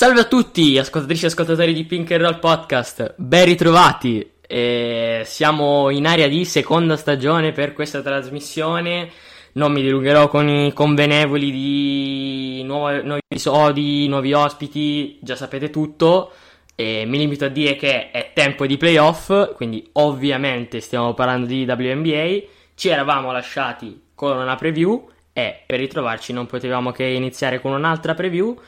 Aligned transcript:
Salve 0.00 0.20
a 0.20 0.24
tutti, 0.24 0.78
ascoltatrici 0.78 1.24
e 1.24 1.26
ascoltatori 1.26 1.74
di 1.74 1.84
Pink 1.84 2.10
and 2.12 2.22
Roll 2.22 2.38
Podcast, 2.38 3.16
ben 3.18 3.44
ritrovati. 3.44 4.30
E 4.40 5.20
siamo 5.26 5.90
in 5.90 6.06
area 6.06 6.26
di 6.26 6.46
seconda 6.46 6.96
stagione 6.96 7.52
per 7.52 7.74
questa 7.74 8.00
trasmissione. 8.00 9.10
Non 9.52 9.72
mi 9.72 9.82
dilungherò 9.82 10.28
con 10.28 10.48
i 10.48 10.72
convenevoli 10.72 11.50
di 11.50 12.62
nuovi, 12.64 13.02
nuovi 13.02 13.20
episodi, 13.28 14.08
nuovi 14.08 14.32
ospiti, 14.32 15.18
già 15.20 15.36
sapete 15.36 15.68
tutto. 15.68 16.32
E 16.74 17.04
mi 17.06 17.18
limito 17.18 17.44
a 17.44 17.48
dire 17.48 17.76
che 17.76 18.10
è 18.10 18.30
tempo 18.32 18.66
di 18.66 18.78
playoff, 18.78 19.52
quindi 19.54 19.86
ovviamente 19.92 20.80
stiamo 20.80 21.12
parlando 21.12 21.44
di 21.44 21.66
WNBA. 21.68 22.38
Ci 22.74 22.88
eravamo 22.88 23.32
lasciati 23.32 24.00
con 24.14 24.34
una 24.34 24.54
preview 24.54 25.10
e 25.34 25.62
per 25.66 25.78
ritrovarci 25.78 26.32
non 26.32 26.46
potevamo 26.46 26.90
che 26.90 27.04
iniziare 27.04 27.60
con 27.60 27.72
un'altra 27.72 28.14
preview 28.14 28.58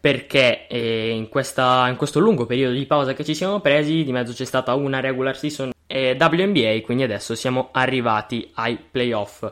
perché 0.00 0.66
eh, 0.66 1.10
in, 1.10 1.28
questa, 1.28 1.86
in, 1.88 1.96
questo 1.96 2.20
lungo 2.20 2.46
periodo 2.46 2.74
di 2.74 2.86
pausa 2.86 3.12
che 3.12 3.24
ci 3.24 3.34
siamo 3.34 3.60
presi, 3.60 4.02
di 4.02 4.12
mezzo 4.12 4.32
c'è 4.32 4.46
stata 4.46 4.74
una 4.74 4.98
regular 4.98 5.36
season 5.36 5.72
eh, 5.86 6.16
WNBA, 6.18 6.80
quindi 6.82 7.02
adesso 7.02 7.34
siamo 7.34 7.68
arrivati 7.72 8.50
ai 8.54 8.78
playoff. 8.78 9.50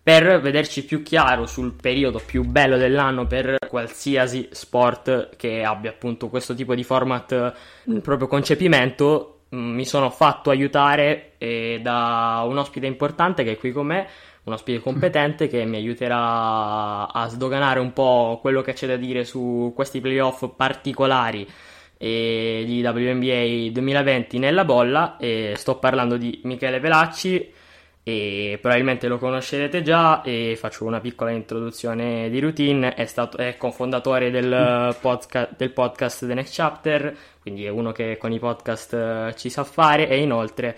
Per 0.00 0.40
vederci 0.40 0.84
più 0.84 1.02
chiaro 1.02 1.46
sul 1.46 1.74
periodo 1.74 2.22
più 2.24 2.42
bello 2.42 2.78
dell'anno 2.78 3.26
per 3.26 3.58
qualsiasi 3.68 4.48
sport 4.52 5.36
che 5.36 5.64
abbia 5.64 5.90
appunto 5.90 6.28
questo 6.28 6.54
tipo 6.54 6.74
di 6.74 6.84
format 6.84 7.54
nel 7.84 8.00
proprio 8.00 8.28
concepimento, 8.28 9.40
mm, 9.54 9.74
mi 9.74 9.84
sono 9.84 10.08
fatto 10.08 10.48
aiutare 10.48 11.32
eh, 11.38 11.80
da 11.82 12.42
un 12.46 12.56
ospite 12.56 12.86
importante 12.86 13.44
che 13.44 13.52
è 13.52 13.58
qui 13.58 13.72
con 13.72 13.86
me, 13.86 14.06
un 14.48 14.54
ospite 14.54 14.80
competente 14.80 15.46
che 15.46 15.64
mi 15.64 15.76
aiuterà 15.76 17.12
a 17.12 17.28
sdoganare 17.28 17.78
un 17.78 17.92
po' 17.92 18.38
quello 18.40 18.62
che 18.62 18.72
c'è 18.72 18.86
da 18.86 18.96
dire 18.96 19.24
su 19.24 19.72
questi 19.74 20.00
playoff 20.00 20.48
particolari 20.56 21.46
e 21.96 22.62
di 22.66 22.82
WNBA 22.82 23.70
2020 23.70 24.38
nella 24.38 24.64
bolla 24.64 25.16
e 25.16 25.54
sto 25.56 25.76
parlando 25.78 26.16
di 26.16 26.40
Michele 26.44 26.80
Velacci 26.80 27.52
e 28.02 28.58
probabilmente 28.60 29.06
lo 29.06 29.18
conoscerete 29.18 29.82
già 29.82 30.22
e 30.22 30.56
faccio 30.58 30.84
una 30.84 31.00
piccola 31.00 31.30
introduzione 31.30 32.30
di 32.30 32.40
routine. 32.40 32.94
È, 32.94 33.04
stato, 33.04 33.36
è 33.36 33.56
cofondatore 33.58 34.30
del, 34.30 34.96
podca- 34.98 35.48
del 35.54 35.72
podcast 35.72 36.26
The 36.26 36.34
Next 36.34 36.54
Chapter 36.54 37.16
quindi 37.48 37.64
è 37.64 37.70
uno 37.70 37.92
che 37.92 38.18
con 38.18 38.30
i 38.30 38.38
podcast 38.38 38.92
eh, 38.92 39.34
ci 39.34 39.48
sa 39.48 39.64
fare 39.64 40.06
e 40.06 40.20
inoltre 40.20 40.76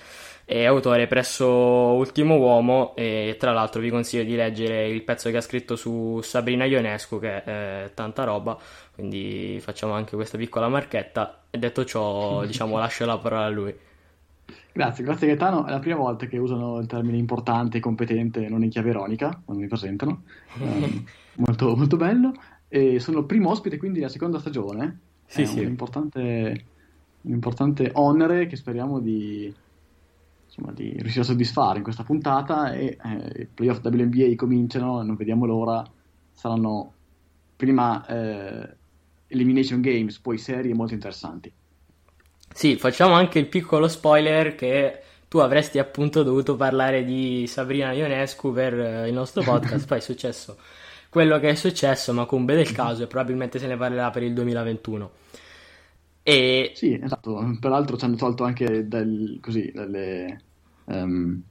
è 0.51 0.65
autore 0.65 1.07
presso 1.07 1.47
Ultimo 1.47 2.35
Uomo 2.35 2.97
e 2.97 3.37
tra 3.39 3.53
l'altro 3.53 3.81
vi 3.81 3.89
consiglio 3.89 4.25
di 4.25 4.35
leggere 4.35 4.89
il 4.89 5.05
pezzo 5.05 5.31
che 5.31 5.37
ha 5.37 5.41
scritto 5.41 5.77
su 5.77 6.19
Sabrina 6.23 6.65
Ionescu 6.65 7.21
che 7.21 7.45
è 7.45 7.91
tanta 7.95 8.25
roba, 8.25 8.59
quindi 8.93 9.59
facciamo 9.61 9.93
anche 9.93 10.17
questa 10.17 10.37
piccola 10.37 10.67
marchetta. 10.67 11.43
E 11.51 11.57
detto 11.57 11.85
ciò 11.85 12.45
diciamo 12.51 12.79
lascio 12.79 13.07
la 13.07 13.17
parola 13.17 13.45
a 13.45 13.49
lui. 13.49 13.73
Grazie, 14.73 15.05
grazie 15.05 15.29
Gaetano, 15.29 15.67
è 15.67 15.71
la 15.71 15.79
prima 15.79 15.99
volta 15.99 16.27
che 16.27 16.37
usano 16.37 16.81
il 16.81 16.89
termine 16.89 17.17
importante 17.17 17.77
e 17.77 17.81
competente 17.81 18.49
non 18.49 18.65
in 18.65 18.71
chiave 18.71 18.91
ironica 18.91 19.41
quando 19.45 19.63
mi 19.63 19.69
presentano, 19.69 20.23
um, 20.59 21.05
molto, 21.47 21.77
molto 21.77 21.97
bello. 21.97 22.33
E 22.67 22.99
sono 22.99 23.21
il 23.21 23.25
primo 23.25 23.51
ospite 23.51 23.77
quindi 23.77 24.01
della 24.01 24.11
seconda 24.11 24.41
stagione, 24.41 24.99
sì, 25.27 25.43
è 25.43 25.45
sì. 25.45 25.61
un 25.61 25.67
importante, 25.67 26.65
un 27.21 27.33
importante 27.33 27.93
onere 27.95 28.49
che 28.49 28.57
speriamo 28.57 28.99
di 28.99 29.55
insomma, 30.61 30.73
di 30.73 30.93
riuscire 30.99 31.23
a 31.23 31.27
soddisfare 31.27 31.79
in 31.79 31.83
questa 31.83 32.05
puntata 32.05 32.73
e 32.73 32.97
eh, 33.03 33.43
i 33.43 33.47
playoff 33.47 33.81
WNBA 33.83 34.35
cominciano, 34.37 35.03
non 35.03 35.17
vediamo 35.17 35.47
l'ora, 35.47 35.83
saranno 36.33 36.93
prima 37.57 38.07
eh, 38.07 38.77
elimination 39.29 39.81
games, 39.81 40.19
poi 40.19 40.39
serie 40.39 40.75
molto 40.75 40.95
interessanti. 40.95 41.53
Sì, 42.53 42.77
facciamo 42.77 43.15
anche 43.15 43.39
il 43.39 43.47
piccolo 43.47 43.89
spoiler 43.89 44.55
che 44.55 45.03
tu 45.29 45.39
avresti 45.39 45.79
appunto 45.79 46.23
dovuto 46.23 46.57
parlare 46.57 47.05
di 47.05 47.47
Sabrina 47.47 47.93
Ionescu 47.93 48.53
per 48.53 48.79
eh, 48.79 49.09
il 49.09 49.15
nostro 49.15 49.43
podcast, 49.43 49.87
poi 49.89 49.99
è 49.99 50.01
successo 50.01 50.57
quello 51.11 51.41
che 51.41 51.51
è 51.51 51.55
successo, 51.57 52.13
ma 52.13 52.21
Macumbe 52.21 52.55
del 52.55 52.71
caso 52.71 53.03
e 53.03 53.07
probabilmente 53.09 53.59
se 53.59 53.67
ne 53.67 53.77
parlerà 53.77 54.11
per 54.11 54.23
il 54.23 54.33
2021. 54.33 55.11
E... 56.23 56.73
Sì, 56.75 56.99
esatto, 57.03 57.57
peraltro 57.61 57.97
ci 57.97 58.05
hanno 58.05 58.15
tolto 58.15 58.45
anche 58.45 58.87
del, 58.87 59.39
così, 59.41 59.73
delle, 59.75 60.41
um, 60.91 61.43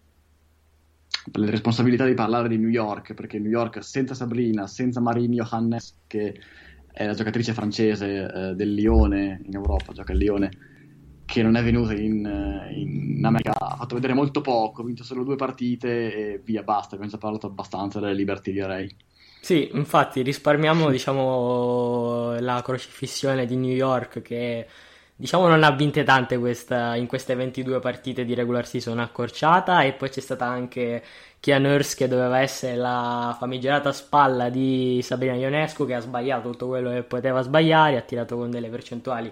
le 1.31 1.49
responsabilità 1.49 2.05
di 2.05 2.13
parlare 2.13 2.47
di 2.47 2.57
New 2.57 2.69
York, 2.69 3.13
perché 3.13 3.39
New 3.39 3.51
York 3.51 3.83
senza 3.83 4.13
Sabrina, 4.13 4.67
senza 4.67 4.99
Marine 4.99 5.35
Johannes, 5.35 5.95
che 6.07 6.39
è 6.91 7.05
la 7.05 7.13
giocatrice 7.13 7.53
francese 7.53 8.05
uh, 8.05 8.53
del 8.53 8.73
Lione 8.73 9.41
in 9.45 9.55
Europa, 9.55 9.93
gioca 9.93 10.13
il 10.13 10.19
Lione, 10.19 10.49
che 11.25 11.43
non 11.43 11.55
è 11.55 11.63
venuta 11.63 11.93
in, 11.93 12.25
uh, 12.25 12.71
in, 12.73 13.23
America, 13.23 13.53
ha 13.57 13.75
fatto 13.75 13.95
vedere 13.95 14.13
molto 14.13 14.41
poco, 14.41 14.81
ha 14.81 14.85
vinto 14.85 15.03
solo 15.03 15.23
due 15.23 15.35
partite 15.35 16.13
e 16.13 16.41
via, 16.43 16.63
basta, 16.63 16.95
abbiamo 16.95 17.11
già 17.11 17.17
parlato 17.17 17.47
abbastanza 17.47 17.99
delle 17.99 18.13
Liberty 18.13 18.51
direi. 18.51 18.95
Sì, 19.41 19.69
infatti 19.73 20.21
risparmiamo 20.21 20.89
diciamo, 20.89 22.37
la 22.39 22.61
crocifissione 22.61 23.45
di 23.45 23.55
New 23.55 23.71
York 23.71 24.21
che 24.21 24.67
diciamo 25.19 25.49
non 25.49 25.63
ha 25.63 25.71
vinte 25.71 26.05
tante 26.05 26.37
questa, 26.37 26.95
in 26.95 27.05
queste 27.05 27.35
22 27.35 27.79
partite 27.79 28.23
di 28.23 28.33
regular 28.33 28.65
season 28.65 28.99
accorciata 28.99 29.81
e 29.81 29.91
poi 29.91 30.09
c'è 30.09 30.21
stata 30.21 30.45
anche 30.45 31.03
Kia 31.41 31.57
Nurse 31.59 31.97
che 31.97 32.07
doveva 32.07 32.39
essere 32.39 32.77
la 32.77 33.35
famigerata 33.37 33.91
spalla 33.91 34.47
di 34.49 35.01
Sabrina 35.03 35.35
Ionescu 35.35 35.85
che 35.85 35.95
ha 35.95 35.99
sbagliato 35.99 36.51
tutto 36.51 36.67
quello 36.67 36.91
che 36.91 37.03
poteva 37.03 37.41
sbagliare, 37.41 37.97
ha 37.97 38.01
tirato 38.01 38.37
con 38.37 38.49
delle 38.49 38.69
percentuali 38.69 39.29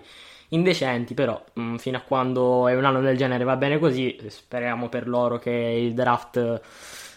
indecenti, 0.50 1.14
però 1.14 1.42
mh, 1.53 1.62
mm, 1.62 1.75
fino 1.78 1.96
a 1.98 2.02
quando 2.02 2.68
è 2.68 2.75
un 2.75 2.84
anno 2.84 3.00
del 3.00 3.16
genere 3.16 3.46
va 3.46 3.56
bene 3.56 3.80
così, 3.80 4.18
speriamo 4.28 4.90
per 4.90 5.08
loro 5.08 5.40
che 5.40 5.52
il 5.52 5.94
draft 5.94 6.62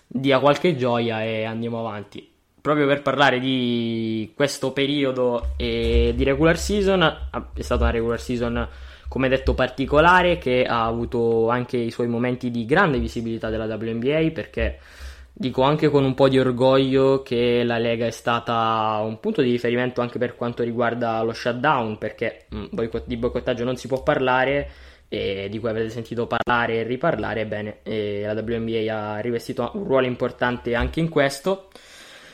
dia 0.07 0.39
qualche 0.39 0.77
gioia 0.77 1.25
e 1.25 1.43
andiamo 1.45 1.81
avanti 1.81 2.30
proprio 2.61 2.87
per 2.87 3.03
parlare 3.03 3.41
di 3.41 4.33
questo 4.35 4.73
periodo 4.73 5.55
e 5.57 6.13
di 6.15 6.25
regular 6.25 6.59
season, 6.59 7.03
è 7.55 7.63
stata 7.63 7.83
una 7.83 7.93
regular 7.93 8.21
season 8.21 8.69
come 9.09 9.29
detto 9.29 9.55
particolare 9.55 10.39
che 10.39 10.65
ha 10.65 10.85
avuto 10.85 11.49
anche 11.49 11.77
i 11.77 11.91
suoi 11.91 12.07
momenti 12.07 12.51
di 12.51 12.65
grande 12.65 12.99
visibilità 12.99 13.51
della 13.51 13.65
WNBA 13.75 14.31
perché 14.33 14.79
dico 15.33 15.63
anche 15.63 15.89
con 15.89 16.05
un 16.05 16.15
po' 16.15 16.29
di 16.29 16.39
orgoglio 16.39 17.23
che 17.23 17.65
la 17.65 17.79
Lega 17.79 18.07
è 18.07 18.11
stata 18.11 19.01
un 19.03 19.19
punto 19.19 19.43
di 19.43 19.51
riferimento 19.51 20.01
anche 20.01 20.19
per 20.19 20.37
quanto 20.37 20.63
riguarda 20.63 21.23
lo 21.23 21.33
shutdown 21.33 21.99
perché 21.99 22.47
mm, 22.55 22.67
di 23.05 23.17
boicottaggio 23.17 23.65
non 23.65 23.77
si 23.77 23.89
può 23.89 24.03
parlare 24.03 24.71
e 25.13 25.49
di 25.51 25.59
cui 25.59 25.69
avete 25.69 25.91
sentito 25.91 26.29
parlare 26.29 26.75
e 26.75 26.83
riparlare, 26.85 27.45
bene, 27.45 27.79
e 27.83 28.23
la 28.25 28.41
WNBA 28.41 28.95
ha 28.95 29.19
rivestito 29.19 29.69
un 29.75 29.83
ruolo 29.83 30.07
importante 30.07 30.77
anche 30.77 31.01
in 31.01 31.09
questo. 31.09 31.69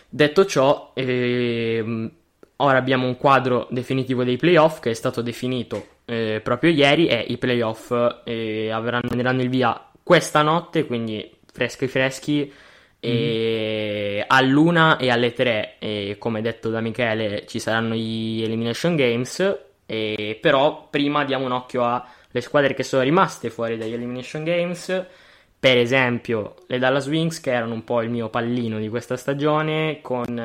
Detto 0.08 0.44
ciò, 0.46 0.92
ehm, 0.94 2.10
ora 2.56 2.78
abbiamo 2.78 3.06
un 3.06 3.16
quadro 3.16 3.66
definitivo 3.70 4.24
dei 4.24 4.36
playoff 4.36 4.80
che 4.80 4.90
è 4.90 4.94
stato 4.94 5.20
definito 5.20 5.94
eh, 6.06 6.40
proprio 6.42 6.70
ieri 6.70 7.08
e 7.08 7.24
i 7.28 7.36
playoff 7.36 7.92
eh, 8.24 8.70
avranno, 8.70 9.08
andranno 9.10 9.42
il 9.42 9.48
via 9.48 9.90
questa 10.02 10.42
notte, 10.42 10.86
quindi 10.86 11.30
freschi 11.52 11.88
freschi 11.88 12.52
e 13.00 14.12
mm-hmm. 14.14 14.24
all'una 14.28 14.96
e 14.96 15.10
alle 15.10 15.32
tre, 15.32 15.74
e 15.78 16.16
come 16.18 16.40
detto 16.40 16.70
da 16.70 16.80
Michele, 16.80 17.44
ci 17.46 17.58
saranno 17.58 17.94
gli 17.94 18.42
Elimination 18.42 18.96
Games, 18.96 19.58
e 19.84 20.38
però 20.40 20.88
prima 20.88 21.24
diamo 21.24 21.44
un 21.44 21.52
occhio 21.52 21.84
alle 21.84 22.40
squadre 22.40 22.74
che 22.74 22.82
sono 22.82 23.02
rimaste 23.02 23.50
fuori 23.50 23.76
dagli 23.76 23.92
Elimination 23.92 24.44
Games 24.44 25.06
per 25.66 25.78
esempio 25.78 26.54
le 26.68 26.78
Dallas 26.78 27.08
Wings 27.08 27.40
che 27.40 27.50
erano 27.50 27.74
un 27.74 27.82
po' 27.82 28.00
il 28.00 28.08
mio 28.08 28.28
pallino 28.28 28.78
di 28.78 28.88
questa 28.88 29.16
stagione 29.16 29.98
con 30.00 30.38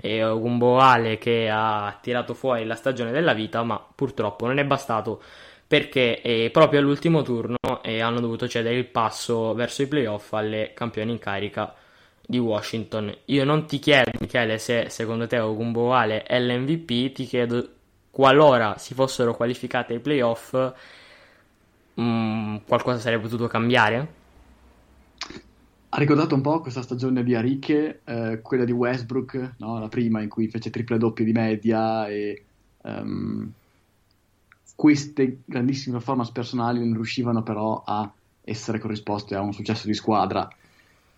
eh, 0.00 0.20
Ale 0.20 1.18
che 1.18 1.50
ha 1.50 1.98
tirato 2.00 2.34
fuori 2.34 2.64
la 2.64 2.76
stagione 2.76 3.10
della 3.10 3.32
vita 3.32 3.64
ma 3.64 3.84
purtroppo 3.92 4.46
non 4.46 4.58
è 4.58 4.64
bastato 4.64 5.20
perché 5.66 6.20
eh, 6.22 6.50
proprio 6.52 6.78
all'ultimo 6.78 7.22
turno 7.22 7.56
eh, 7.82 8.00
hanno 8.00 8.20
dovuto 8.20 8.46
cedere 8.46 8.76
il 8.76 8.86
passo 8.86 9.54
verso 9.54 9.82
i 9.82 9.88
playoff 9.88 10.32
alle 10.34 10.70
campioni 10.72 11.10
in 11.10 11.18
carica 11.18 11.74
di 12.24 12.38
Washington. 12.38 13.12
Io 13.24 13.44
non 13.44 13.66
ti 13.66 13.80
chiedo 13.80 14.12
Michele 14.20 14.58
se 14.58 14.88
secondo 14.88 15.26
te 15.26 15.36
Ale 15.36 16.22
è 16.22 16.38
l'MVP, 16.38 17.12
ti 17.12 17.24
chiedo 17.24 17.68
qualora 18.08 18.76
si 18.78 18.94
fossero 18.94 19.34
qualificate 19.34 19.94
ai 19.94 19.98
playoff 19.98 20.54
mh, 21.94 22.02
mm, 22.02 22.56
qualcosa 22.68 23.00
sarebbe 23.00 23.22
potuto 23.24 23.48
cambiare? 23.48 24.22
Ha 25.96 25.98
ricordato 25.98 26.34
un 26.34 26.40
po' 26.40 26.60
questa 26.60 26.82
stagione 26.82 27.22
di 27.22 27.36
Ariche, 27.36 28.00
eh, 28.02 28.40
quella 28.42 28.64
di 28.64 28.72
Westbrook, 28.72 29.54
no? 29.58 29.78
la 29.78 29.86
prima 29.86 30.20
in 30.20 30.28
cui 30.28 30.48
fece 30.48 30.68
triple 30.68 30.98
doppie 30.98 31.24
di 31.24 31.30
media 31.30 32.08
e 32.08 32.42
um, 32.82 33.48
queste 34.74 35.42
grandissime 35.44 35.98
performance 35.98 36.32
personali 36.32 36.80
non 36.80 36.94
riuscivano 36.94 37.44
però 37.44 37.80
a 37.86 38.12
essere 38.42 38.80
corrisposte 38.80 39.36
a 39.36 39.40
un 39.40 39.52
successo 39.52 39.86
di 39.86 39.94
squadra. 39.94 40.48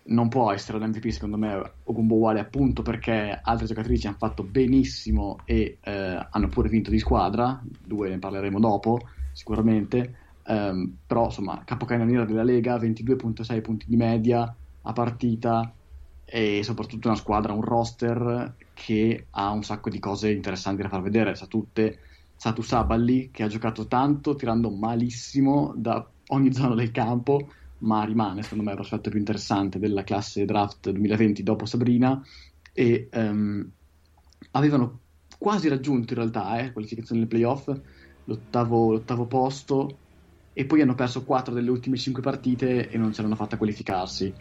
Non 0.09 0.29
può 0.29 0.51
essere 0.51 0.77
l'MVP 0.77 1.07
secondo 1.07 1.37
me 1.37 1.71
Ogumbowale 1.85 2.39
appunto 2.39 2.83
perché 2.83 3.39
altre 3.41 3.65
giocatrici 3.65 4.05
hanno 4.05 4.17
fatto 4.19 4.43
benissimo 4.43 5.39
e 5.45 5.79
eh, 5.81 6.27
hanno 6.29 6.49
pure 6.49 6.69
vinto 6.69 6.91
di 6.91 6.99
squadra, 6.99 7.59
due 7.83 8.09
ne 8.09 8.19
parleremo 8.19 8.59
dopo 8.59 8.99
sicuramente, 9.31 10.17
um, 10.45 10.97
però 11.07 11.25
insomma 11.25 11.63
capocannoniera 11.65 12.25
della 12.25 12.43
Lega, 12.43 12.77
22.6 12.77 13.61
punti 13.61 13.85
di 13.89 13.95
media, 13.95 14.55
a 14.87 14.93
partita 14.93 15.71
e 16.25 16.61
soprattutto 16.63 17.07
una 17.07 17.17
squadra, 17.17 17.53
un 17.53 17.61
roster 17.61 18.55
che 18.73 19.27
ha 19.29 19.51
un 19.51 19.63
sacco 19.63 19.89
di 19.89 19.99
cose 19.99 20.31
interessanti 20.31 20.81
da 20.81 20.89
far 20.89 21.01
vedere. 21.01 21.35
Sa 21.35 21.45
tutte 21.45 21.99
Satu 22.35 22.61
Saballi 22.61 23.29
che 23.31 23.43
ha 23.43 23.47
giocato 23.47 23.87
tanto, 23.87 24.35
tirando 24.35 24.69
malissimo 24.69 25.73
da 25.75 26.05
ogni 26.27 26.53
zona 26.53 26.75
del 26.75 26.91
campo, 26.91 27.49
ma 27.79 28.03
rimane 28.03 28.43
secondo 28.43 28.63
me 28.63 28.71
il 28.71 28.77
prospetto 28.77 29.09
più 29.09 29.19
interessante 29.19 29.79
della 29.79 30.03
classe 30.03 30.45
draft 30.45 30.89
2020 30.89 31.43
dopo 31.43 31.65
Sabrina 31.65 32.21
e 32.73 33.09
um, 33.13 33.69
avevano 34.51 34.99
quasi 35.37 35.67
raggiunto 35.67 36.13
in 36.13 36.19
realtà 36.19 36.59
eh, 36.59 36.71
qualificazione 36.71 37.21
nel 37.21 37.29
playoff 37.29 37.71
l'ottavo, 38.25 38.91
l'ottavo 38.91 39.25
posto 39.25 39.97
e 40.53 40.65
poi 40.65 40.81
hanno 40.81 40.95
perso 40.95 41.23
4 41.23 41.53
delle 41.53 41.69
ultime 41.69 41.97
5 41.97 42.21
partite 42.21 42.89
e 42.89 42.97
non 42.97 43.13
ce 43.13 43.21
l'hanno 43.21 43.35
fatta 43.35 43.57
qualificarsi 43.57 44.33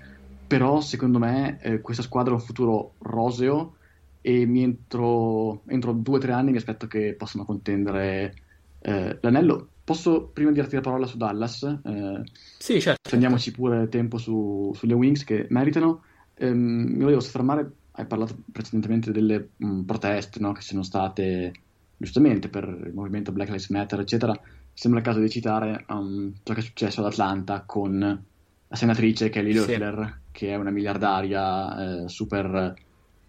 però 0.47 0.81
secondo 0.81 1.19
me 1.19 1.59
eh, 1.61 1.81
questa 1.81 2.03
squadra 2.03 2.33
ha 2.33 2.37
un 2.37 2.43
futuro 2.43 2.95
roseo 2.99 3.77
e 4.21 4.43
entro, 4.43 5.63
entro 5.67 5.93
due 5.93 6.17
o 6.17 6.21
tre 6.21 6.33
anni 6.33 6.51
mi 6.51 6.57
aspetto 6.57 6.87
che 6.87 7.15
possano 7.15 7.45
contendere 7.45 8.35
eh, 8.81 9.19
l'anello. 9.21 9.69
Posso 9.85 10.31
prima 10.33 10.51
dirti 10.51 10.75
la 10.75 10.81
parola 10.81 11.07
su 11.07 11.17
Dallas? 11.17 11.63
Eh, 11.63 12.23
sì, 12.59 12.81
certo. 12.81 13.09
Prendiamoci 13.09 13.53
pure 13.53 13.89
tempo 13.89 14.19
su, 14.19 14.73
sulle 14.75 14.95
Wings 14.95 15.23
che 15.23 15.47
meritano. 15.51 16.03
Ehm, 16.35 16.87
mi 16.89 17.03
volevo 17.03 17.21
soffermare, 17.21 17.71
hai 17.93 18.07
parlato 18.07 18.37
precedentemente 18.51 19.13
delle 19.13 19.51
mh, 19.57 19.67
mm, 19.67 19.83
proteste 19.83 20.41
no, 20.41 20.53
che 20.53 20.63
sono 20.63 20.83
state 20.83 21.53
giustamente 21.97 22.49
per 22.49 22.65
il 22.65 22.93
movimento 22.93 23.31
Black 23.31 23.51
Lives 23.51 23.71
Matter, 23.71 24.01
eccetera. 24.01 24.37
Sembra 24.73 25.01
il 25.01 25.07
caso 25.07 25.21
di 25.21 25.31
citare 25.31 25.85
um, 25.89 26.33
ciò 26.43 26.53
che 26.53 26.61
è 26.61 26.65
successo 26.65 27.01
ad 27.01 27.07
Atlanta 27.07 27.63
con 27.65 28.25
la 28.69 28.77
senatrice 28.77 29.29
Kelly 29.29 29.53
Loeffler, 29.53 30.21
sì. 30.25 30.29
che 30.33 30.49
è 30.51 30.57
una 30.57 30.71
miliardaria 30.71 32.03
eh, 32.05 32.09
super 32.09 32.75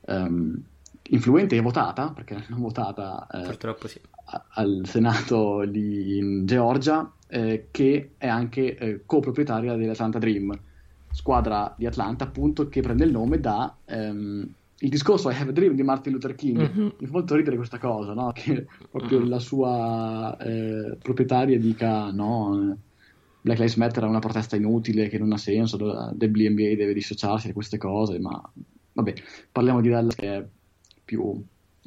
um, 0.01 0.62
influente 1.10 1.56
e 1.56 1.62
votata, 1.62 2.12
perché 2.12 2.34
l'hanno 2.34 2.62
votata 2.62 3.28
eh, 3.31 3.88
sì. 3.88 4.01
a- 4.25 4.45
al 4.50 4.81
Senato 4.86 5.62
lì 5.62 6.18
in 6.18 6.45
Georgia, 6.45 7.12
eh, 7.28 7.68
che 7.72 8.12
è 8.18 8.28
anche 8.28 8.75
eh, 8.78 9.01
coproprietaria 9.06 9.75
dell'Atlanta 9.75 10.19
Dream, 10.19 10.57
squadra 11.12 11.74
di 11.78 11.86
Atlanta 11.86 12.25
appunto 12.25 12.68
che 12.69 12.81
prende 12.81 13.06
il 13.06 13.12
nome 13.12 13.39
da... 13.39 13.75
Um, 13.86 14.54
il 14.81 14.89
discorso 14.89 15.31
I 15.31 15.34
Have 15.34 15.50
a 15.50 15.54
Dream 15.54 15.74
di 15.74 15.81
Martin 15.81 16.13
Luther 16.13 16.36
King 16.36 16.60
mm-hmm. 16.60 16.89
mi 17.00 17.06
fa 17.07 17.12
molto 17.12 17.34
ridere 17.34 17.56
questa 17.56 17.80
cosa, 17.80 18.13
no? 18.13 18.31
che 18.36 18.68
proprio 18.92 19.19
mm-hmm. 19.19 19.30
la 19.30 19.39
sua 19.39 20.38
eh, 20.38 20.98
proprietaria 21.01 21.57
dica 21.57 22.12
no, 22.12 22.78
Black 23.48 23.62
Lives 23.62 23.78
Matter 23.78 24.04
è 24.04 24.08
una 24.08 24.20
protesta 24.20 24.58
inutile 24.58 25.08
che 25.08 25.18
non 25.18 25.32
ha 25.32 25.38
senso, 25.38 25.78
WNBA 25.78 26.76
deve 26.76 26.94
dissociarsi 26.94 27.48
da 27.48 27.54
queste 27.54 27.78
cose, 27.78 28.20
ma 28.20 28.42
vabbè, 28.92 29.14
parliamo 29.54 29.80
di 29.80 29.88
Dallas 29.88 30.16
che 30.16 30.36
è 30.36 30.46
più, 31.06 31.22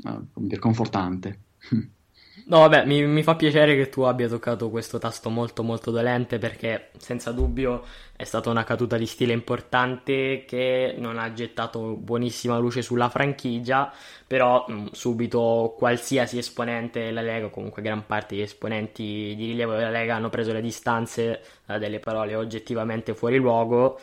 come 0.02 0.26
dire, 0.32 0.58
confortante. 0.58 1.38
No, 2.46 2.60
vabbè, 2.60 2.84
mi, 2.86 3.04
mi, 3.06 3.22
fa 3.22 3.34
piacere 3.34 3.74
che 3.76 3.88
tu 3.88 4.02
abbia 4.02 4.28
toccato 4.28 4.70
questo 4.70 4.98
tasto 4.98 5.30
molto 5.30 5.62
molto 5.62 5.90
dolente 5.90 6.38
perché 6.38 6.90
senza 6.96 7.32
dubbio 7.32 7.84
è 8.16 8.24
stata 8.24 8.50
una 8.50 8.64
caduta 8.64 8.96
di 8.96 9.06
stile 9.06 9.32
importante 9.32 10.44
che 10.46 10.94
non 10.98 11.18
ha 11.18 11.32
gettato 11.32 11.96
buonissima 11.96 12.56
luce 12.58 12.82
sulla 12.82 13.08
franchigia, 13.08 13.92
però 14.26 14.64
mh, 14.66 14.90
subito 14.92 15.74
qualsiasi 15.76 16.38
esponente 16.38 17.04
della 17.04 17.22
Lega, 17.22 17.48
comunque 17.48 17.82
gran 17.82 18.06
parte 18.06 18.34
degli 18.34 18.44
esponenti 18.44 19.34
di 19.36 19.46
rilievo 19.46 19.74
della 19.74 19.90
Lega 19.90 20.14
hanno 20.14 20.30
preso 20.30 20.52
le 20.52 20.60
distanze 20.60 21.42
eh, 21.66 21.78
delle 21.78 21.98
parole 21.98 22.34
oggettivamente 22.36 23.14
fuori 23.14 23.36
luogo 23.38 23.98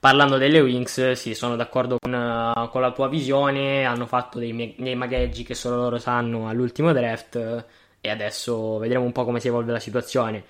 parlando 0.00 0.38
delle 0.38 0.60
Wings, 0.60 1.12
sì, 1.12 1.34
sono 1.34 1.54
d'accordo 1.54 1.98
con, 2.00 2.12
uh, 2.12 2.68
con 2.70 2.80
la 2.80 2.90
tua 2.90 3.08
visione. 3.08 3.84
Hanno 3.84 4.06
fatto 4.06 4.38
dei, 4.38 4.74
dei 4.76 4.94
magheggi 4.96 5.44
che 5.44 5.54
solo 5.54 5.76
loro 5.76 5.98
sanno 5.98 6.48
all'ultimo 6.48 6.92
draft. 6.92 7.66
E 8.00 8.08
adesso 8.10 8.78
vedremo 8.78 9.04
un 9.04 9.12
po' 9.12 9.24
come 9.24 9.38
si 9.38 9.48
evolve 9.48 9.72
la 9.72 9.78
situazione. 9.78 10.42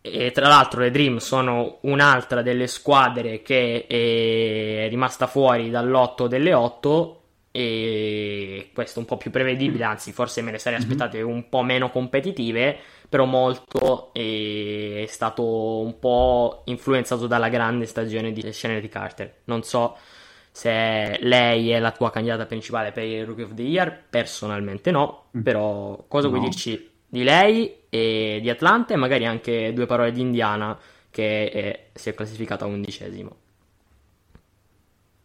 E 0.00 0.30
tra 0.32 0.48
l'altro, 0.48 0.80
le 0.80 0.90
Dream 0.90 1.18
sono 1.18 1.78
un'altra 1.82 2.42
delle 2.42 2.66
squadre 2.66 3.42
che 3.42 3.86
è 3.86 4.88
rimasta 4.88 5.26
fuori 5.26 5.70
dall'otto 5.70 6.26
delle 6.26 6.52
otto. 6.52 7.22
E 7.52 8.70
questo 8.74 8.98
è 8.98 9.02
un 9.02 9.08
po' 9.08 9.16
più 9.16 9.30
prevedibile, 9.30 9.84
anzi, 9.84 10.12
forse 10.12 10.42
me 10.42 10.50
le 10.50 10.58
sarei 10.58 10.78
mhm. 10.78 10.84
aspettate 10.84 11.22
un 11.22 11.48
po' 11.48 11.62
meno 11.62 11.90
competitive 11.90 12.78
però 13.08 13.24
molto 13.24 14.12
è 14.12 15.04
stato 15.08 15.80
un 15.80 15.98
po' 15.98 16.62
influenzato 16.66 17.26
dalla 17.26 17.48
grande 17.48 17.86
stagione 17.86 18.32
di 18.32 18.52
Shannon 18.52 18.88
Carter. 18.88 19.42
Non 19.44 19.62
so 19.62 19.96
se 20.50 21.18
lei 21.20 21.70
è 21.70 21.78
la 21.78 21.92
tua 21.92 22.10
candidata 22.10 22.46
principale 22.46 22.90
per 22.90 23.04
il 23.04 23.26
Rookie 23.26 23.44
of 23.44 23.54
the 23.54 23.62
Year, 23.62 24.04
personalmente 24.08 24.90
no, 24.90 25.26
mm. 25.36 25.42
però 25.42 26.04
cosa 26.08 26.28
no. 26.28 26.34
vuoi 26.34 26.48
dirci 26.48 26.90
di 27.06 27.22
lei 27.22 27.82
e 27.90 28.38
di 28.40 28.50
Atlanta 28.50 28.94
e 28.94 28.96
magari 28.96 29.26
anche 29.26 29.72
due 29.72 29.86
parole 29.86 30.12
di 30.12 30.20
Indiana 30.20 30.78
che 31.10 31.50
è, 31.50 31.88
si 31.92 32.08
è 32.08 32.14
classificata 32.14 32.66
undicesimo? 32.66 33.36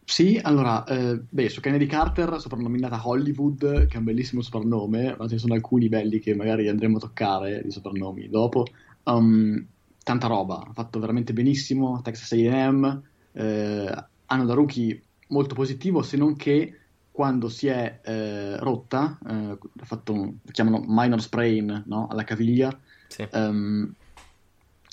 Sì, 0.04 0.38
allora, 0.42 0.84
eh, 0.84 1.20
beh, 1.28 1.48
su 1.48 1.60
Kennedy 1.60 1.86
Carter, 1.86 2.40
soprannominata 2.40 3.00
Hollywood, 3.06 3.86
che 3.86 3.94
è 3.94 3.98
un 3.98 4.04
bellissimo 4.04 4.42
soprannome, 4.42 5.14
ma 5.16 5.26
ce 5.26 5.34
ne 5.34 5.40
sono 5.40 5.54
alcuni 5.54 5.88
belli 5.88 6.18
che 6.18 6.34
magari 6.34 6.68
andremo 6.68 6.96
a 6.96 7.00
toccare 7.00 7.62
di 7.62 7.70
soprannomi 7.70 8.28
dopo. 8.28 8.66
Um, 9.04 9.64
tanta 10.02 10.26
roba, 10.26 10.64
ha 10.68 10.72
fatto 10.72 10.98
veramente 10.98 11.32
benissimo, 11.32 12.00
Texas 12.02 12.32
A&M, 12.32 13.02
eh, 13.32 14.04
hanno 14.26 14.44
da 14.44 14.54
rookie 14.54 15.00
molto 15.28 15.54
positivo, 15.54 16.02
se 16.02 16.16
non 16.16 16.36
che 16.36 16.76
quando 17.10 17.48
si 17.48 17.66
è 17.68 18.00
eh, 18.02 18.56
rotta, 18.58 19.18
eh, 19.26 19.58
ha 19.80 19.84
fatto 19.84 20.12
un, 20.12 20.34
chiamano 20.50 20.82
minor 20.86 21.20
sprain 21.20 21.84
no? 21.86 22.08
alla 22.08 22.24
caviglia, 22.24 22.76
sì. 23.08 23.26
um, 23.32 23.92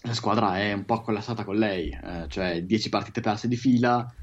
la 0.03 0.13
squadra 0.13 0.57
è 0.59 0.73
un 0.73 0.85
po' 0.85 1.01
collassata 1.01 1.43
con 1.43 1.55
lei, 1.55 1.89
eh, 1.89 2.25
cioè 2.27 2.63
10 2.63 2.89
partite 2.89 3.21
perse 3.21 3.47
di 3.47 3.55
fila, 3.55 4.13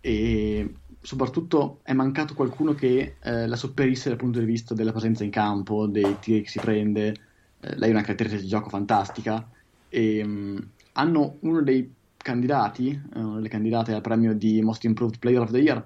e 0.00 0.74
soprattutto 1.00 1.80
è 1.82 1.92
mancato 1.92 2.34
qualcuno 2.34 2.74
che 2.74 3.16
eh, 3.20 3.46
la 3.46 3.56
sopperisse 3.56 4.08
dal 4.08 4.18
punto 4.18 4.38
di 4.38 4.44
vista 4.44 4.74
della 4.74 4.92
presenza 4.92 5.24
in 5.24 5.30
campo, 5.30 5.86
dei 5.86 6.16
tiri 6.20 6.42
che 6.42 6.48
si 6.48 6.58
prende. 6.58 7.14
Eh, 7.60 7.76
lei 7.76 7.88
è 7.88 7.92
una 7.92 8.02
caratteristica 8.02 8.42
di 8.42 8.48
gioco 8.48 8.68
fantastica 8.68 9.48
e 9.88 10.22
um, 10.22 10.68
hanno 10.92 11.36
uno 11.40 11.62
dei 11.62 11.92
candidati, 12.16 12.90
eh, 12.90 13.18
una 13.18 13.36
delle 13.36 13.48
candidate 13.48 13.92
al 13.92 14.00
premio 14.00 14.34
di 14.34 14.60
Most 14.60 14.84
Improved 14.84 15.18
Player 15.18 15.40
of 15.40 15.50
the 15.50 15.58
Year, 15.58 15.82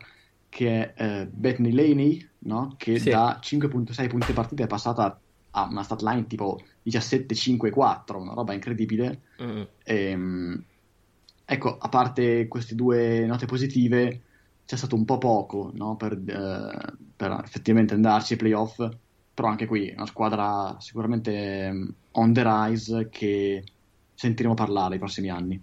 che 0.48 0.92
è 0.94 1.20
eh, 1.20 1.26
Bethany 1.26 1.72
Laney, 1.72 2.28
no? 2.40 2.74
che 2.76 2.98
sì. 2.98 3.10
da 3.10 3.38
5.6 3.40 4.08
punti 4.08 4.32
partita 4.32 4.64
è 4.64 4.66
passata 4.66 5.18
a 5.54 5.68
una 5.70 5.82
stat 5.82 6.02
line 6.02 6.26
tipo 6.26 6.60
17-5-4, 6.84 8.16
una 8.16 8.32
roba 8.32 8.52
incredibile. 8.52 9.20
Mm. 9.42 9.62
E, 9.84 10.14
um, 10.14 10.64
ecco, 11.52 11.76
a 11.78 11.88
parte 11.88 12.48
queste 12.48 12.74
due 12.74 13.26
note 13.26 13.46
positive, 13.46 14.20
c'è 14.64 14.76
stato 14.76 14.94
un 14.94 15.04
po' 15.04 15.18
poco 15.18 15.70
no? 15.74 15.96
per, 15.96 16.12
eh, 16.12 16.92
per, 17.14 17.40
effettivamente 17.44 17.94
andarci 17.94 18.32
ai 18.32 18.38
playoff, 18.38 18.88
però 19.34 19.48
anche 19.48 19.66
qui 19.66 19.92
una 19.94 20.06
squadra 20.06 20.76
sicuramente 20.80 21.70
mm, 21.70 21.88
on 22.12 22.32
the 22.32 22.42
rise 22.44 23.08
che 23.10 23.64
sentiremo 24.14 24.54
parlare 24.54 24.96
i 24.96 24.98
prossimi 24.98 25.28
anni. 25.28 25.62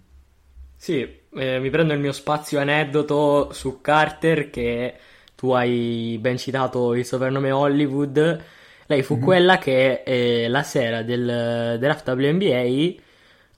Sì, 0.76 1.06
eh, 1.34 1.58
mi 1.58 1.70
prendo 1.70 1.92
il 1.92 2.00
mio 2.00 2.12
spazio 2.12 2.60
aneddoto 2.60 3.52
su 3.52 3.80
Carter 3.80 4.48
che 4.48 4.94
tu 5.34 5.50
hai 5.50 6.16
ben 6.20 6.38
citato 6.38 6.94
il 6.94 7.04
soprannome 7.04 7.50
Hollywood. 7.50 8.44
Lei 8.86 9.02
fu 9.02 9.14
mm-hmm. 9.14 9.24
quella 9.24 9.58
che 9.58 10.02
eh, 10.04 10.48
la 10.48 10.62
sera 10.62 11.02
del 11.02 11.76
draft 11.78 12.08
WNBA 12.08 13.08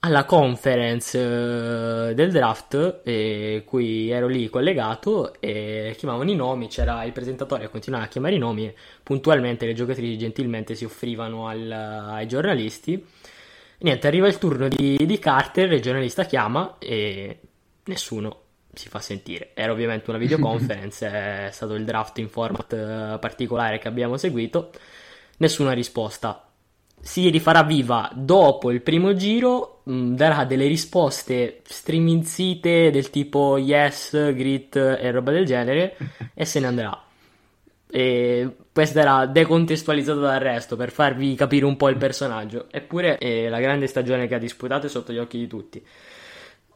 alla 0.05 0.25
conference 0.25 1.17
eh, 1.17 2.13
del 2.13 2.31
draft, 2.31 3.01
eh, 3.03 3.63
cui 3.65 4.09
ero 4.09 4.27
lì 4.27 4.49
collegato 4.49 5.39
e 5.39 5.95
chiamavano 5.97 6.29
i 6.29 6.35
nomi, 6.35 6.67
c'era 6.67 7.03
il 7.03 7.11
presentatore 7.11 7.63
che 7.63 7.69
continuava 7.69 8.05
a 8.05 8.09
chiamare 8.09 8.35
i 8.35 8.39
nomi 8.39 8.67
e 8.67 8.75
puntualmente 9.01 9.65
le 9.65 9.73
giocatrici 9.73 10.17
gentilmente 10.17 10.75
si 10.75 10.85
offrivano 10.85 11.47
al, 11.47 11.71
ai 11.71 12.27
giornalisti 12.27 13.05
Niente, 13.83 14.07
arriva 14.07 14.27
il 14.27 14.37
turno 14.37 14.69
di, 14.69 14.95
di 15.05 15.19
Carter, 15.19 15.73
il 15.73 15.81
giornalista 15.81 16.23
chiama 16.23 16.77
e 16.79 17.39
nessuno 17.83 18.41
si 18.71 18.87
fa 18.87 18.99
sentire. 18.99 19.51
Era 19.53 19.73
ovviamente 19.73 20.09
una 20.09 20.19
videoconference, 20.19 21.05
è 21.47 21.49
stato 21.51 21.73
il 21.73 21.83
draft 21.83 22.17
in 22.19 22.29
format 22.29 22.71
eh, 22.71 23.17
particolare 23.19 23.79
che 23.79 23.89
abbiamo 23.89 24.15
seguito. 24.15 24.71
Nessuna 25.35 25.73
risposta. 25.73 26.52
Si 27.05 27.29
rifarà 27.29 27.63
viva 27.63 28.09
dopo 28.15 28.71
il 28.71 28.81
primo 28.81 29.13
giro, 29.13 29.81
mh, 29.83 29.93
mm, 29.93 30.15
darà 30.15 30.45
delle 30.45 30.67
risposte 30.67 31.59
striminzite 31.65 32.91
del 32.91 33.09
tipo 33.09 33.57
yes, 33.57 34.33
grit 34.33 34.77
e 34.77 35.11
roba 35.11 35.31
del 35.31 35.45
genere 35.45 35.97
e 36.33 36.45
se 36.45 36.61
ne 36.61 36.67
andrà. 36.67 37.03
E 37.91 38.55
questa 38.71 39.01
era 39.01 39.25
decontestualizzata 39.25 40.19
dal 40.21 40.39
resto 40.39 40.77
per 40.77 40.91
farvi 40.91 41.35
capire 41.35 41.65
un 41.65 41.75
po' 41.75 41.89
il 41.89 41.97
personaggio. 41.97 42.67
Eppure 42.71 43.17
è 43.17 43.49
la 43.49 43.59
grande 43.59 43.87
stagione 43.87 44.25
che 44.25 44.35
ha 44.35 44.39
disputato 44.39 44.85
è 44.85 44.89
sotto 44.89 45.11
gli 45.11 45.17
occhi 45.17 45.37
di 45.37 45.47
tutti. 45.47 45.85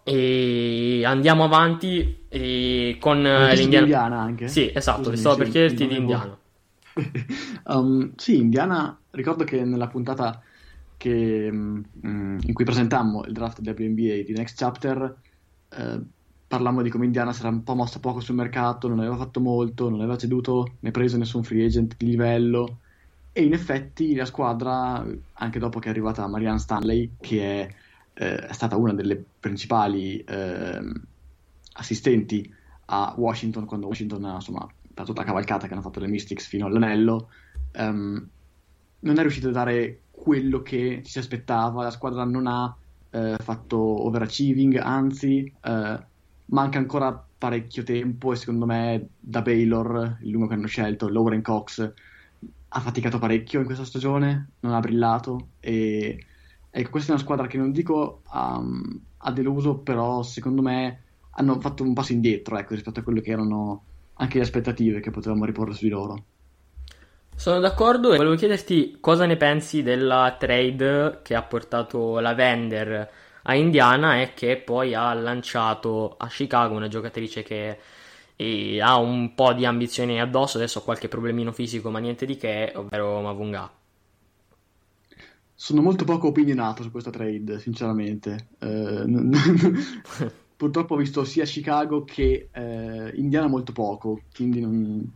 E 0.03 1.03
andiamo 1.05 1.46
avanti 1.46 2.25
e 2.27 2.98
con 3.00 3.22
l'Indiana. 3.22 3.86
Indiana 3.86 4.19
anche. 4.19 4.50
Sì, 4.50 4.69
esatto, 4.74 5.03
Scusami, 5.03 5.17
stavo 5.17 5.36
per 5.38 5.50
chiederti 5.50 5.88
di 5.88 5.96
Indiana. 5.96 6.38
um, 7.66 8.13
sì, 8.16 8.38
Indiana, 8.38 8.98
ricordo 9.12 9.44
che 9.44 9.63
nella 9.63 9.88
puntata 9.88 10.42
che, 10.98 11.50
um, 11.51 11.84
in 12.01 12.54
cui 12.54 12.66
presentammo 12.66 13.24
il 13.25 13.34
draft 13.34 13.60
WNBA 13.60 14.24
di 14.24 14.34
Next 14.34 14.58
Chapter, 14.58 15.18
uh, 15.77 16.06
parlammo 16.48 16.82
di 16.82 16.89
come 16.89 17.06
Indiana 17.06 17.34
si 17.34 17.42
era 17.42 17.50
un 17.50 17.63
po' 17.63 17.75
mossa 17.75 18.00
poco 18.00 18.20
sul 18.20 18.36
mercato, 18.36 18.88
non 18.88 19.00
aveva 19.00 19.18
fatto 19.18 19.39
molto, 19.39 19.89
non 19.89 20.00
aveva 20.00 20.18
ceduto 20.18 20.75
né 20.80 20.92
preso 20.92 21.18
nessun 21.18 21.44
free 21.44 21.66
agent 21.66 21.96
di 21.98 22.06
livello. 22.06 22.80
E 23.34 23.44
in 23.44 23.54
effetti 23.54 24.16
la 24.16 24.25
squadra, 24.25 25.06
anche 25.34 25.60
dopo 25.60 25.80
che 25.80 25.88
è 25.88 25.92
arrivata 25.92 26.25
Marianne 26.27 26.58
Stanley, 26.58 27.12
che 27.20 27.42
è, 27.42 27.74
eh, 28.13 28.48
è 28.48 28.54
stata 28.54 28.77
una 28.77 28.94
delle 28.94 29.24
principali 29.39 30.18
eh, 30.20 30.80
assistenti 31.74 32.51
a 32.86 33.13
Washington, 33.16 33.66
quando 33.66 33.88
Washington 33.88 34.25
ha 34.25 34.36
insomma, 34.36 34.68
per 34.98 35.06
tutta 35.06 35.22
la 35.22 35.27
cavalcata 35.27 35.68
che 35.68 35.74
hanno 35.74 35.84
fatto 35.84 36.00
le 36.00 36.08
Mystics 36.08 36.48
fino 36.48 36.66
all'anello, 36.66 37.30
um, 37.77 38.27
non 39.01 39.18
è 39.18 39.22
riuscita 39.22 39.50
a 39.50 39.51
dare 39.51 40.01
quello 40.10 40.63
che 40.63 41.01
ci 41.04 41.12
si 41.12 41.20
aspettava. 41.20 41.84
La 41.84 41.92
squadra 41.92 42.24
non 42.24 42.48
ha 42.48 42.75
eh, 43.12 43.38
fatto 43.39 43.77
overachieving, 43.77 44.77
anzi 44.77 45.54
eh, 45.63 46.06
manca 46.46 46.77
ancora 46.80 47.25
parecchio 47.38 47.84
tempo 47.84 48.34
e 48.34 48.36
secondo 48.38 48.66
me 48.66 49.10
da 49.20 49.44
Baylor, 49.44 50.18
il 50.22 50.32
lungo 50.32 50.48
che 50.48 50.56
hanno 50.56 50.66
scelto, 50.66 51.08
Lauren 51.08 51.44
Cox, 51.44 51.94
ha 52.70 52.80
faticato 52.80 53.20
parecchio 53.20 53.60
in 53.60 53.66
questa 53.68 53.86
stagione, 53.86 54.50
non 54.62 54.74
ha 54.74 54.80
brillato 54.80 55.50
e 55.60 56.25
ecco, 56.72 56.89
questa 56.89 57.12
è 57.12 57.13
una 57.13 57.24
squadra 57.24 57.46
che 57.46 57.58
non 57.58 57.72
dico 57.72 58.24
um, 58.34 59.00
ha 59.18 59.32
deluso, 59.32 59.77
però 59.77 60.24
secondo 60.24 60.63
me 60.63 61.04
hanno 61.32 61.60
fatto 61.60 61.84
un 61.84 61.94
passo 61.94 62.13
indietro 62.13 62.58
ecco, 62.58 62.74
rispetto 62.74 63.00
a 63.00 63.04
quello 63.04 63.22
che 63.22 63.32
erano 63.32 63.84
anche 64.17 64.38
le 64.38 64.43
aspettative 64.43 65.00
che 65.00 65.12
potevamo 65.12 65.45
riporre 65.45 65.74
su 65.74 65.83
di 65.83 65.89
loro. 65.89 66.24
Sono 67.36 67.59
d'accordo 67.59 68.13
e 68.13 68.17
volevo 68.17 68.36
chiederti 68.36 68.97
cosa 69.00 69.25
ne 69.27 69.38
pensi 69.38 69.83
della 69.83 70.36
trade 70.39 71.19
che 71.21 71.36
ha 71.36 71.43
portato 71.43 72.19
la 72.19 72.33
Vender 72.33 73.09
a 73.43 73.55
Indiana 73.55 74.19
e 74.21 74.33
che 74.33 74.57
poi 74.57 74.95
ha 74.95 75.13
lanciato 75.13 76.15
a 76.17 76.27
Chicago 76.27 76.75
una 76.75 76.88
giocatrice 76.88 77.43
che 77.43 77.77
eh, 78.36 78.81
ha 78.81 78.97
un 78.97 79.36
po' 79.36 79.53
di 79.53 79.65
ambizioni 79.65 80.19
addosso, 80.19 80.57
adesso 80.57 80.79
ha 80.79 80.83
qualche 80.83 81.07
problemino 81.07 81.51
fisico 81.51 81.91
ma 81.91 82.00
niente 82.00 82.25
di 82.25 82.38
che, 82.38 82.71
ovvero 82.75 83.21
Mavunga. 83.21 83.71
Sono 85.53 85.81
molto 85.81 86.05
poco 86.05 86.27
opinionato 86.27 86.83
su 86.83 86.91
questa 86.91 87.09
trade, 87.09 87.59
sinceramente. 87.59 88.50
Eh, 88.59 89.03
purtroppo 90.57 90.95
ho 90.95 90.97
visto 90.97 91.23
sia 91.23 91.45
Chicago 91.45 92.03
che 92.03 92.49
eh, 92.51 93.11
Indiana 93.15 93.47
molto 93.47 93.71
poco, 93.71 94.21
quindi 94.33 94.59
non... 94.59 95.09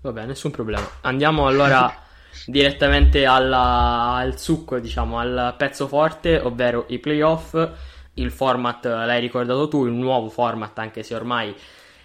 Vabbè, 0.00 0.24
nessun 0.24 0.50
problema. 0.50 0.86
Andiamo 1.02 1.46
allora 1.46 1.94
direttamente 2.46 3.26
alla, 3.26 4.14
al 4.14 4.38
succo, 4.38 4.78
diciamo, 4.80 5.18
al 5.18 5.54
pezzo 5.56 5.86
forte, 5.86 6.38
ovvero 6.38 6.86
i 6.88 6.98
playoff. 6.98 7.70
Il 8.14 8.30
format 8.30 8.84
l'hai 8.84 9.20
ricordato 9.20 9.68
tu, 9.68 9.86
il 9.86 9.92
nuovo 9.92 10.28
format, 10.30 10.78
anche 10.78 11.02
se 11.02 11.14
ormai 11.14 11.54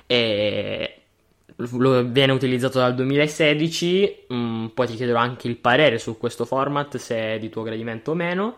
è, 0.06 1.00
viene 1.56 2.32
utilizzato 2.32 2.80
dal 2.80 2.96
2016. 2.96 4.26
Mm, 4.34 4.66
poi 4.68 4.88
ti 4.88 4.96
chiederò 4.96 5.20
anche 5.20 5.48
il 5.48 5.58
parere 5.58 5.98
su 5.98 6.18
questo 6.18 6.46
format, 6.46 6.98
se 6.98 7.16
è 7.16 7.40
di 7.40 7.50
tuo 7.50 7.64
gradimento 7.64 8.12
o 8.12 8.16
meno. 8.16 8.58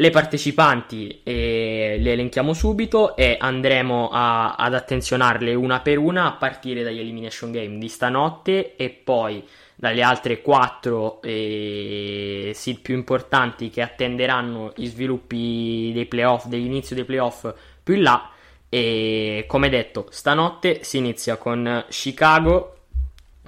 Le 0.00 0.10
partecipanti 0.10 1.22
eh, 1.24 1.96
le 1.98 2.12
elenchiamo 2.12 2.52
subito 2.52 3.16
e 3.16 3.36
andremo 3.36 4.10
a, 4.12 4.54
ad 4.54 4.74
attenzionarle 4.74 5.54
una 5.54 5.80
per 5.80 5.98
una 5.98 6.26
a 6.26 6.32
partire 6.34 6.84
dagli 6.84 7.00
Elimination 7.00 7.50
Game 7.50 7.78
di 7.78 7.88
stanotte 7.88 8.76
e 8.76 8.90
poi 8.90 9.44
dalle 9.74 10.02
altre 10.02 10.40
quattro 10.40 11.20
eh, 11.20 12.52
seed 12.54 12.78
più 12.78 12.94
importanti 12.94 13.70
che 13.70 13.82
attenderanno 13.82 14.72
gli 14.76 14.86
sviluppi 14.86 15.90
dei 15.92 16.06
playoff, 16.06 16.44
dell'inizio 16.46 16.94
dei 16.94 17.04
playoff 17.04 17.52
più 17.82 17.94
in 17.94 18.02
là. 18.02 18.30
E 18.68 19.46
come 19.48 19.68
detto, 19.68 20.06
stanotte 20.10 20.84
si 20.84 20.98
inizia 20.98 21.38
con 21.38 21.86
Chicago 21.88 22.76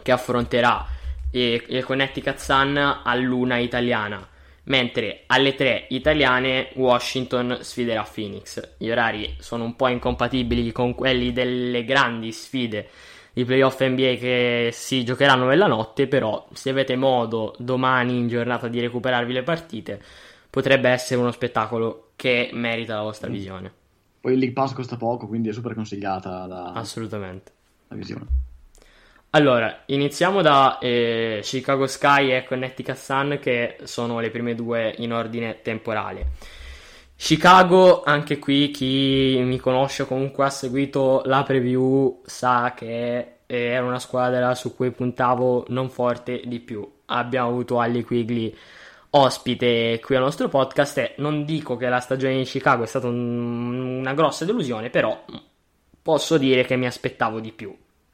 che 0.03 0.11
affronterà 0.11 0.85
eh, 1.31 1.65
il 1.69 1.85
Connecticut 1.85 2.39
Sun 2.39 3.03
all'una 3.05 3.59
italiana, 3.59 4.27
mentre 4.65 5.25
alle 5.27 5.55
3 5.55 5.87
italiane 5.91 6.71
Washington 6.75 7.59
sfiderà 7.61 8.07
Phoenix. 8.11 8.77
Gli 8.77 8.91
orari 8.91 9.37
sono 9.39 9.65
un 9.65 9.77
po' 9.77 9.89
incompatibili 9.89 10.73
con 10.73 10.95
quelli 10.95 11.33
delle 11.33 11.85
grandi 11.85 12.33
sfide 12.33 12.89
i 13.35 13.45
playoff 13.45 13.81
NBA 13.81 14.17
che 14.17 14.71
si 14.73 15.05
giocheranno 15.05 15.47
nella 15.47 15.67
notte, 15.67 16.09
però 16.09 16.47
se 16.53 16.71
avete 16.71 16.97
modo 16.97 17.55
domani 17.59 18.17
in 18.17 18.29
giornata 18.29 18.69
di 18.69 18.81
recuperarvi 18.81 19.33
le 19.33 19.43
partite, 19.43 20.03
potrebbe 20.51 20.89
essere 20.89 21.21
uno 21.21 21.31
spettacolo 21.31 22.11
che 22.17 22.51
merita 22.53 22.97
la 22.97 23.03
vostra 23.03 23.29
mm. 23.29 23.33
visione. 23.33 23.73
Poi 24.21 24.33
il 24.33 24.39
League 24.39 24.55
Pass 24.55 24.75
costa 24.75 24.97
poco, 24.97 25.27
quindi 25.27 25.49
è 25.49 25.53
super 25.53 25.75
consigliata 25.75 26.47
la, 26.47 26.73
Assolutamente. 26.73 27.53
la 27.89 27.97
visione. 27.97 28.27
Allora, 29.33 29.83
iniziamo 29.87 30.43
da 30.43 30.79
eh, 30.81 31.39
Chicago 31.45 31.87
Sky 31.87 32.33
e 32.33 32.43
Connecticut 32.43 32.97
Sun, 32.97 33.39
che 33.41 33.77
sono 33.85 34.19
le 34.19 34.29
prime 34.29 34.57
due 34.57 34.93
in 34.99 35.13
ordine 35.13 35.63
temporale. 35.63 36.33
Chicago, 37.15 38.03
anche 38.03 38.41
qui 38.41 38.73
chi 38.73 39.41
mi 39.45 39.59
conosce 39.59 40.03
o 40.03 40.07
comunque 40.07 40.47
ha 40.47 40.51
seguito 40.51 41.23
la 41.27 41.45
preview 41.45 42.23
sa 42.25 42.73
che 42.75 43.37
era 43.47 43.85
una 43.85 44.01
squadra 44.01 44.53
su 44.57 44.75
cui 44.75 44.91
puntavo 44.91 45.67
non 45.69 45.91
forte 45.91 46.43
di 46.45 46.59
più. 46.59 46.85
Abbiamo 47.07 47.51
avuto 47.51 47.79
Ali 47.79 48.03
Quigley 48.03 48.53
ospite 49.11 50.01
qui 50.03 50.17
al 50.17 50.23
nostro 50.23 50.49
podcast 50.49 50.99
e 50.99 51.15
non 51.19 51.45
dico 51.45 51.77
che 51.77 51.89
la 51.89 52.01
stagione 52.01 52.39
di 52.39 52.45
Chicago 52.45 52.83
è 52.83 52.87
stata 52.87 53.07
un, 53.07 53.99
una 54.01 54.15
grossa 54.15 54.45
delusione, 54.45 54.91
però 54.91 55.25
posso 56.03 56.37
dire 56.37 56.65
che 56.65 56.75
mi 56.75 56.87
aspettavo 56.87 57.39
di 57.39 57.53
più 57.53 57.73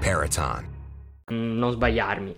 Paraton. 0.00 0.78
Non 1.28 1.70
sbagliarmi. 1.70 2.34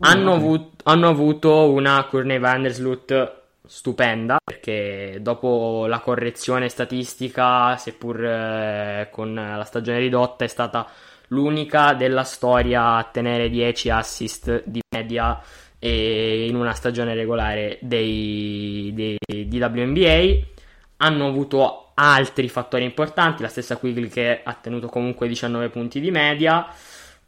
Hanno, 0.00 0.32
avuto, 0.32 0.70
hanno 0.84 1.08
avuto 1.08 1.70
una 1.70 2.04
Courtney 2.06 2.38
Vandersloot 2.38 3.40
stupenda 3.66 4.38
perché 4.42 5.18
dopo 5.20 5.86
la 5.86 6.00
correzione 6.00 6.68
statistica, 6.68 7.76
seppur 7.76 8.24
eh, 8.24 9.08
con 9.10 9.34
la 9.34 9.64
stagione 9.64 9.98
ridotta, 9.98 10.44
è 10.44 10.48
stata 10.48 10.88
l'unica 11.28 11.94
della 11.94 12.24
storia 12.24 12.96
a 12.96 13.04
tenere 13.04 13.48
10 13.48 13.90
assist 13.90 14.62
di 14.64 14.80
media 14.94 15.40
in 15.84 16.54
una 16.54 16.74
stagione 16.74 17.14
regolare 17.14 17.78
dei, 17.80 18.92
dei, 18.94 19.48
di 19.48 19.60
WNBA. 19.60 20.50
Hanno 20.98 21.26
avuto 21.26 21.90
altri 21.94 22.48
fattori 22.48 22.84
importanti, 22.84 23.42
la 23.42 23.48
stessa 23.48 23.76
Quigley 23.76 24.08
che 24.08 24.42
ha 24.42 24.52
tenuto 24.54 24.88
comunque 24.88 25.26
19 25.28 25.68
punti 25.70 26.00
di 26.00 26.10
media. 26.10 26.66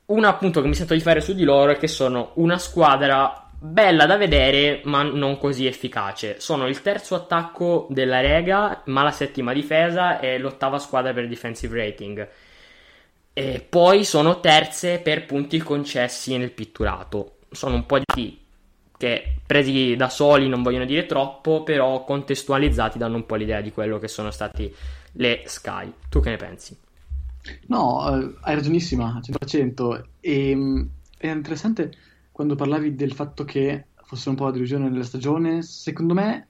Un 0.06 0.24
appunto 0.24 0.60
che 0.60 0.68
mi 0.68 0.74
sento 0.74 0.92
di 0.92 1.00
fare 1.00 1.20
su 1.20 1.32
di 1.32 1.44
loro 1.44 1.72
è 1.72 1.76
che 1.76 1.88
sono 1.88 2.32
una 2.34 2.58
squadra 2.58 3.48
bella 3.58 4.04
da 4.04 4.18
vedere, 4.18 4.82
ma 4.84 5.02
non 5.02 5.38
così 5.38 5.66
efficace. 5.66 6.38
Sono 6.40 6.66
il 6.66 6.82
terzo 6.82 7.14
attacco 7.14 7.86
della 7.88 8.20
Lega, 8.20 8.82
ma 8.86 9.02
la 9.02 9.10
settima 9.10 9.54
difesa 9.54 10.20
e 10.20 10.36
l'ottava 10.38 10.78
squadra 10.78 11.14
per 11.14 11.26
defensive 11.26 11.78
rating. 11.78 12.28
E 13.32 13.66
poi 13.66 14.04
sono 14.04 14.40
terze 14.40 14.98
per 14.98 15.24
punti 15.24 15.58
concessi 15.58 16.36
nel 16.36 16.52
pitturato. 16.52 17.36
Sono 17.50 17.76
un 17.76 17.86
po' 17.86 17.98
di 18.14 18.42
che 18.96 19.36
presi 19.44 19.96
da 19.96 20.08
soli 20.08 20.48
non 20.48 20.62
vogliono 20.62 20.84
dire 20.84 21.06
troppo, 21.06 21.62
però 21.62 22.04
contestualizzati 22.04 22.98
danno 22.98 23.16
un 23.16 23.26
po' 23.26 23.36
l'idea 23.36 23.62
di 23.62 23.72
quello 23.72 23.98
che 23.98 24.08
sono 24.08 24.30
stati 24.30 24.72
le 25.12 25.42
Sky. 25.46 25.92
Tu 26.10 26.20
che 26.20 26.30
ne 26.30 26.36
pensi? 26.36 26.83
No, 27.66 28.20
eh, 28.20 28.34
hai 28.40 28.54
ragionissima, 28.54 29.20
100%. 29.22 30.04
E, 30.20 30.86
è 31.18 31.28
interessante 31.28 31.92
quando 32.32 32.54
parlavi 32.54 32.94
del 32.94 33.12
fatto 33.12 33.44
che 33.44 33.86
fosse 34.04 34.28
un 34.28 34.34
po' 34.34 34.44
la 34.44 34.50
delusione 34.50 34.90
della 34.90 35.04
stagione. 35.04 35.62
Secondo 35.62 36.14
me 36.14 36.46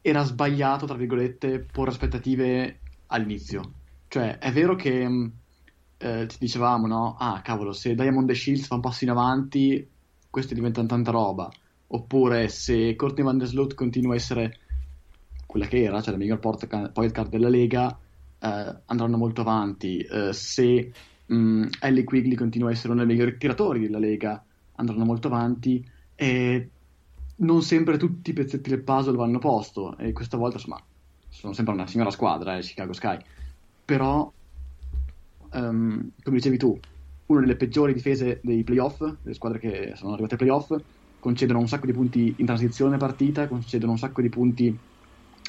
era 0.00 0.22
sbagliato, 0.24 0.86
tra 0.86 0.96
virgolette, 0.96 1.60
porre 1.60 1.90
aspettative 1.90 2.80
all'inizio. 3.08 3.72
Cioè, 4.08 4.38
è 4.38 4.52
vero 4.52 4.74
che 4.74 5.30
eh, 5.98 6.26
ti 6.26 6.36
dicevamo, 6.38 6.86
no? 6.86 7.16
Ah, 7.18 7.40
cavolo, 7.42 7.72
se 7.72 7.94
Diamond 7.94 8.28
e 8.30 8.34
Shields 8.34 8.66
fa 8.66 8.76
un 8.76 8.80
passo 8.80 9.04
in 9.04 9.10
avanti, 9.10 9.86
questo 10.30 10.54
diventa 10.54 10.84
tanta 10.84 11.10
roba. 11.10 11.50
Oppure 11.88 12.48
se 12.48 12.94
Courtney 12.96 13.24
Van 13.24 13.38
der 13.38 13.48
Sloot 13.48 13.74
continua 13.74 14.12
a 14.12 14.16
essere 14.16 14.58
quella 15.46 15.66
che 15.66 15.82
era, 15.82 16.02
cioè 16.02 16.12
la 16.12 16.18
miglior 16.18 16.38
point 16.38 17.12
guard 17.12 17.28
della 17.28 17.48
Lega, 17.48 17.98
andranno 18.40 19.16
molto 19.16 19.40
avanti. 19.40 19.98
Eh, 19.98 20.32
se 20.32 20.92
mh, 21.26 21.66
Ellie 21.80 22.04
Quigley 22.04 22.34
continua 22.34 22.68
a 22.68 22.72
essere 22.72 22.92
uno 22.92 23.04
dei 23.04 23.14
migliori 23.14 23.36
tiratori 23.36 23.80
della 23.80 23.98
Lega, 23.98 24.42
andranno 24.76 25.04
molto 25.04 25.28
avanti. 25.28 25.84
E 26.14 26.68
non 27.36 27.62
sempre 27.62 27.96
tutti 27.96 28.30
i 28.30 28.32
pezzetti 28.32 28.70
del 28.70 28.82
puzzle 28.82 29.16
vanno 29.16 29.36
a 29.36 29.40
posto. 29.40 29.96
E 29.98 30.12
questa 30.12 30.36
volta, 30.36 30.56
insomma, 30.56 30.82
sono 31.28 31.52
sempre 31.52 31.74
una 31.74 31.86
signora 31.86 32.10
squadra, 32.10 32.56
eh, 32.56 32.60
Chicago 32.60 32.92
Sky. 32.92 33.18
Però 33.84 34.32
um, 35.52 36.10
come 36.22 36.36
dicevi 36.36 36.56
tu, 36.56 36.78
una 37.26 37.40
delle 37.40 37.56
peggiori 37.56 37.92
difese 37.92 38.40
dei 38.42 38.64
playoff, 38.64 38.98
delle 38.98 39.34
squadre 39.34 39.58
che 39.58 39.92
sono 39.96 40.12
arrivate 40.12 40.34
ai 40.34 40.40
playoff, 40.40 40.74
concedono 41.20 41.58
un 41.58 41.68
sacco 41.68 41.86
di 41.86 41.92
punti 41.92 42.34
in 42.36 42.46
transizione 42.46 42.96
partita, 42.96 43.48
concedono 43.48 43.92
un 43.92 43.98
sacco 43.98 44.22
di 44.22 44.28
punti 44.28 44.78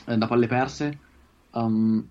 eh, 0.05 0.17
da 0.17 0.27
palle 0.27 0.47
perse. 0.47 0.99
Um, 1.51 2.05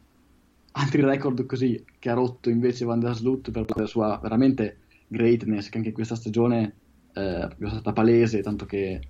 altri 0.73 1.03
record 1.03 1.45
così 1.47 1.83
che 1.99 2.11
ha 2.11 2.15
rotto 2.15 2.51
invece 2.51 2.85
Van 2.85 3.01
der 3.01 3.15
Sloot 3.15 3.51
per 3.51 3.65
la 3.75 3.87
sua 3.87 4.19
veramente 4.23 4.79
greatness, 5.07 5.69
che 5.69 5.79
anche 5.79 5.93
questa 5.93 6.15
stagione 6.15 6.75
eh, 7.15 7.49
è 7.49 7.69
stata 7.69 7.93
palese, 7.93 8.43
tanto 8.43 8.67
che 8.67 9.01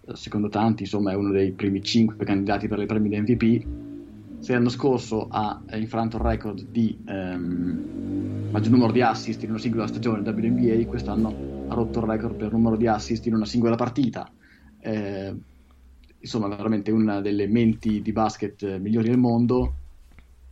eh, 0.00 0.16
secondo 0.16 0.48
tanti 0.48 0.82
insomma 0.82 1.12
è 1.12 1.14
uno 1.14 1.30
dei 1.30 1.52
primi 1.52 1.82
5 1.82 2.24
candidati 2.24 2.68
per 2.68 2.78
le 2.78 2.86
premi 2.86 3.08
di 3.08 3.20
MVP 3.20 3.66
se 4.38 4.52
l'anno 4.52 4.68
scorso 4.68 5.26
ha 5.28 5.60
infranto 5.72 6.18
il 6.18 6.22
record 6.22 6.66
di 6.70 6.96
ehm, 7.04 8.48
maggior 8.50 8.70
numero 8.70 8.92
di 8.92 9.00
assist 9.00 9.42
in 9.42 9.50
una 9.50 9.58
singola 9.58 9.86
stagione 9.86 10.28
WNBA, 10.28 10.86
quest'anno 10.86 11.64
ha 11.68 11.74
rotto 11.74 12.00
il 12.00 12.06
record 12.06 12.36
per 12.36 12.52
numero 12.52 12.76
di 12.76 12.86
assist 12.86 13.26
in 13.26 13.34
una 13.34 13.46
singola 13.46 13.76
partita. 13.76 14.30
Eh, 14.78 15.34
insomma, 16.18 16.48
veramente 16.48 16.90
una 16.90 17.20
delle 17.20 17.48
menti 17.48 18.02
di 18.02 18.12
basket 18.12 18.78
migliori 18.78 19.08
del 19.08 19.18
mondo. 19.18 19.74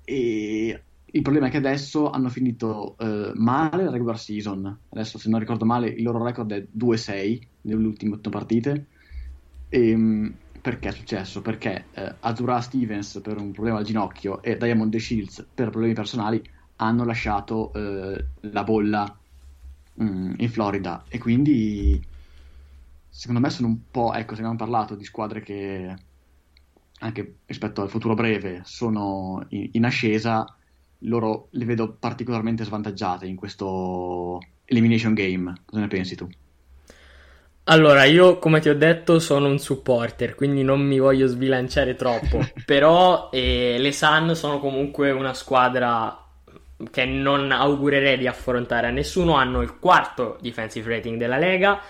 E 0.05 0.83
il 1.05 1.23
problema 1.23 1.47
è 1.47 1.51
che 1.51 1.59
adesso 1.59 2.11
hanno 2.11 2.29
finito 2.29 2.97
eh, 2.99 3.33
male 3.35 3.85
la 3.85 3.91
regular 3.91 4.19
season. 4.19 4.79
Adesso, 4.89 5.19
se 5.19 5.29
non 5.29 5.41
ricordo 5.41 5.65
male, 5.65 5.89
il 5.89 6.03
loro 6.03 6.23
record 6.23 6.53
è 6.53 6.67
2-6 6.77 7.41
nelle 7.63 7.87
ultime 7.87 8.15
8 8.17 8.31
partite. 8.31 8.87
E, 9.69 9.89
ehm, 9.91 10.35
perché 10.61 10.89
è 10.89 10.93
successo? 10.93 11.43
Perché 11.43 11.87
eh, 11.93 12.15
Azura 12.21 12.61
Stevens 12.61 13.21
per 13.23 13.39
un 13.39 13.53
problema 13.53 13.79
al 13.79 13.85
ginocchio 13.85 14.43
e 14.43 14.57
Diamond 14.57 14.91
The 14.91 14.99
Shields 14.99 15.47
per 15.55 15.69
problemi 15.69 15.93
personali 15.93 16.43
hanno 16.77 17.05
lasciato 17.05 17.71
eh, 17.75 18.25
la 18.41 18.65
bolla 18.65 19.19
mh, 19.95 20.05
mm, 20.05 20.35
in 20.39 20.49
Florida 20.49 21.05
e 21.09 21.19
quindi 21.19 22.03
secondo 23.09 23.41
me 23.41 23.51
sono 23.51 23.69
un 23.69 23.79
po', 23.91 24.15
ecco 24.15 24.35
se 24.35 24.41
abbiamo 24.41 24.57
parlato 24.57 24.95
di 24.95 25.05
squadre 25.05 25.43
che 25.43 25.95
anche 27.05 27.37
rispetto 27.47 27.83
al 27.83 27.91
futuro 27.91 28.15
breve 28.15 28.63
sono 28.65 29.45
in, 29.51 29.69
in 29.73 29.85
ascesa, 29.85 30.45
loro 31.01 31.49
le 31.51 31.65
vedo 31.67 31.97
particolarmente 31.99 32.65
svantaggiate 32.65 33.27
in 33.27 33.37
questo 33.37 34.39
elimination 34.65 35.13
game, 35.13 35.53
cosa 35.67 35.83
ne 35.83 35.89
pensi 35.89 36.17
tu? 36.17 36.27
Allora, 37.65 38.05
io 38.05 38.39
come 38.39 38.61
ti 38.61 38.69
ho 38.69 38.77
detto 38.77 39.19
sono 39.19 39.49
un 39.49 39.59
supporter, 39.59 40.35
quindi 40.35 40.63
non 40.63 40.81
mi 40.81 40.99
voglio 40.99 41.27
sbilanciare 41.27 41.95
troppo, 41.95 42.41
però 42.65 43.29
eh, 43.31 43.77
le 43.79 43.93
Sun 43.93 44.35
sono 44.35 44.59
comunque 44.59 45.11
una 45.11 45.35
squadra 45.35 46.19
che 46.91 47.05
non 47.05 47.53
augurerei 47.53 48.19
di 48.19 48.27
affrontare 48.27 48.87
a 48.87 48.91
nessuno, 48.91 49.35
hanno 49.35 49.61
il 49.61 49.79
quarto 49.79 50.39
defensive 50.41 50.95
rating 50.95 51.19
della 51.19 51.39
Lega, 51.39 51.81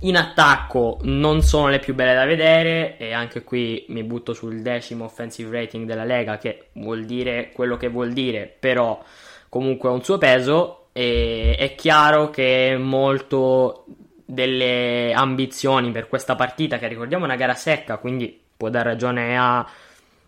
in 0.00 0.16
attacco 0.16 0.98
non 1.02 1.42
sono 1.42 1.68
le 1.68 1.78
più 1.78 1.94
belle 1.94 2.14
da 2.14 2.24
vedere 2.24 2.96
e 2.96 3.12
anche 3.12 3.42
qui 3.42 3.84
mi 3.88 4.02
butto 4.02 4.32
sul 4.32 4.62
decimo 4.62 5.04
offensive 5.04 5.58
rating 5.58 5.86
della 5.86 6.04
Lega 6.04 6.38
che 6.38 6.68
vuol 6.74 7.04
dire 7.04 7.50
quello 7.52 7.76
che 7.76 7.88
vuol 7.88 8.12
dire, 8.12 8.54
però 8.58 9.02
comunque 9.48 9.88
ha 9.88 9.92
un 9.92 10.02
suo 10.02 10.16
peso 10.16 10.86
e 10.92 11.54
è 11.58 11.74
chiaro 11.74 12.30
che 12.30 12.76
molto 12.78 13.84
delle 14.24 15.12
ambizioni 15.12 15.90
per 15.90 16.08
questa 16.08 16.34
partita, 16.34 16.78
che 16.78 16.88
ricordiamo 16.88 17.24
è 17.24 17.26
una 17.26 17.36
gara 17.36 17.54
secca, 17.54 17.98
quindi 17.98 18.40
può 18.56 18.70
dar 18.70 18.84
ragione 18.84 19.36
a, 19.36 19.58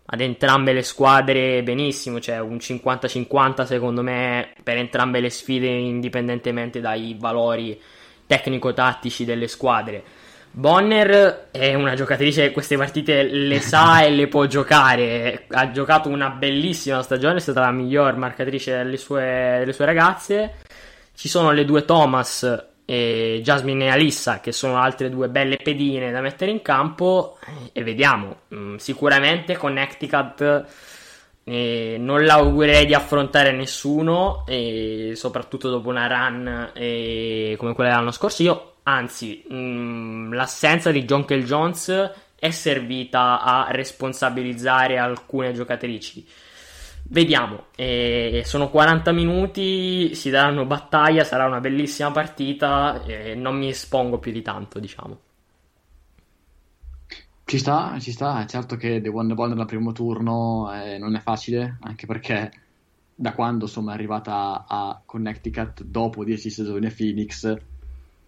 ad 0.05 0.21
entrambe 0.21 0.73
le 0.73 0.83
squadre 0.83 1.63
benissimo, 1.63 2.19
cioè 2.19 2.39
un 2.39 2.57
50-50 2.57 3.63
secondo 3.65 4.03
me 4.03 4.53
per 4.61 4.77
entrambe 4.77 5.19
le 5.19 5.29
sfide 5.29 5.67
indipendentemente 5.67 6.79
dai 6.79 7.15
valori 7.17 7.79
tecnico-tattici 8.33 9.25
delle 9.25 9.47
squadre. 9.47 10.03
Bonner 10.55 11.49
è 11.51 11.73
una 11.73 11.95
giocatrice 11.95 12.47
che 12.47 12.51
queste 12.51 12.77
partite 12.77 13.23
le 13.23 13.59
sa 13.61 14.03
e 14.03 14.09
le 14.11 14.27
può 14.27 14.45
giocare. 14.45 15.45
Ha 15.49 15.71
giocato 15.71 16.09
una 16.09 16.29
bellissima 16.29 17.01
stagione, 17.01 17.37
è 17.37 17.39
stata 17.39 17.61
la 17.61 17.71
miglior 17.71 18.17
marcatrice 18.17 18.77
delle 18.77 18.97
sue, 18.97 19.57
delle 19.59 19.73
sue 19.73 19.85
ragazze. 19.85 20.55
Ci 21.15 21.27
sono 21.27 21.51
le 21.51 21.65
due 21.65 21.85
Thomas 21.85 22.67
e 22.85 23.39
Jasmine 23.43 23.85
e 23.85 23.89
Alissa, 23.89 24.39
che 24.39 24.51
sono 24.51 24.77
altre 24.77 25.09
due 25.09 25.29
belle 25.29 25.57
pedine 25.57 26.11
da 26.11 26.21
mettere 26.21 26.51
in 26.51 26.61
campo, 26.61 27.37
e 27.71 27.83
vediamo. 27.83 28.41
Mm, 28.53 28.75
sicuramente 28.75 29.57
Connecticut 29.57 30.65
eh, 31.43 31.97
non 31.99 32.23
l'augurerei 32.23 32.85
di 32.85 32.93
affrontare 32.93 33.51
nessuno, 33.51 34.43
e 34.47 35.13
soprattutto 35.15 35.69
dopo 35.69 35.89
una 35.89 36.07
run 36.07 36.71
come 36.73 37.73
quella 37.73 37.89
dell'anno 37.89 38.11
scorso. 38.11 38.43
Io, 38.43 38.73
anzi, 38.83 39.43
mh, 39.47 39.55
mm, 39.55 40.33
l'assenza 40.33 40.91
di 40.91 41.05
John 41.05 41.25
Kell 41.25 41.43
Jones 41.43 42.11
è 42.37 42.49
servita 42.51 43.41
a 43.41 43.67
responsabilizzare 43.71 44.97
alcune 44.97 45.53
giocatrici 45.53 46.25
Vediamo, 47.05 47.65
eh, 47.75 48.43
sono 48.45 48.69
40 48.69 49.11
minuti, 49.11 50.15
si 50.15 50.29
daranno 50.29 50.65
battaglia, 50.65 51.23
sarà 51.25 51.45
una 51.45 51.59
bellissima 51.59 52.11
partita, 52.11 53.03
eh, 53.05 53.35
non 53.35 53.57
mi 53.57 53.67
espongo 53.67 54.19
più 54.19 54.31
di 54.31 54.41
tanto, 54.41 54.79
diciamo. 54.79 55.19
Ci 57.45 57.57
sta, 57.59 57.99
ci 57.99 58.11
sta, 58.11 58.45
certo 58.47 58.75
che 58.77 58.99
The 59.01 59.09
Wonder 59.09 59.35
Ball 59.35 59.53
nel 59.53 59.65
primo 59.65 59.91
turno 59.91 60.73
eh, 60.73 60.97
non 60.97 61.15
è 61.15 61.19
facile, 61.19 61.77
anche 61.81 62.05
perché 62.07 62.51
da 63.13 63.33
quando 63.33 63.65
insomma, 63.65 63.91
è 63.91 63.93
arrivata 63.95 64.65
a 64.67 65.01
Connecticut 65.05 65.83
dopo 65.83 66.23
10 66.23 66.49
stagioni 66.49 66.87
a 66.87 66.93
Phoenix, 66.95 67.53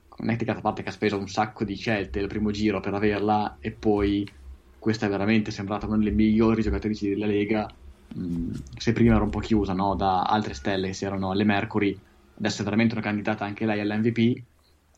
Connecticut 0.08 0.58
a 0.58 0.62
parte 0.62 0.84
che 0.84 0.90
ha 0.90 0.92
speso 0.92 1.18
un 1.18 1.28
sacco 1.28 1.64
di 1.64 1.76
scelte 1.76 2.20
il 2.20 2.28
primo 2.28 2.52
giro 2.52 2.80
per 2.82 2.94
averla 2.94 3.58
e 3.60 3.72
poi 3.74 4.32
questa 4.78 5.08
è 5.08 5.10
veramente 5.10 5.50
sembrata 5.52 5.88
una 5.88 5.98
delle 5.98 6.12
migliori 6.12 6.62
giocatrici 6.62 7.10
della 7.10 7.26
Lega 7.26 7.76
Mm, 8.18 8.52
se 8.78 8.94
prima 8.94 9.16
era 9.16 9.24
un 9.24 9.30
po' 9.32 9.40
chiusa 9.40 9.74
no, 9.74 9.96
da 9.96 10.22
altre 10.24 10.54
stelle 10.54 10.88
che 10.88 10.94
si 10.94 11.06
erano 11.06 11.32
alle 11.32 11.44
Mercury, 11.44 12.00
adesso 12.36 12.62
è 12.62 12.64
veramente 12.64 12.94
una 12.94 13.04
candidata 13.04 13.44
anche 13.46 13.66
lei 13.66 13.80
all'MVP. 13.80 14.46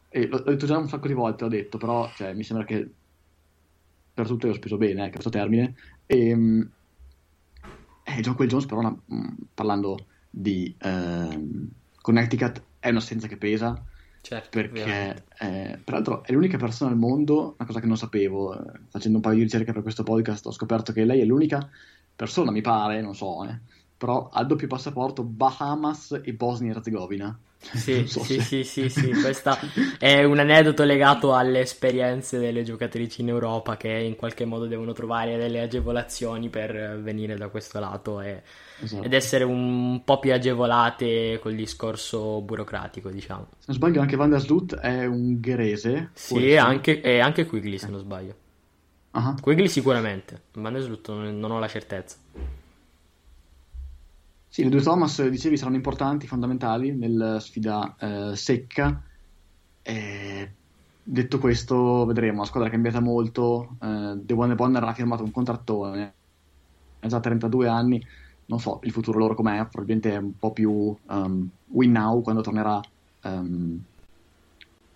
E 0.09 0.27
l'ho, 0.27 0.37
l'ho 0.37 0.51
detto 0.51 0.65
già 0.65 0.77
un 0.77 0.87
sacco 0.87 1.07
di 1.07 1.13
volte, 1.13 1.43
ho 1.45 1.47
detto, 1.47 1.77
però 1.77 2.11
cioè, 2.13 2.33
mi 2.33 2.43
sembra 2.43 2.65
che 2.65 2.95
per 4.17 4.25
tutte 4.25 4.49
ho 4.49 4.53
speso 4.53 4.77
bene, 4.77 5.05
eh, 5.05 5.11
questo 5.11 5.29
termine. 5.29 5.75
E, 6.07 6.29
ehm, 6.29 6.71
eh, 8.03 8.21
John 8.21 8.33
Quell 8.33 8.49
Jones, 8.49 8.65
però, 8.65 8.79
una, 8.79 8.89
mm, 8.89 9.27
parlando 9.53 10.07
di 10.27 10.75
eh, 10.79 11.39
Connecticut, 12.01 12.63
è 12.79 12.89
un'assenza 12.89 13.27
che 13.27 13.37
pesa. 13.37 13.79
Certo, 14.21 14.49
perché, 14.49 15.25
eh, 15.37 15.79
peraltro, 15.83 16.23
è 16.23 16.31
l'unica 16.31 16.57
persona 16.57 16.89
al 16.89 16.97
mondo, 16.97 17.53
una 17.59 17.67
cosa 17.67 17.79
che 17.79 17.85
non 17.85 17.95
sapevo, 17.95 18.57
eh, 18.57 18.79
facendo 18.89 19.17
un 19.17 19.23
paio 19.23 19.35
di 19.35 19.43
ricerche 19.43 19.71
per 19.71 19.83
questo 19.83 20.01
podcast, 20.01 20.47
ho 20.47 20.51
scoperto 20.51 20.91
che 20.91 21.05
lei 21.05 21.21
è 21.21 21.25
l'unica 21.25 21.69
persona, 22.15 22.49
mi 22.49 22.61
pare, 22.61 23.01
non 23.01 23.13
so, 23.13 23.45
eh, 23.45 23.59
però 23.95 24.29
ha 24.29 24.43
doppio 24.43 24.65
passaporto 24.65 25.23
Bahamas 25.23 26.19
e 26.23 26.33
Bosnia 26.33 26.71
e 26.71 26.75
Herzegovina. 26.75 27.39
Sì, 27.59 28.07
so 28.07 28.23
sì, 28.23 28.39
se... 28.39 28.41
sì, 28.41 28.63
sì, 28.63 28.89
sì, 28.89 29.09
questo 29.11 29.57
è 29.99 30.23
un 30.23 30.39
aneddoto 30.39 30.83
legato 30.83 31.33
alle 31.33 31.59
esperienze 31.61 32.37
delle 32.37 32.63
giocatrici 32.63 33.21
in 33.21 33.29
Europa 33.29 33.75
che 33.77 33.89
in 33.89 34.15
qualche 34.15 34.45
modo 34.45 34.67
devono 34.67 34.93
trovare 34.93 35.37
delle 35.37 35.61
agevolazioni 35.61 36.49
per 36.49 36.99
venire 37.01 37.35
da 37.35 37.49
questo 37.49 37.79
lato 37.79 38.21
e, 38.21 38.43
esatto. 38.79 39.03
ed 39.03 39.11
essere 39.11 39.43
un 39.43 40.01
po' 40.05 40.19
più 40.19 40.33
agevolate 40.33 41.39
col 41.41 41.55
discorso 41.55 42.41
burocratico, 42.41 43.09
diciamo. 43.09 43.47
Se 43.57 43.65
non 43.67 43.75
sbaglio 43.75 44.01
anche 44.01 44.15
Van 44.15 44.29
der 44.29 44.39
Sloot 44.39 44.75
è 44.75 45.05
ungherese. 45.05 46.11
Sì, 46.13 46.55
anche, 46.55 47.01
e 47.01 47.19
anche 47.19 47.45
Quigley 47.45 47.79
se 47.79 47.89
non 47.89 47.99
sbaglio. 47.99 48.35
Uh-huh. 49.11 49.33
Quigley 49.41 49.67
sicuramente, 49.67 50.43
Van 50.53 50.73
der 50.73 50.83
Sloot 50.83 51.09
non, 51.09 51.39
non 51.39 51.51
ho 51.51 51.59
la 51.59 51.67
certezza. 51.67 52.17
Sì, 54.57 54.63
le 54.63 54.69
due 54.69 54.81
Thomas, 54.81 55.23
dicevi, 55.27 55.55
saranno 55.55 55.75
importanti, 55.75 56.25
fondamentali 56.25 56.91
nella 56.91 57.39
sfida 57.39 57.95
eh, 57.99 58.35
secca. 58.35 59.03
E, 59.83 60.51
detto 61.03 61.37
questo, 61.37 62.05
vedremo. 62.07 62.39
La 62.39 62.47
squadra 62.47 62.67
è 62.67 62.71
cambiata 62.71 62.99
molto. 62.99 63.77
Eh, 63.79 64.13
De 64.15 64.33
One 64.33 64.55
Bonner 64.55 64.81
ha 64.81 64.95
firmato 64.95 65.21
un 65.21 65.29
contrattone. 65.29 66.13
Ha 67.01 67.07
già 67.07 67.19
32 67.19 67.67
anni. 67.67 68.03
Non 68.47 68.59
so 68.59 68.79
il 68.81 68.91
futuro 68.91 69.19
loro 69.19 69.35
com'è. 69.35 69.63
Probabilmente 69.67 70.11
è 70.11 70.17
un 70.17 70.35
po' 70.35 70.51
più 70.53 70.71
um, 71.05 71.49
win 71.67 71.91
now 71.91 72.23
quando 72.23 72.41
tornerà 72.41 72.81
um, 73.25 73.79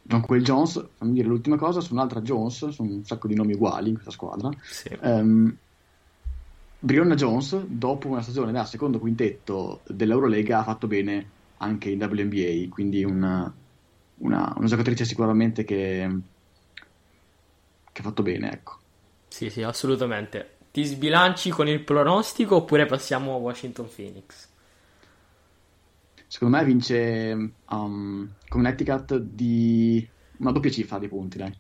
John 0.02 0.22
Quayle 0.22 0.44
Jones. 0.44 0.84
Fammi 0.96 1.14
dire 1.14 1.28
l'ultima 1.28 1.58
cosa 1.58 1.82
su 1.82 1.94
un'altra 1.94 2.22
Jones. 2.22 2.70
Sono 2.70 2.94
un 2.94 3.06
sacco 3.06 3.28
di 3.28 3.36
nomi 3.36 3.54
uguali 3.54 3.90
in 3.90 3.94
questa 3.94 4.10
squadra. 4.10 4.50
Sì. 4.60 4.98
Um, 5.02 5.56
Brionna 6.84 7.14
Jones, 7.14 7.64
dopo 7.68 8.08
una 8.08 8.24
stagione 8.24 8.52
da 8.52 8.66
secondo 8.66 8.98
quintetto 8.98 9.82
dell'Eurolega, 9.86 10.60
ha 10.60 10.64
fatto 10.64 10.88
bene 10.88 11.30
anche 11.58 11.92
in 11.92 12.02
WNBA, 12.02 12.74
quindi 12.74 13.04
una, 13.04 13.54
una, 14.18 14.54
una 14.58 14.68
giocatrice 14.68 15.06
sicuramente 15.06 15.64
che, 15.64 16.10
che 17.92 18.02
ha 18.02 18.04
fatto 18.04 18.24
bene, 18.24 18.52
ecco. 18.52 18.80
Sì, 19.28 19.52
sì, 19.52 19.62
assolutamente. 19.62 20.58
Ti 20.72 20.84
sbilanci 20.84 21.52
con 21.52 21.68
il 21.68 21.84
pronostico 21.84 22.56
oppure 22.56 22.88
passiamo 22.88 23.36
a 23.36 23.38
Washington 23.38 23.88
Phoenix? 23.94 24.48
Secondo 26.26 26.58
me 26.58 26.64
vince 26.64 27.52
um, 27.70 28.28
Connecticut 28.48 29.18
di 29.18 30.10
una 30.38 30.52
doppia 30.52 30.72
cifra 30.72 30.98
di 30.98 31.08
punti, 31.08 31.38
dai. 31.38 31.56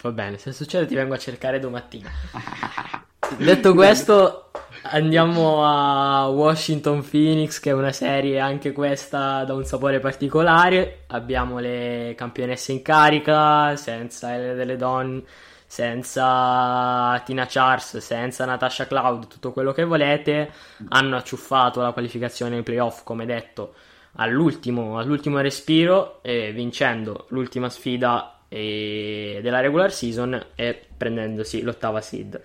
Va 0.00 0.12
bene, 0.12 0.38
se 0.38 0.52
succede 0.52 0.86
ti 0.86 0.94
vengo 0.94 1.12
a 1.12 1.18
cercare 1.18 1.58
domattina. 1.58 2.08
Detto 3.36 3.74
questo, 3.74 4.41
andiamo 4.82 5.64
a 5.64 6.28
Washington 6.28 7.06
Phoenix, 7.08 7.60
che 7.60 7.70
è 7.70 7.72
una 7.72 7.92
serie 7.92 8.38
anche 8.40 8.72
questa 8.72 9.44
da 9.44 9.54
un 9.54 9.64
sapore 9.64 10.00
particolare. 10.00 11.04
Abbiamo 11.08 11.58
le 11.58 12.14
campionesse 12.16 12.72
in 12.72 12.82
carica, 12.82 13.76
senza 13.76 14.36
le 14.36 14.54
delle 14.54 14.76
donne, 14.76 15.22
senza 15.66 17.20
Tina 17.24 17.46
Charles, 17.46 17.98
senza 17.98 18.44
Natasha 18.44 18.86
Cloud, 18.86 19.28
tutto 19.28 19.52
quello 19.52 19.72
che 19.72 19.84
volete. 19.84 20.50
Hanno 20.88 21.16
acciuffato 21.16 21.80
la 21.80 21.92
qualificazione 21.92 22.56
ai 22.56 22.62
playoff, 22.62 23.04
come 23.04 23.24
detto, 23.26 23.74
all'ultimo, 24.16 24.98
all'ultimo 24.98 25.38
respiro, 25.40 26.20
vincendo 26.22 27.26
l'ultima 27.28 27.68
sfida 27.68 28.40
eh, 28.48 29.40
della 29.42 29.60
regular 29.60 29.90
season 29.90 30.38
e 30.54 30.78
prendendosi 30.96 31.62
l'ottava 31.62 32.00
seed. 32.00 32.40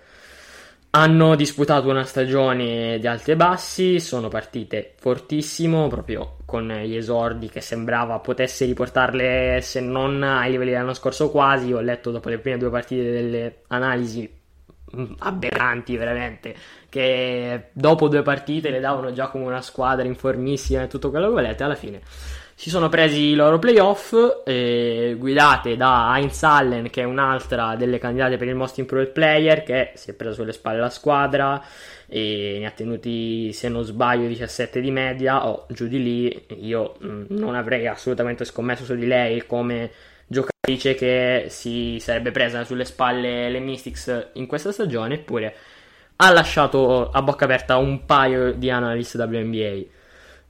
Hanno 0.90 1.34
disputato 1.34 1.90
una 1.90 2.04
stagione 2.04 2.98
di 2.98 3.06
alti 3.06 3.32
e 3.32 3.36
bassi, 3.36 4.00
sono 4.00 4.28
partite 4.28 4.94
fortissimo, 4.96 5.86
proprio 5.86 6.38
con 6.46 6.66
gli 6.66 6.96
esordi 6.96 7.50
che 7.50 7.60
sembrava 7.60 8.18
potesse 8.20 8.64
riportarle 8.64 9.60
se 9.60 9.80
non 9.80 10.22
ai 10.22 10.50
livelli 10.50 10.70
dell'anno 10.70 10.94
scorso 10.94 11.30
quasi. 11.30 11.74
Ho 11.74 11.80
letto 11.80 12.10
dopo 12.10 12.30
le 12.30 12.38
prime 12.38 12.56
due 12.56 12.70
partite 12.70 13.02
delle 13.02 13.62
analisi 13.68 14.30
mm, 14.96 15.12
aberranti 15.18 15.94
veramente 15.98 16.56
che 16.88 17.68
dopo 17.72 18.08
due 18.08 18.22
partite 18.22 18.70
le 18.70 18.80
davano 18.80 19.12
già 19.12 19.28
come 19.28 19.44
una 19.44 19.60
squadra 19.60 20.06
informissima 20.06 20.82
e 20.82 20.86
tutto 20.86 21.10
quello 21.10 21.26
che 21.26 21.32
volete 21.32 21.64
alla 21.64 21.74
fine 21.74 22.00
si 22.60 22.70
sono 22.70 22.88
presi 22.88 23.20
i 23.20 23.34
loro 23.36 23.60
playoff 23.60 24.42
eh, 24.44 25.14
guidate 25.16 25.76
da 25.76 26.12
Heinz 26.16 26.42
Allen 26.42 26.90
che 26.90 27.02
è 27.02 27.04
un'altra 27.04 27.76
delle 27.76 27.98
candidate 27.98 28.36
per 28.36 28.48
il 28.48 28.56
Most 28.56 28.78
Improved 28.78 29.12
Player 29.12 29.62
che 29.62 29.92
si 29.94 30.10
è 30.10 30.14
preso 30.14 30.34
sulle 30.34 30.50
spalle 30.50 30.80
la 30.80 30.90
squadra 30.90 31.62
e 32.08 32.56
ne 32.58 32.66
ha 32.66 32.72
tenuti 32.72 33.52
se 33.52 33.68
non 33.68 33.84
sbaglio 33.84 34.26
17 34.26 34.80
di 34.80 34.90
media. 34.90 35.46
O 35.46 35.50
oh, 35.50 35.66
giù 35.68 35.86
di 35.86 36.02
lì 36.02 36.46
io 36.58 36.96
mm, 37.00 37.26
non 37.28 37.54
avrei 37.54 37.86
assolutamente 37.86 38.44
scommesso 38.44 38.84
su 38.84 38.96
di 38.96 39.06
lei 39.06 39.46
come 39.46 39.92
giocatrice 40.26 40.96
che 40.96 41.44
si 41.50 41.98
sarebbe 42.00 42.32
presa 42.32 42.64
sulle 42.64 42.84
spalle 42.84 43.50
le 43.50 43.60
Mystics 43.60 44.30
in 44.32 44.46
questa 44.46 44.72
stagione 44.72 45.14
eppure 45.14 45.54
ha 46.16 46.32
lasciato 46.32 47.08
a 47.08 47.22
bocca 47.22 47.44
aperta 47.44 47.76
un 47.76 48.04
paio 48.04 48.50
di 48.50 48.68
analyst 48.68 49.14
WNBA 49.14 49.96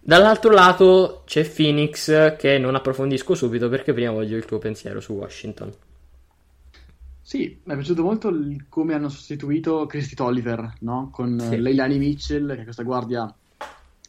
Dall'altro 0.01 0.51
lato 0.53 1.23
c'è 1.27 1.49
Phoenix 1.49 2.37
che 2.37 2.59
non 2.59 2.75
approfondisco 2.75 3.35
subito 3.35 3.69
perché 3.69 3.93
prima 3.93 4.11
voglio 4.11 4.37
il 4.37 4.45
tuo 4.45 4.59
pensiero 4.59 5.01
su 5.01 5.13
Washington. 5.13 5.73
Sì, 7.21 7.61
mi 7.63 7.73
è 7.73 7.77
piaciuto 7.77 8.03
molto 8.03 8.29
il, 8.29 8.65
come 8.71 8.95
hanno 8.95 9.11
sostituito 9.11 9.85
Christy 9.85 10.15
Tolliver, 10.15 10.77
no? 10.81 11.11
Con 11.13 11.39
sì. 11.39 11.61
Leilani 11.61 11.99
Mitchell, 11.99 12.55
che 12.55 12.61
è 12.61 12.65
questa 12.65 12.85
guardia 12.85 13.31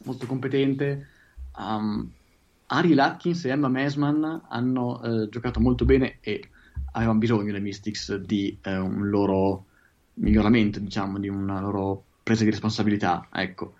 molto 0.04 0.24
competente. 0.24 1.06
Um, 1.58 2.10
Ari 2.66 2.94
Latkins 2.94 3.44
e 3.44 3.50
Emma 3.50 3.68
Mesman 3.68 4.42
hanno 4.48 5.02
eh, 5.02 5.28
giocato 5.28 5.60
molto 5.60 5.84
bene 5.84 6.16
e 6.20 6.48
avevano 6.92 7.18
bisogno 7.18 7.52
le 7.52 7.60
Mystics 7.60 8.14
di 8.14 8.56
eh, 8.62 8.76
un 8.76 9.08
loro 9.10 9.66
miglioramento, 10.14 10.78
diciamo, 10.78 11.18
di 11.18 11.28
una 11.28 11.60
loro 11.60 12.04
presa 12.22 12.44
di 12.44 12.50
responsabilità, 12.50 13.28
ecco. 13.32 13.74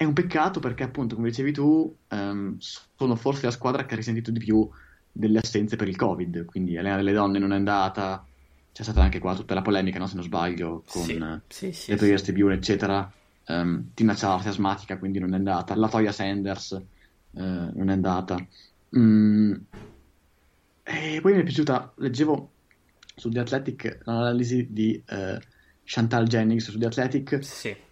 È 0.00 0.04
un 0.04 0.14
peccato 0.14 0.60
perché, 0.60 0.82
appunto, 0.82 1.14
come 1.14 1.28
dicevi 1.28 1.52
tu, 1.52 1.94
um, 2.08 2.56
sono 2.58 3.16
forse 3.16 3.44
la 3.44 3.50
squadra 3.50 3.84
che 3.84 3.92
ha 3.92 3.96
risentito 3.98 4.30
di 4.30 4.38
più 4.38 4.66
delle 5.12 5.40
assenze 5.40 5.76
per 5.76 5.88
il 5.88 5.96
Covid. 5.96 6.46
Quindi 6.46 6.74
Elena 6.74 6.96
delle 6.96 7.12
Donne 7.12 7.38
non 7.38 7.52
è 7.52 7.56
andata. 7.56 8.26
C'è 8.72 8.82
stata 8.82 9.02
anche 9.02 9.18
qua 9.18 9.34
tutta 9.34 9.52
la 9.52 9.60
polemica, 9.60 9.98
no? 9.98 10.06
se 10.06 10.14
non 10.14 10.24
sbaglio, 10.24 10.84
con 10.88 11.02
sì, 11.02 11.22
sì, 11.48 11.72
sì, 11.72 11.90
le 11.90 11.98
Players 11.98 12.24
sì. 12.24 12.32
Tribune, 12.32 12.54
eccetera. 12.54 13.12
Um, 13.48 13.90
Tina 13.92 14.14
Charles 14.14 14.46
è 14.46 14.48
asmatica, 14.48 14.96
quindi 14.96 15.18
non 15.18 15.34
è 15.34 15.36
andata. 15.36 15.76
La 15.76 15.90
Toya 15.90 16.12
Sanders 16.12 16.70
uh, 17.32 17.42
non 17.42 17.90
è 17.90 17.92
andata. 17.92 18.38
Mm. 18.96 19.52
E 20.82 21.18
poi 21.20 21.34
mi 21.34 21.40
è 21.40 21.44
piaciuta, 21.44 21.92
leggevo 21.96 22.50
su 23.16 23.28
The 23.28 23.40
Athletic 23.40 23.98
l'analisi 24.04 24.66
di 24.70 25.04
uh, 25.10 25.38
Chantal 25.84 26.26
Jennings 26.26 26.70
su 26.70 26.78
The 26.78 26.86
Athletic. 26.86 27.44
Sì 27.44 27.88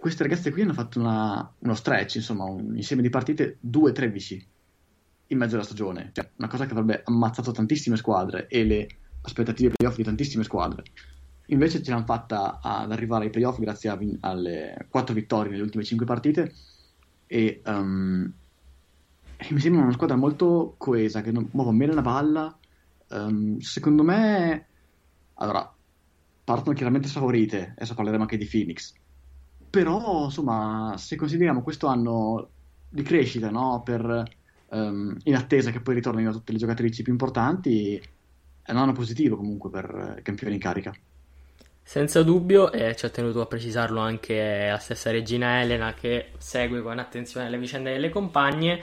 queste 0.00 0.22
ragazze 0.22 0.50
qui 0.50 0.62
hanno 0.62 0.72
fatto 0.72 0.98
una, 0.98 1.52
uno 1.58 1.74
stretch, 1.74 2.14
insomma, 2.16 2.44
un 2.44 2.74
insieme 2.74 3.02
di 3.02 3.10
partite 3.10 3.58
2-13 3.70 4.42
in 5.26 5.38
mezzo 5.38 5.56
alla 5.56 5.64
stagione. 5.64 6.08
Cioè, 6.14 6.30
una 6.36 6.48
cosa 6.48 6.64
che 6.64 6.72
avrebbe 6.72 7.02
ammazzato 7.04 7.52
tantissime 7.52 7.98
squadre 7.98 8.46
e 8.48 8.64
le 8.64 8.88
aspettative 9.20 9.74
playoff 9.76 9.96
di 9.96 10.02
tantissime 10.02 10.42
squadre. 10.42 10.84
Invece 11.48 11.82
ce 11.82 11.90
l'hanno 11.90 12.06
fatta 12.06 12.60
ad 12.62 12.90
arrivare 12.90 13.24
ai 13.24 13.30
playoff 13.30 13.58
grazie 13.58 13.94
vin- 13.98 14.16
alle 14.20 14.86
4 14.88 15.14
vittorie 15.14 15.50
nelle 15.50 15.64
ultime 15.64 15.84
5 15.84 16.06
partite 16.06 16.54
e, 17.26 17.60
um, 17.66 18.32
e, 19.36 19.46
mi 19.50 19.60
sembra 19.60 19.82
una 19.82 19.92
squadra 19.92 20.16
molto 20.16 20.76
coesa, 20.78 21.20
che 21.20 21.30
muove 21.30 21.76
bene 21.76 21.92
la 21.92 22.02
palla. 22.02 22.58
Um, 23.08 23.58
secondo 23.58 24.02
me, 24.02 24.66
allora, 25.34 25.70
partono 26.42 26.74
chiaramente 26.74 27.08
sfavorite, 27.08 27.72
adesso 27.76 27.94
parleremo 27.94 28.22
anche 28.22 28.38
di 28.38 28.46
Phoenix 28.46 28.94
però, 29.70 30.24
insomma, 30.24 30.94
se 30.98 31.16
consideriamo 31.16 31.62
questo 31.62 31.86
anno 31.86 32.48
di 32.88 33.02
crescita, 33.02 33.50
no? 33.50 33.82
per, 33.84 34.22
um, 34.70 35.16
in 35.24 35.34
attesa 35.36 35.70
che 35.70 35.80
poi 35.80 35.94
ritornino 35.94 36.32
tutte 36.32 36.52
le 36.52 36.58
giocatrici 36.58 37.02
più 37.02 37.12
importanti, 37.12 38.02
è 38.62 38.72
un 38.72 38.76
anno 38.76 38.92
positivo 38.92 39.36
comunque 39.36 39.70
per 39.70 40.16
i 40.18 40.22
campioni 40.22 40.54
in 40.54 40.60
carica. 40.60 40.92
Senza 41.82 42.22
dubbio, 42.22 42.70
e 42.70 42.94
ci 42.94 43.06
ha 43.06 43.08
tenuto 43.08 43.40
a 43.40 43.46
precisarlo 43.46 44.00
anche 44.00 44.68
la 44.70 44.78
stessa 44.78 45.10
regina 45.10 45.60
Elena 45.60 45.94
che 45.94 46.32
segue 46.38 46.82
con 46.82 46.98
attenzione 46.98 47.48
le 47.48 47.58
vicende 47.58 47.92
delle 47.92 48.10
compagne. 48.10 48.80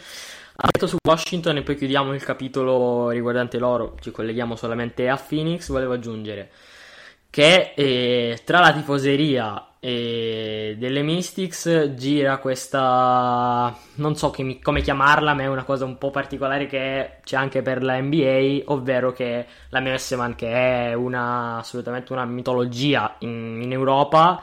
Ha 0.60 0.69
detto 0.71 0.88
su 0.88 0.97
Washington 1.06 1.58
e 1.58 1.63
poi 1.63 1.76
chiudiamo 1.76 2.13
il 2.13 2.23
capitolo 2.23 3.10
riguardante 3.10 3.60
loro, 3.60 3.95
ci 4.00 4.12
colleghiamo 4.12 4.56
solamente 4.56 5.08
a 5.08 5.15
Phoenix, 5.15 5.69
volevo 5.69 5.93
aggiungere 5.93 6.50
che 7.38 7.73
eh, 7.76 8.41
tra 8.43 8.60
la 8.62 8.73
tifoseria 8.73 9.73
e 9.80 10.76
delle 10.80 11.04
Mystics 11.04 11.91
gira 11.93 12.39
questa 12.39 13.78
non 13.97 14.15
so 14.15 14.34
mi, 14.39 14.60
come 14.60 14.82
chiamarla 14.82 15.36
ma 15.36 15.43
è 15.43 15.45
una 15.45 15.63
cosa 15.63 15.86
un 15.86 16.00
po' 16.00 16.10
particolare 16.10 16.65
che 16.65 17.19
c'è 17.23 17.36
anche 17.36 17.62
per 17.62 17.84
la 17.84 18.02
NBA 18.02 18.62
ovvero 18.65 19.12
che 19.12 19.45
la 19.69 19.80
MS 19.80 20.12
Man 20.13 20.34
che 20.34 20.52
è 20.52 20.93
una, 20.95 21.60
assolutamente 21.60 22.12
una 22.12 22.26
mitologia 22.26 23.17
in, 23.19 23.60
in 23.62 23.71
Europa 23.71 24.41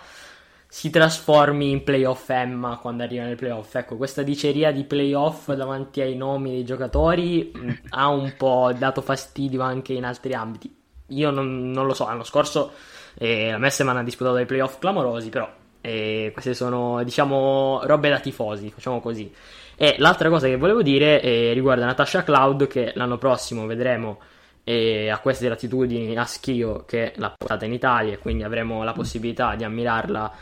si 0.69 0.89
trasformi 0.89 1.71
in 1.71 1.83
playoff 1.83 2.31
Emma 2.31 2.79
quando 2.79 3.05
arriva 3.05 3.23
nel 3.23 3.37
playoff. 3.37 3.75
Ecco, 3.77 3.97
questa 3.97 4.23
diceria 4.23 4.73
di 4.73 4.83
playoff 4.83 5.53
davanti 5.53 6.01
ai 6.01 6.17
nomi 6.17 6.51
dei 6.51 6.65
giocatori 6.65 7.53
mm, 7.57 7.71
ha 7.91 8.09
un 8.09 8.35
po' 8.37 8.73
dato 8.77 9.01
fastidio 9.01 9.63
anche 9.63 9.93
in 9.93 10.05
altri 10.05 10.35
ambiti. 10.35 10.83
Io 11.15 11.31
non, 11.31 11.71
non 11.71 11.87
lo 11.87 11.95
so, 11.95 12.05
l'anno 12.07 12.25
scorso 12.25 12.73
eh, 13.19 13.51
la 13.51 13.59
Messeman 13.59 13.97
ha 13.97 14.03
disputato 14.03 14.37
dei 14.37 14.47
playoff 14.47 14.79
clamorosi, 14.79 15.29
però 15.29 15.51
eh, 15.81 16.31
queste 16.33 16.55
sono, 16.55 17.03
diciamo, 17.05 17.81
robe 17.85 18.09
da 18.09 18.21
tifosi, 18.21 18.71
facciamo 18.71 19.01
così. 19.01 19.33
E 19.77 19.97
l'altra 19.99 20.29
cosa 20.29 20.47
che 20.47 20.57
volevo 20.57 20.83
dire 20.83 21.21
eh, 21.21 21.53
riguarda 21.53 21.85
Natasha 21.85 22.23
Cloud, 22.23 22.67
che 22.67 22.93
l'anno 22.95 23.19
prossimo 23.19 23.67
vedremo 23.67 24.21
e 24.65 25.11
a 25.11 25.19
queste 25.19 25.49
latitudini 25.49 26.17
a 26.17 26.25
Schio 26.25 26.85
che 26.87 27.13
l'ha 27.17 27.35
portata 27.37 27.67
in 27.67 27.73
Italia, 27.75 28.19
quindi 28.19 28.45
avremo 28.45 28.83
la 28.83 28.93
possibilità 28.93 29.55
di 29.57 29.65
ammirarla 29.65 30.33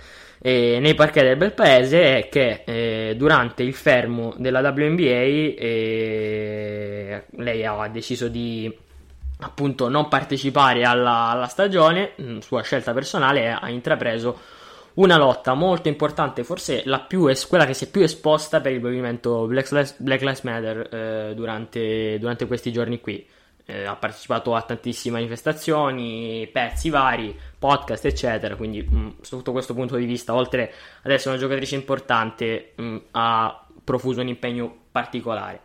eh, 0.45 0.79
nei 0.81 0.95
parquet 0.95 1.25
del 1.25 1.37
bel 1.37 1.53
paese 1.53 2.19
è 2.19 2.29
che 2.29 2.65
eh, 2.67 3.15
durante 3.17 3.63
il 3.63 3.75
fermo 3.75 4.35
della 4.37 4.59
WNBA 4.59 5.05
eh, 5.57 7.25
lei 7.37 7.65
ha 7.65 7.87
deciso 7.87 8.27
di 8.27 8.77
appunto 9.43 9.89
non 9.89 10.09
partecipare 10.09 10.85
alla, 10.85 11.29
alla 11.29 11.47
stagione, 11.47 12.13
mm, 12.21 12.39
sua 12.39 12.63
scelta 12.63 12.93
personale, 12.93 13.51
ha 13.51 13.69
intrapreso 13.69 14.39
una 14.95 15.17
lotta 15.17 15.55
molto 15.55 15.89
importante, 15.89 16.45
forse 16.45 16.83
es- 16.85 17.47
quella 17.47 17.65
che 17.65 17.75
si 17.75 17.85
è 17.85 17.91
più 17.91 18.03
esposta 18.03 18.61
per 18.61 18.73
il 18.73 18.81
movimento 18.83 19.47
Black 19.47 19.71
Lives, 19.71 19.97
Black 19.99 20.21
Lives 20.21 20.41
Matter 20.43 20.95
eh, 20.95 21.35
durante, 21.35 22.19
durante 22.19 22.47
questi 22.47 22.73
giorni 22.73 23.01
qui 23.01 23.27
eh, 23.65 23.85
ha 23.85 23.97
partecipato 23.97 24.55
a 24.55 24.63
tantissime 24.63 25.17
manifestazioni, 25.17 26.49
pezzi 26.53 26.91
vari, 26.91 27.37
podcast, 27.59 28.05
eccetera. 28.05 28.57
Quindi, 28.57 28.83
mh, 28.83 28.97
mm, 28.97 29.09
sotto 29.21 29.53
questo 29.53 29.75
punto 29.75 29.97
di 29.97 30.05
vista, 30.05 30.35
oltre 30.35 30.73
ad 31.03 31.11
essere 31.11 31.31
una 31.31 31.41
giocatrice 31.41 31.75
importante, 31.75 32.73
mh, 32.77 32.83
mm, 32.83 32.97
ha 33.13 33.67
profuso 33.85 34.21
un 34.21 34.29
impegno 34.29 34.75
particolare. 34.91 35.63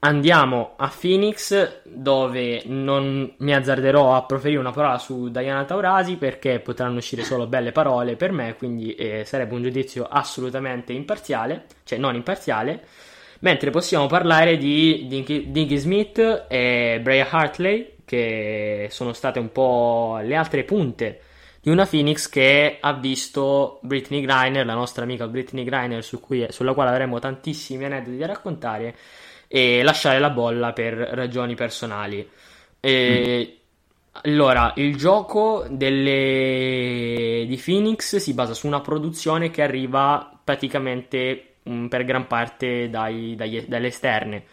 Andiamo 0.00 0.74
a 0.76 0.92
Phoenix, 0.96 1.80
dove 1.82 2.62
non 2.66 3.34
mi 3.38 3.52
azzarderò 3.52 4.14
a 4.14 4.22
proferire 4.22 4.60
una 4.60 4.70
parola 4.70 4.96
su 4.96 5.28
Diana 5.28 5.64
Taurasi 5.64 6.14
perché 6.14 6.60
potranno 6.60 6.98
uscire 6.98 7.24
solo 7.24 7.48
belle 7.48 7.72
parole 7.72 8.14
per 8.14 8.30
me, 8.30 8.54
quindi 8.56 8.94
eh, 8.94 9.24
sarebbe 9.24 9.54
un 9.54 9.62
giudizio 9.64 10.06
assolutamente 10.06 10.92
imparziale, 10.92 11.64
cioè 11.82 11.98
non 11.98 12.14
imparziale. 12.14 12.84
Mentre 13.40 13.70
possiamo 13.70 14.06
parlare 14.06 14.56
di 14.56 15.06
Dinky 15.08 15.76
Smith 15.76 16.46
e 16.48 17.00
Brea 17.02 17.26
Hartley, 17.28 17.94
che 18.04 18.86
sono 18.90 19.12
state 19.12 19.40
un 19.40 19.50
po' 19.50 20.20
le 20.22 20.36
altre 20.36 20.62
punte 20.62 21.22
di 21.60 21.70
una 21.70 21.86
Phoenix 21.86 22.28
che 22.28 22.78
ha 22.80 22.92
visto 22.92 23.80
Britney 23.82 24.20
Griner, 24.20 24.64
la 24.64 24.74
nostra 24.74 25.02
amica 25.02 25.26
Britney 25.26 25.64
Griner, 25.64 26.04
su 26.04 26.20
cui, 26.20 26.46
sulla 26.50 26.72
quale 26.72 26.90
avremo 26.90 27.18
tantissimi 27.18 27.84
aneddoti 27.84 28.16
da 28.16 28.26
raccontare, 28.26 28.94
e 29.48 29.82
lasciare 29.82 30.20
la 30.20 30.30
bolla 30.30 30.72
per 30.72 30.94
ragioni 30.94 31.54
personali. 31.54 32.28
E, 32.78 33.50
mm. 33.50 33.56
Allora, 34.22 34.72
il 34.76 34.96
gioco 34.96 35.66
delle... 35.68 37.44
di 37.46 37.62
Phoenix 37.64 38.16
si 38.16 38.34
basa 38.34 38.52
su 38.52 38.66
una 38.66 38.80
produzione 38.80 39.50
che 39.50 39.62
arriva 39.62 40.40
praticamente 40.42 41.48
Mm, 41.68 41.86
per 41.86 42.04
gran 42.04 42.26
parte 42.26 42.88
dai, 42.88 43.34
dagli, 43.36 43.60
dalle 43.66 43.88
esterne. 43.88 44.44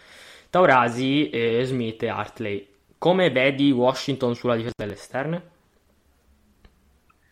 Taurasi, 0.49 1.29
eh, 1.29 1.63
Smith 1.63 2.03
e 2.03 2.09
Hartley. 2.09 2.67
Come 2.97 3.31
vedi 3.31 3.71
Washington 3.71 4.35
sulla 4.35 4.55
difesa 4.55 4.73
delle 4.75 4.93
esterne? 4.93 5.43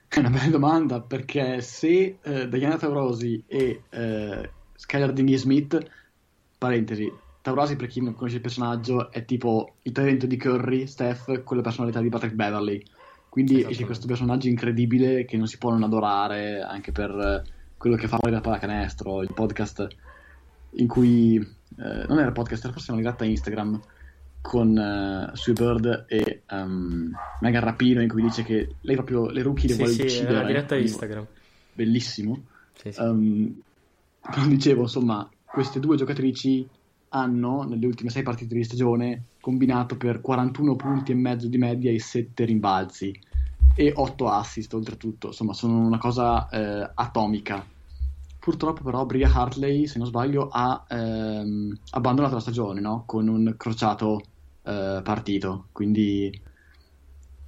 È 0.08 0.19
una 0.19 0.30
bella 0.30 0.49
domanda 0.49 1.02
perché 1.02 1.62
se 1.62 2.19
eh, 2.21 2.47
Diana 2.47 2.78
Taurasi 2.78 3.43
e 3.47 3.82
eh, 3.89 4.49
Skylar 4.76 5.12
Dingy 5.12 5.38
Smith, 5.38 5.78
parentesi, 6.58 7.12
Taurasi 7.43 7.75
per 7.75 7.88
chi 7.88 8.01
non 8.01 8.15
conosce 8.15 8.38
il 8.38 8.41
personaggio 8.41 9.12
è 9.12 9.25
tipo 9.25 9.75
il 9.82 9.91
talento 9.91 10.25
di 10.25 10.38
Curry, 10.38 10.88
Steph 10.88 11.43
con 11.43 11.58
la 11.58 11.63
personalità 11.63 11.99
di 11.99 12.08
Patrick 12.08 12.36
Beverly. 12.36 12.82
Quindi 13.27 13.65
esce 13.67 13.84
questo 13.84 14.08
personaggio 14.08 14.47
incredibile 14.47 15.25
che 15.25 15.36
non 15.36 15.45
si 15.45 15.58
può 15.58 15.71
non 15.71 15.84
adorare 15.84 16.62
anche 16.62 16.93
per 16.93 17.43
quello 17.75 17.97
che 17.97 18.08
fa 18.08 18.15
fuori 18.17 18.34
da 18.34 18.39
pallacanestro, 18.39 19.23
il 19.23 19.34
podcast 19.34 19.88
in 20.75 20.88
cui 20.88 21.36
eh, 21.36 22.06
non 22.08 22.19
era 22.19 22.32
podcast, 22.32 22.63
era 22.63 22.71
forse 22.71 22.91
una 22.91 23.01
diretta 23.01 23.25
Instagram 23.25 23.82
con 24.39 24.77
uh, 24.77 25.36
Sue 25.36 25.51
Bird 25.51 26.06
e 26.08 26.43
um, 26.49 27.12
Megan 27.41 27.63
Rapino 27.63 28.01
in 28.01 28.08
cui 28.08 28.21
dice 28.21 28.43
che 28.43 28.75
lei 28.79 28.95
proprio 28.95 29.29
le 29.29 29.41
rookie 29.41 29.67
le 29.67 29.73
sì, 29.73 29.79
vuole 29.79 29.93
sì, 29.93 30.01
uccidere. 30.01 30.39
Sì, 30.39 30.45
diretta 30.45 30.75
Instagram. 30.77 31.27
Bellissimo. 31.73 32.41
Sì, 32.71 32.91
sì. 32.93 33.01
Um, 33.01 33.62
dicevo, 34.47 34.84
insomma, 34.84 35.29
queste 35.43 35.82
due 35.82 35.97
giocatrici 35.97 36.65
hanno 37.13 37.63
nelle 37.63 37.86
ultime 37.86 38.10
sei 38.10 38.23
partite 38.23 38.56
di 38.56 38.63
stagione 38.63 39.26
combinato 39.39 39.97
per 39.97 40.21
41 40.21 40.76
punti 40.76 41.12
e 41.12 41.15
mezzo 41.15 41.47
di 41.47 41.58
media 41.58 41.91
e 41.91 41.99
7 41.99 42.43
rimbalzi 42.45 43.17
e 43.76 43.93
8 43.95 44.30
assist 44.30 44.73
oltretutto, 44.73 45.28
insomma 45.28 45.54
sono 45.54 45.78
una 45.80 45.97
cosa 45.97 46.49
eh, 46.49 46.91
atomica. 46.93 47.65
Purtroppo 48.39 48.84
però 48.84 49.06
Bria 49.06 49.32
Hartley, 49.32 49.88
se 49.88 49.97
non 49.99 50.08
sbaglio, 50.08 50.49
ha 50.52 50.86
ehm, 50.88 51.78
abbandonato 51.91 52.36
la 52.36 52.41
stagione 52.41 52.82
no? 52.82 53.04
con 53.06 53.28
un 53.28 53.54
crociato 53.58 54.21
eh, 54.63 54.99
partito, 55.04 55.67
quindi 55.71 56.41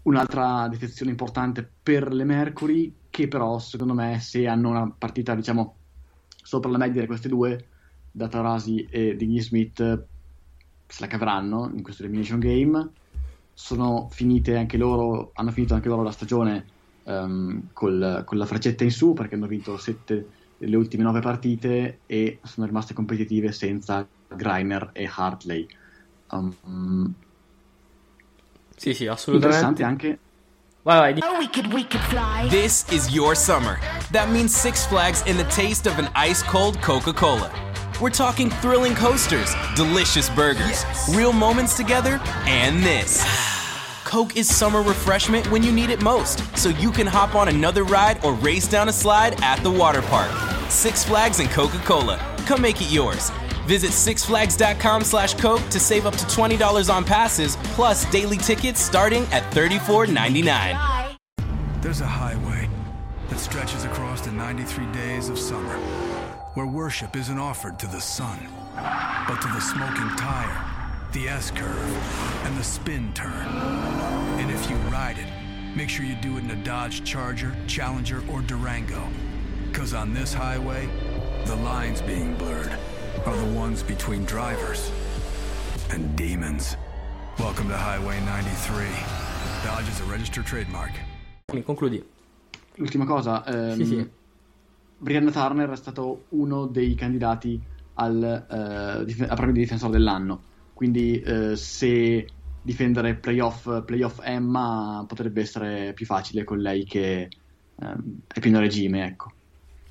un'altra 0.03 0.67
defezione 0.69 1.11
importante 1.11 1.67
per 1.83 2.13
le 2.13 2.23
Mercury 2.23 2.93
che 3.09 3.27
però 3.27 3.57
secondo 3.59 3.93
me 3.93 4.19
se 4.19 4.47
hanno 4.47 4.69
una 4.69 4.93
partita 4.95 5.33
diciamo 5.33 5.75
sopra 6.27 6.69
la 6.69 6.77
media 6.77 7.01
di 7.01 7.07
queste 7.07 7.27
due, 7.27 7.67
da 8.15 8.29
Tarasi 8.29 8.87
e 8.89 9.17
Digny 9.17 9.41
Smith 9.41 10.05
se 10.87 11.01
la 11.01 11.07
caveranno 11.07 11.69
in 11.73 11.83
questo 11.83 12.03
elimination 12.03 12.39
game 12.39 12.89
sono 13.53 14.07
finite 14.09 14.55
anche 14.55 14.77
loro 14.77 15.31
hanno 15.33 15.51
finito 15.51 15.73
anche 15.73 15.89
loro 15.89 16.01
la 16.01 16.11
stagione 16.11 16.65
um, 17.03 17.67
col, 17.73 18.23
con 18.25 18.37
la 18.37 18.45
freccetta 18.45 18.85
in 18.85 18.91
su 18.91 19.11
perché 19.11 19.35
hanno 19.35 19.47
vinto 19.47 19.77
7 19.77 20.27
le 20.57 20.75
ultime 20.77 21.03
nove 21.03 21.19
partite 21.19 21.99
e 22.05 22.39
sono 22.43 22.65
rimaste 22.65 22.93
competitive 22.93 23.51
senza 23.51 24.07
Greiner 24.29 24.91
e 24.93 25.09
Hartley. 25.13 25.67
Um, 26.29 27.13
sì, 28.77 28.93
sì, 28.93 29.07
assolutamente. 29.07 29.57
Interessante 29.57 29.83
anche. 29.83 30.19
Vai, 30.83 31.13
vai. 31.13 31.21
Oh, 31.21 31.37
we 31.37 31.49
could, 31.49 31.73
we 31.73 31.85
could 31.85 32.03
fly. 32.05 32.47
This 32.47 32.85
is 32.91 33.13
your 33.13 33.35
summer. 33.35 33.77
That 34.11 34.29
means 34.29 34.55
Six 34.55 34.85
Flags 34.85 35.21
in 35.25 35.35
the 35.35 35.45
taste 35.45 35.87
of 35.89 35.97
an 35.97 36.09
ice 36.15 36.41
cold 36.43 36.79
Coca 36.81 37.11
Cola. 37.11 37.51
We're 38.01 38.09
talking 38.09 38.49
thrilling 38.49 38.93
coasters, 38.93 39.53
delicious 39.73 40.29
burgers, 40.29 40.83
yes. 40.83 41.15
real 41.15 41.31
moments 41.31 41.77
together, 41.77 42.19
and 42.45 42.83
this. 42.83 43.23
Coke 44.03 44.35
is 44.35 44.53
summer 44.53 44.81
refreshment 44.81 45.49
when 45.49 45.63
you 45.63 45.71
need 45.71 45.89
it 45.89 46.03
most, 46.03 46.43
so 46.57 46.69
you 46.69 46.91
can 46.91 47.07
hop 47.07 47.35
on 47.35 47.47
another 47.47 47.85
ride 47.85 48.23
or 48.25 48.33
race 48.33 48.67
down 48.67 48.89
a 48.89 48.93
slide 48.93 49.41
at 49.41 49.63
the 49.63 49.71
water 49.71 50.01
park. 50.01 50.29
Six 50.69 51.05
Flags 51.05 51.39
and 51.39 51.49
Coca-Cola. 51.49 52.17
Come 52.45 52.61
make 52.61 52.81
it 52.81 52.91
yours. 52.91 53.31
Visit 53.65 53.91
sixflags.com 53.91 55.03
slash 55.05 55.33
Coke 55.35 55.67
to 55.69 55.79
save 55.79 56.05
up 56.05 56.15
to 56.17 56.25
$20 56.25 56.93
on 56.93 57.05
passes, 57.05 57.55
plus 57.73 58.03
daily 58.11 58.37
tickets 58.37 58.81
starting 58.81 59.23
at 59.31 59.43
$34.99. 59.53 61.17
There's 61.81 62.01
a 62.01 62.05
highway 62.05 62.69
that 63.29 63.39
stretches 63.39 63.85
across 63.85 64.19
the 64.21 64.31
93 64.31 64.85
days 64.91 65.29
of 65.29 65.39
summer, 65.39 65.77
where 66.55 66.67
worship 66.67 67.15
isn't 67.15 67.37
offered 67.37 67.77
to 67.79 67.87
the 67.87 68.01
sun, 68.01 68.39
but 69.27 69.41
to 69.41 69.47
the 69.49 69.61
smoking 69.61 70.09
tire 70.17 70.75
the 71.15 71.29
S 71.29 71.49
curve, 71.49 72.43
and 72.43 72.57
the 72.57 72.63
spin 72.63 73.13
turn. 73.13 73.47
And 74.37 74.51
if 74.51 74.69
you 74.69 74.75
ride 74.91 75.17
it, 75.17 75.27
make 75.73 75.87
sure 75.87 76.03
you 76.03 76.15
do 76.15 76.35
it 76.35 76.43
in 76.43 76.51
a 76.51 76.57
Dodge 76.57 77.05
Charger, 77.05 77.55
Challenger, 77.67 78.21
or 78.29 78.41
Durango. 78.41 79.01
Because 79.69 79.93
on 79.93 80.13
this 80.13 80.33
highway, 80.33 80.89
the 81.45 81.55
lines 81.55 82.01
being 82.01 82.35
blurred 82.35 82.77
are 83.25 83.35
the 83.37 83.57
ones 83.57 83.81
between 83.81 84.25
drivers 84.25 84.91
and 85.89 86.13
demons. 86.17 86.75
Welcome 87.39 87.69
to 87.69 87.77
Highway 87.77 88.19
93. 88.25 88.85
Dodge 89.63 89.87
is 89.87 90.01
a 90.01 90.03
registered 90.11 90.45
trademark. 90.45 90.91
Mi 91.53 91.61
concludi. 91.63 92.03
L'ultima 92.77 93.05
cosa, 93.05 93.45
ehm, 93.45 93.77
sì, 93.77 93.85
sì. 93.85 93.97
Ehm, 93.99 94.09
Brianna 95.05 95.31
Turner 95.31 95.69
è 95.69 95.75
stato 95.75 96.25
uno 96.29 96.65
dei 96.67 96.95
candidati 96.95 97.61
al, 97.93 98.45
uh, 98.99 99.03
dif- 99.05 99.29
a 99.29 99.35
premio 99.35 99.53
di 99.53 99.59
difensore 99.61 99.91
dell'anno 99.91 100.45
quindi 100.75 101.21
eh, 101.21 101.55
se 101.55 102.27
difendere 102.61 103.15
playoff, 103.15 103.85
playoff 103.85 104.19
Emma 104.21 105.05
potrebbe 105.07 105.39
essere 105.39 105.93
più 105.93 106.05
facile 106.05 106.43
con 106.43 106.57
lei 106.57 106.83
che 106.83 107.29
ehm, 107.81 108.19
è 108.27 108.39
pieno 108.41 108.59
regime, 108.59 109.05
ecco. 109.05 109.31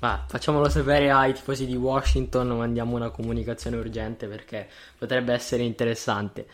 Ah, 0.01 0.23
facciamolo 0.27 0.69
sapere 0.69 1.09
ai 1.09 1.33
tifosi 1.33 1.65
di 1.65 1.75
Washington, 1.75 2.49
mandiamo 2.49 2.95
una 2.95 3.09
comunicazione 3.09 3.77
urgente 3.77 4.27
perché 4.27 4.69
potrebbe 4.95 5.33
essere 5.33 5.63
interessante. 5.63 6.45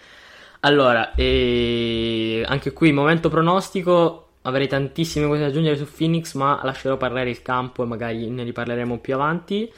Allora, 0.62 1.14
e... 1.16 2.46
anche 2.48 2.72
qui 2.72 2.94
momento 2.94 3.28
pronostico, 3.28 4.31
avrei 4.44 4.68
tantissime 4.68 5.28
cose 5.28 5.42
da 5.42 5.48
aggiungere 5.48 5.78
su 5.78 5.86
Phoenix, 5.86 6.34
ma 6.34 6.60
lascerò 6.64 6.98
parlare 6.98 7.30
il 7.30 7.42
campo 7.42 7.84
e 7.84 7.88
magari 7.88 8.30
ne 8.30 8.44
riparleremo 8.44 9.00
più 9.00 9.14
avanti. 9.14 9.72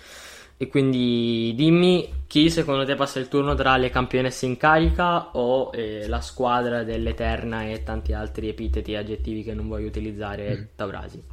E 0.55 0.67
quindi 0.67 1.53
dimmi 1.55 2.23
chi 2.27 2.49
secondo 2.49 2.85
te 2.85 2.95
passa 2.95 3.19
il 3.19 3.27
turno 3.27 3.53
tra 3.53 3.75
le 3.75 3.89
campionesse 3.89 4.45
in 4.45 4.55
carica 4.55 5.35
o 5.35 5.71
eh, 5.73 6.07
la 6.07 6.21
squadra 6.21 6.83
dell'Eterna 6.83 7.63
e 7.63 7.83
tanti 7.83 8.13
altri 8.13 8.47
epiteti 8.47 8.93
e 8.93 8.97
aggettivi 8.97 9.43
che 9.43 9.53
non 9.53 9.67
voglio 9.67 9.87
utilizzare, 9.87 10.55
mm. 10.55 10.63
Taurasi. 10.75 11.23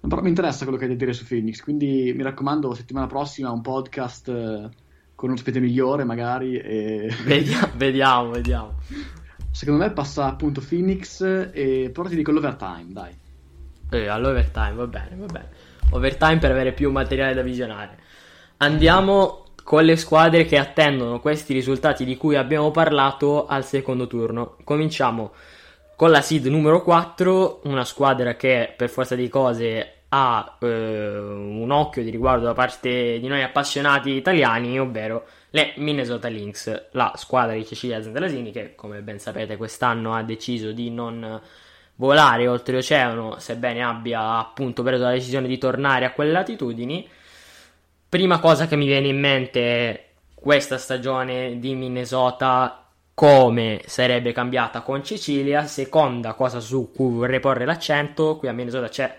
Però 0.00 0.22
mi 0.22 0.30
interessa 0.30 0.64
quello 0.64 0.78
che 0.78 0.84
hai 0.84 0.90
da 0.90 0.96
dire 0.96 1.12
su 1.12 1.26
Phoenix, 1.26 1.60
quindi 1.60 2.12
mi 2.16 2.22
raccomando, 2.22 2.74
settimana 2.74 3.06
prossima 3.06 3.50
un 3.50 3.60
podcast 3.60 4.28
eh, 4.28 4.68
con 5.14 5.28
un 5.28 5.34
ospite 5.36 5.60
migliore 5.60 6.04
magari. 6.04 6.56
E... 6.58 7.08
Vediamo, 7.24 7.68
vediamo, 7.76 8.30
vediamo. 8.30 8.74
Secondo 9.52 9.84
me 9.84 9.90
passa 9.92 10.26
appunto 10.26 10.62
Phoenix 10.66 11.20
e 11.22 11.90
però 11.92 12.08
ti 12.08 12.16
dico 12.16 12.32
l'overtime, 12.32 12.86
dai. 12.88 13.14
Eh, 13.90 14.08
all'overtime, 14.08 14.72
va 14.72 14.86
bene, 14.86 15.16
va 15.16 15.26
bene. 15.26 15.48
Overtime 15.90 16.38
per 16.38 16.50
avere 16.50 16.72
più 16.72 16.90
materiale 16.90 17.34
da 17.34 17.42
visionare. 17.42 17.98
Andiamo 18.56 19.44
con 19.62 19.84
le 19.84 19.96
squadre 19.96 20.46
che 20.46 20.56
attendono 20.56 21.20
questi 21.20 21.52
risultati 21.52 22.04
di 22.04 22.16
cui 22.16 22.34
abbiamo 22.34 22.70
parlato 22.70 23.46
al 23.46 23.64
secondo 23.64 24.06
turno. 24.06 24.56
Cominciamo 24.64 25.32
con 25.96 26.10
la 26.10 26.22
seed 26.22 26.46
numero 26.46 26.82
4, 26.82 27.60
una 27.64 27.84
squadra 27.84 28.34
che 28.34 28.72
per 28.76 28.88
forza 28.88 29.14
di 29.14 29.28
cose 29.28 30.04
ha 30.08 30.56
eh, 30.60 31.18
un 31.18 31.70
occhio 31.70 32.02
di 32.02 32.10
riguardo 32.10 32.46
da 32.46 32.54
parte 32.54 33.18
di 33.20 33.26
noi 33.28 33.42
appassionati 33.42 34.10
italiani, 34.10 34.80
ovvero 34.80 35.26
le 35.52 35.72
Minnesota 35.76 36.28
Lynx, 36.28 36.88
la 36.92 37.12
squadra 37.16 37.54
di 37.54 37.64
Cecilia 37.64 38.02
Zendalasini 38.02 38.52
che 38.52 38.74
come 38.74 39.00
ben 39.00 39.18
sapete 39.18 39.56
quest'anno 39.56 40.14
ha 40.14 40.22
deciso 40.22 40.72
di 40.72 40.90
non 40.90 41.40
volare 41.96 42.48
oltreoceano, 42.48 43.38
sebbene 43.38 43.82
abbia 43.82 44.38
appunto 44.38 44.82
preso 44.82 45.04
la 45.04 45.12
decisione 45.12 45.46
di 45.46 45.58
tornare 45.58 46.04
a 46.04 46.12
quelle 46.12 46.32
latitudini 46.32 47.08
prima 48.08 48.40
cosa 48.40 48.66
che 48.66 48.76
mi 48.76 48.84
viene 48.84 49.08
in 49.08 49.18
mente 49.18 50.08
questa 50.34 50.76
stagione 50.76 51.58
di 51.58 51.74
Minnesota 51.74 52.86
come 53.14 53.82
sarebbe 53.86 54.32
cambiata 54.32 54.82
con 54.82 55.02
Sicilia. 55.02 55.64
Seconda 55.64 56.34
cosa 56.34 56.60
su 56.60 56.90
cui 56.94 57.14
vorrei 57.14 57.40
porre 57.40 57.64
l'accento, 57.64 58.36
qui 58.36 58.48
a 58.48 58.52
Minnesota 58.52 58.88
c'è 58.88 59.16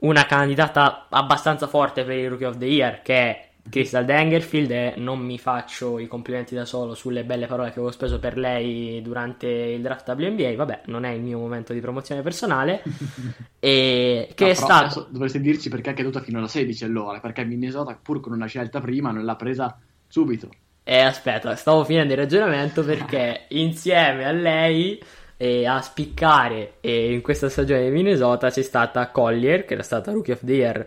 una 0.00 0.26
candidata 0.26 1.06
abbastanza 1.08 1.66
forte 1.68 2.04
per 2.04 2.16
il 2.16 2.28
Rookie 2.28 2.46
of 2.46 2.58
the 2.58 2.66
Year 2.66 3.00
che 3.00 3.14
è 3.14 3.47
Crystal 3.70 4.04
Dangerfield 4.04 4.70
e 4.70 4.94
non 4.96 5.18
mi 5.18 5.38
faccio 5.38 5.98
i 5.98 6.06
complimenti 6.06 6.54
da 6.54 6.64
solo 6.64 6.94
sulle 6.94 7.24
belle 7.24 7.46
parole 7.46 7.68
che 7.68 7.78
avevo 7.78 7.90
speso 7.90 8.18
per 8.18 8.36
lei 8.36 9.00
durante 9.02 9.46
il 9.46 9.80
draft 9.80 10.08
WNBA, 10.08 10.54
vabbè, 10.54 10.82
non 10.86 11.04
è 11.04 11.10
il 11.10 11.22
mio 11.22 11.38
momento 11.38 11.72
di 11.72 11.80
promozione 11.80 12.22
personale. 12.22 12.82
e 13.58 14.30
che 14.34 14.44
no, 14.44 14.50
è 14.50 14.54
stato... 14.54 15.06
Dovresti 15.10 15.40
dirci 15.40 15.68
perché 15.68 15.90
è 15.90 15.94
caduta 15.94 16.20
fino 16.20 16.38
alla 16.38 16.48
16 16.48 16.84
allora, 16.84 17.20
perché 17.20 17.44
Minnesota 17.44 17.98
pur 18.00 18.20
con 18.20 18.32
una 18.32 18.46
scelta 18.46 18.80
prima 18.80 19.10
non 19.10 19.24
l'ha 19.24 19.36
presa 19.36 19.78
subito. 20.06 20.48
E 20.82 21.00
aspetta, 21.00 21.54
stavo 21.54 21.84
finendo 21.84 22.14
il 22.14 22.18
ragionamento 22.18 22.82
perché 22.82 23.46
insieme 23.50 24.24
a 24.24 24.32
lei 24.32 25.00
a 25.40 25.80
spiccare 25.80 26.78
e 26.80 27.12
in 27.12 27.20
questa 27.20 27.48
stagione 27.48 27.84
di 27.84 27.90
Minnesota 27.90 28.50
c'è 28.50 28.62
stata 28.62 29.08
Collier, 29.10 29.64
che 29.64 29.74
era 29.74 29.84
stata 29.84 30.10
Rookie 30.10 30.32
of 30.32 30.44
the 30.44 30.52
Year 30.52 30.86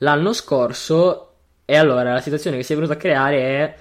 l'anno 0.00 0.32
scorso 0.32 1.29
e 1.70 1.76
allora 1.76 2.12
la 2.12 2.20
situazione 2.20 2.56
che 2.56 2.64
si 2.64 2.72
è 2.72 2.74
venuta 2.74 2.94
a 2.94 2.96
creare 2.96 3.36
è, 3.38 3.74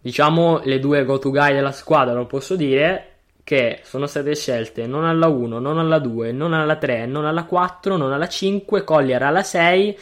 diciamo, 0.00 0.62
le 0.64 0.78
due 0.78 1.04
go-to 1.04 1.28
guy 1.28 1.52
della 1.52 1.72
squadra, 1.72 2.14
lo 2.14 2.24
posso 2.24 2.56
dire, 2.56 3.16
che 3.44 3.80
sono 3.82 4.06
state 4.06 4.34
scelte 4.34 4.86
non 4.86 5.04
alla 5.04 5.26
1, 5.26 5.58
non 5.58 5.78
alla 5.78 5.98
2, 5.98 6.32
non 6.32 6.54
alla 6.54 6.76
3, 6.76 7.04
non 7.04 7.26
alla 7.26 7.44
4, 7.44 7.98
non 7.98 8.14
alla 8.14 8.28
5, 8.28 8.82
Collier 8.82 9.22
alla 9.22 9.42
6, 9.42 9.98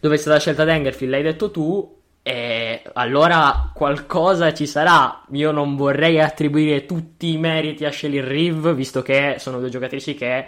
dove 0.00 0.16
è 0.16 0.18
stata 0.18 0.40
scelta 0.40 0.64
Dangerfield, 0.64 1.12
l'hai 1.12 1.22
detto 1.22 1.52
tu, 1.52 1.96
e 2.24 2.82
allora 2.94 3.70
qualcosa 3.72 4.52
ci 4.52 4.66
sarà. 4.66 5.22
Io 5.30 5.52
non 5.52 5.76
vorrei 5.76 6.20
attribuire 6.20 6.86
tutti 6.86 7.34
i 7.34 7.38
meriti 7.38 7.84
a 7.84 7.92
Shelly 7.92 8.18
Reeve, 8.18 8.74
visto 8.74 9.00
che 9.00 9.36
sono 9.38 9.60
due 9.60 9.68
giocatrici 9.68 10.16
che 10.16 10.46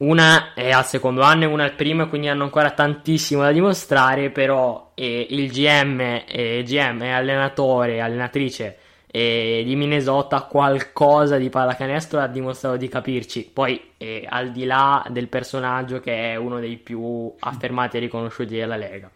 una 0.00 0.54
è 0.54 0.70
al 0.70 0.86
secondo 0.86 1.22
anno 1.22 1.44
e 1.44 1.46
una 1.46 1.64
al 1.64 1.74
primo, 1.74 2.08
quindi 2.08 2.28
hanno 2.28 2.44
ancora 2.44 2.70
tantissimo 2.70 3.42
da 3.42 3.52
dimostrare, 3.52 4.30
però 4.30 4.92
eh, 4.94 5.26
il 5.30 5.50
GM, 5.50 6.00
eh, 6.26 6.62
GM 6.64 7.02
è 7.02 7.10
allenatore, 7.10 8.00
allenatrice 8.00 8.78
eh, 9.06 9.62
di 9.64 9.76
Minnesota, 9.76 10.42
qualcosa 10.42 11.36
di 11.36 11.50
pallacanestro 11.50 12.20
ha 12.20 12.28
dimostrato 12.28 12.76
di 12.76 12.88
capirci. 12.88 13.50
Poi, 13.52 13.92
eh, 13.98 14.24
al 14.26 14.52
di 14.52 14.64
là 14.64 15.04
del 15.10 15.28
personaggio 15.28 16.00
che 16.00 16.32
è 16.32 16.36
uno 16.36 16.60
dei 16.60 16.78
più 16.78 17.34
affermati 17.38 17.98
e 17.98 18.00
riconosciuti 18.00 18.54
della 18.54 18.76
Lega. 18.76 19.10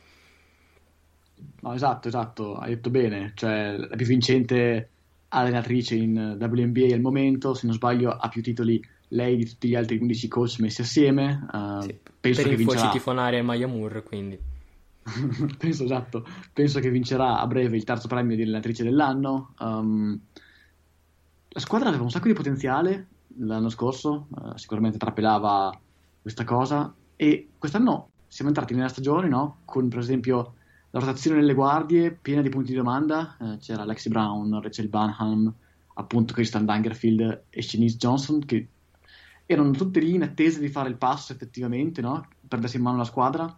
No, 1.61 1.73
esatto, 1.73 2.09
esatto, 2.09 2.57
hai 2.57 2.75
detto 2.75 2.91
bene, 2.91 3.33
cioè 3.37 3.75
la 3.77 3.97
più 3.97 4.05
vincente 4.05 4.91
allenatrice 5.29 5.95
in 5.95 6.37
WNBA 6.39 6.93
al 6.93 7.01
momento, 7.01 7.55
se 7.55 7.67
non 7.67 7.75
sbaglio 7.75 8.11
ha 8.11 8.29
più 8.29 8.43
titoli 8.43 8.83
lei 9.09 9.37
di 9.37 9.47
tutti 9.47 9.69
gli 9.69 9.75
altri 9.75 9.99
15 9.99 10.29
coach 10.29 10.59
messi 10.61 10.81
assieme. 10.81 11.47
Uh, 11.53 11.83
sì, 11.83 11.99
penso 12.21 12.43
per 12.43 12.51
che 12.51 12.57
vincerà. 12.57 12.91
tifonare 12.91 13.43
Maya 13.43 13.67
Moore, 13.67 14.03
quindi. 14.03 14.39
penso 15.59 15.85
esatto, 15.85 16.27
penso 16.53 16.81
che 16.81 16.91
vincerà 16.91 17.39
a 17.39 17.47
breve 17.47 17.77
il 17.77 17.85
terzo 17.85 18.09
premio 18.09 18.37
di 18.37 18.43
allenatrice 18.43 18.83
dell'anno. 18.83 19.55
Um, 19.59 20.19
la 21.49 21.61
squadra 21.61 21.89
aveva 21.89 22.03
un 22.03 22.11
sacco 22.11 22.29
di 22.29 22.35
potenziale 22.35 23.09
l'anno 23.39 23.69
scorso, 23.69 24.27
uh, 24.31 24.57
sicuramente 24.57 24.99
trapelava 24.99 25.79
questa 26.21 26.45
cosa 26.45 26.95
e 27.17 27.49
quest'anno 27.59 28.11
siamo 28.27 28.51
entrati 28.51 28.75
nella 28.75 28.89
stagione 28.89 29.29
no? 29.29 29.59
con 29.65 29.89
per 29.89 29.99
esempio 29.99 30.55
la 30.91 31.01
rotazione 31.01 31.39
nelle 31.39 31.55
guardie 31.55 32.13
piena 32.13 32.41
di 32.41 32.49
punti 32.49 32.71
di 32.71 32.77
domanda, 32.77 33.37
uh, 33.39 33.59
c'era 33.59 33.85
Lexi 33.85 34.09
Brown, 34.09 34.61
Rachel 34.61 34.89
Banham, 34.89 35.53
appunto 35.95 36.35
Kristen 36.35 36.65
Dangerfield 36.65 37.45
e 37.51 37.63
Shanice 37.63 37.97
Johnson 37.97 38.45
che 38.45 38.69
erano 39.47 39.71
tutte 39.73 40.01
lì 40.01 40.15
in 40.15 40.23
attesa 40.23 40.59
di 40.59 40.69
fare 40.69 40.89
il 40.89 40.97
passo 40.97 41.33
effettivamente, 41.33 42.01
no? 42.01 42.27
Prendersi 42.47 42.77
in 42.77 42.83
mano 42.83 42.99
la 42.99 43.05
squadra 43.05 43.57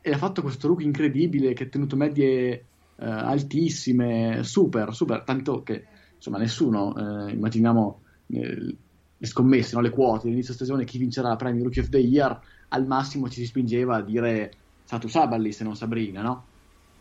e 0.00 0.12
ha 0.12 0.16
fatto 0.16 0.42
questo 0.42 0.68
look 0.68 0.82
incredibile 0.82 1.52
che 1.52 1.64
ha 1.64 1.68
tenuto 1.68 1.96
medie 1.96 2.50
eh, 2.50 2.64
altissime, 3.04 4.42
super, 4.44 4.94
super, 4.94 5.22
tanto 5.22 5.62
che 5.62 5.86
insomma 6.16 6.38
nessuno, 6.38 6.94
eh, 6.96 7.32
immaginiamo 7.32 8.00
eh, 8.28 8.76
le 9.18 9.26
scommesse, 9.26 9.74
no? 9.74 9.80
le 9.80 9.90
quote 9.90 10.28
all'inizio 10.28 10.54
stagione, 10.54 10.84
chi 10.84 10.98
vincerà 10.98 11.28
la 11.28 11.36
Premier 11.36 11.62
Rookie 11.62 11.82
of 11.82 11.88
the 11.88 11.98
Year, 11.98 12.40
al 12.68 12.86
massimo 12.86 13.28
ci 13.28 13.40
si 13.40 13.46
spingeva 13.46 13.96
a 13.96 14.02
dire 14.02 14.52
Satu 14.84 15.08
Saballi 15.08 15.52
se 15.52 15.64
non 15.64 15.76
Sabrina, 15.76 16.22
no? 16.22 16.44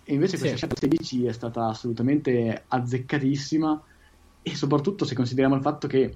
E 0.04 0.14
invece 0.14 0.38
questa 0.38 0.56
scelta 0.56 0.76
16 0.78 1.26
è 1.26 1.34
stata 1.34 1.68
assolutamente 1.68 2.64
azzeccatissima 2.68 3.82
e 4.42 4.56
soprattutto 4.56 5.04
se 5.04 5.16
consideriamo 5.16 5.56
il 5.56 5.62
fatto 5.62 5.88
che 5.88 6.16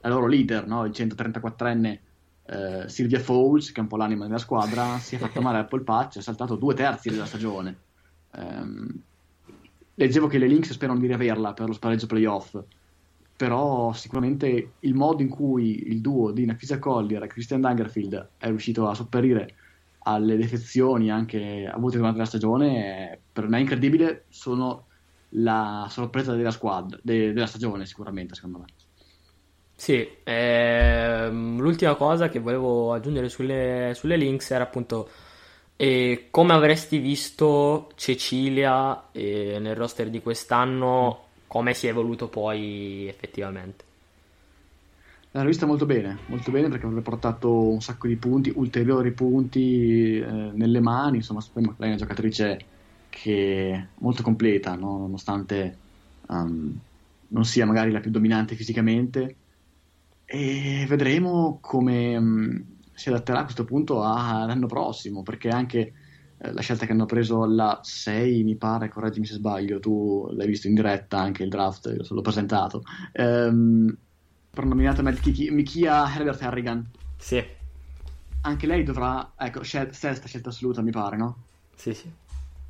la 0.00 0.08
loro 0.08 0.26
leader, 0.26 0.66
no? 0.66 0.84
il 0.84 0.92
134enne 0.92 1.98
eh, 2.46 2.88
Silvia 2.88 3.20
Fowles, 3.20 3.72
che 3.72 3.80
è 3.80 3.82
un 3.82 3.88
po' 3.88 3.96
l'anima 3.96 4.26
della 4.26 4.38
squadra, 4.38 4.98
si 5.00 5.16
è 5.16 5.18
fatta 5.18 5.40
male 5.40 5.58
al 5.58 5.68
polpaccio, 5.68 6.18
ha 6.18 6.22
saltato 6.22 6.56
due 6.56 6.74
terzi 6.74 7.10
della 7.10 7.26
stagione. 7.26 7.76
Um, 8.32 9.02
leggevo 9.94 10.26
che 10.26 10.38
le 10.38 10.46
Lynx 10.46 10.70
sperano 10.72 10.98
di 10.98 11.06
riaverla 11.06 11.52
per 11.52 11.66
lo 11.66 11.72
spareggio 11.72 12.06
playoff, 12.06 12.58
però 13.36 13.92
sicuramente 13.92 14.72
il 14.80 14.94
modo 14.94 15.22
in 15.22 15.28
cui 15.28 15.88
il 15.88 16.00
duo 16.00 16.30
di 16.32 16.44
Nafisa 16.44 16.78
Collier 16.78 17.22
e 17.22 17.26
Christian 17.28 17.60
Dangerfield 17.60 18.30
è 18.36 18.46
riuscito 18.48 18.88
a 18.88 18.94
sopperire 18.94 19.54
alle 20.00 20.36
defezioni 20.36 21.10
anche 21.10 21.66
avute 21.66 21.98
durante 21.98 22.18
la 22.18 22.24
stagione 22.24 22.84
è 22.84 23.20
per 23.30 23.48
me 23.48 23.60
incredibile, 23.60 24.24
sono 24.28 24.86
la 25.32 25.86
sorpresa 25.90 26.34
della 26.34 26.50
squadra, 26.50 26.98
de- 27.02 27.32
della 27.32 27.46
stagione 27.46 27.84
sicuramente 27.84 28.34
secondo 28.34 28.58
me. 28.58 28.64
Sì, 29.80 30.06
ehm, 30.24 31.60
l'ultima 31.60 31.94
cosa 31.94 32.28
che 32.28 32.40
volevo 32.40 32.92
aggiungere 32.92 33.28
sulle, 33.28 33.92
sulle 33.94 34.16
links 34.16 34.50
era 34.50 34.64
appunto 34.64 35.08
eh, 35.76 36.26
come 36.32 36.52
avresti 36.52 36.98
visto 36.98 37.92
Cecilia 37.94 39.10
eh, 39.12 39.58
nel 39.60 39.76
roster 39.76 40.10
di 40.10 40.20
quest'anno, 40.20 41.26
come 41.46 41.74
si 41.74 41.86
è 41.86 41.90
evoluto 41.90 42.26
poi 42.26 43.06
effettivamente. 43.06 43.84
L'hanno 45.30 45.46
vista 45.46 45.64
molto 45.64 45.86
bene, 45.86 46.18
molto 46.26 46.50
bene 46.50 46.68
perché 46.68 46.84
avrebbe 46.84 47.08
portato 47.08 47.68
un 47.68 47.80
sacco 47.80 48.08
di 48.08 48.16
punti, 48.16 48.52
ulteriori 48.52 49.12
punti 49.12 50.18
eh, 50.18 50.50
nelle 50.54 50.80
mani, 50.80 51.18
insomma 51.18 51.40
lei 51.54 51.64
è 51.76 51.86
una 51.86 51.94
giocatrice 51.94 52.64
che 53.08 53.70
è 53.70 53.86
molto 54.00 54.24
completa, 54.24 54.74
no? 54.74 54.98
nonostante 54.98 55.76
um, 56.26 56.76
non 57.28 57.44
sia 57.44 57.64
magari 57.64 57.92
la 57.92 58.00
più 58.00 58.10
dominante 58.10 58.56
fisicamente, 58.56 59.36
e 60.30 60.84
vedremo 60.86 61.58
come 61.58 62.20
mh, 62.20 62.24
mm, 62.24 62.56
si 62.92 63.08
adatterà 63.08 63.38
a 63.40 63.44
questo 63.44 63.64
punto 63.64 64.02
all'anno 64.04 64.66
prossimo, 64.66 65.22
perché 65.22 65.48
anche 65.48 65.92
eh, 66.36 66.52
la 66.52 66.60
scelta 66.60 66.84
che 66.84 66.92
hanno 66.92 67.06
preso 67.06 67.42
alla 67.42 67.80
6, 67.82 68.44
mi 68.44 68.58
pare, 68.58 68.90
correggimi 68.90 69.24
se 69.24 69.34
sbaglio, 69.34 69.78
tu 69.78 70.28
l'hai 70.32 70.46
visto 70.46 70.68
in 70.68 70.74
diretta 70.74 71.18
anche 71.18 71.44
il 71.44 71.48
draft, 71.48 71.86
io 71.86 72.04
l'ho 72.06 72.20
presentato, 72.20 72.82
ehm, 73.12 73.98
per 74.50 74.64
nominata 74.66 75.02
Mikia 75.02 76.14
Herbert 76.14 76.42
Harrigan. 76.42 76.90
Sì. 77.16 77.42
Anche 78.42 78.66
lei 78.66 78.82
dovrà, 78.82 79.32
ecco, 79.34 79.62
scel- 79.62 79.94
sesta 79.94 80.26
scelta 80.26 80.50
assoluta, 80.50 80.82
mi 80.82 80.90
pare, 80.90 81.16
no? 81.16 81.46
Sì, 81.74 81.94
sì. 81.94 82.12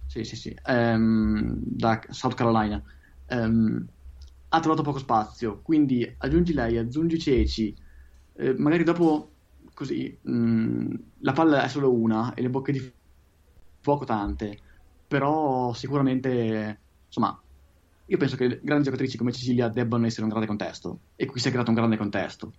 Sì, 0.07 0.23
sì, 0.23 0.37
sì. 0.37 0.57
Ehm, 0.65 1.59
da 1.61 2.01
South 2.11 2.35
Carolina. 2.35 2.81
Ehm, 3.27 3.85
ha 4.49 4.61
trovato 4.61 4.83
poco 4.83 4.99
spazio, 4.99 5.61
quindi 5.63 6.15
aggiungi 6.19 6.53
lei, 6.53 6.79
aggiungi 6.79 7.19
Ceci, 7.19 7.77
eh, 8.35 8.55
magari 8.55 8.85
dopo 8.85 9.35
così 9.75 10.19
mh, 10.23 10.33
mm, 10.33 10.95
la 11.21 11.33
palla 11.33 11.65
è 11.65 11.69
solo 11.69 11.93
una 11.93 12.35
e 12.35 12.43
le 12.43 12.51
bocche 12.51 12.73
di 12.73 12.97
fuoco 13.81 14.05
tante, 14.05 14.59
però 15.07 15.73
sicuramente, 15.73 16.83
insomma, 17.07 17.43
io 18.07 18.17
penso 18.17 18.37
che 18.37 18.61
grandi 18.63 18.85
giocatrici 18.85 19.19
come 19.19 19.33
Cecilia 19.33 19.69
debbano 19.69 20.07
essere 20.07 20.23
un 20.23 20.29
grande 20.29 20.47
contesto 20.47 21.01
e 21.15 21.27
qui 21.27 21.41
si 21.41 21.49
è 21.49 21.51
creato 21.51 21.71
un 21.71 21.77
grande 21.77 21.97
contesto. 21.97 22.55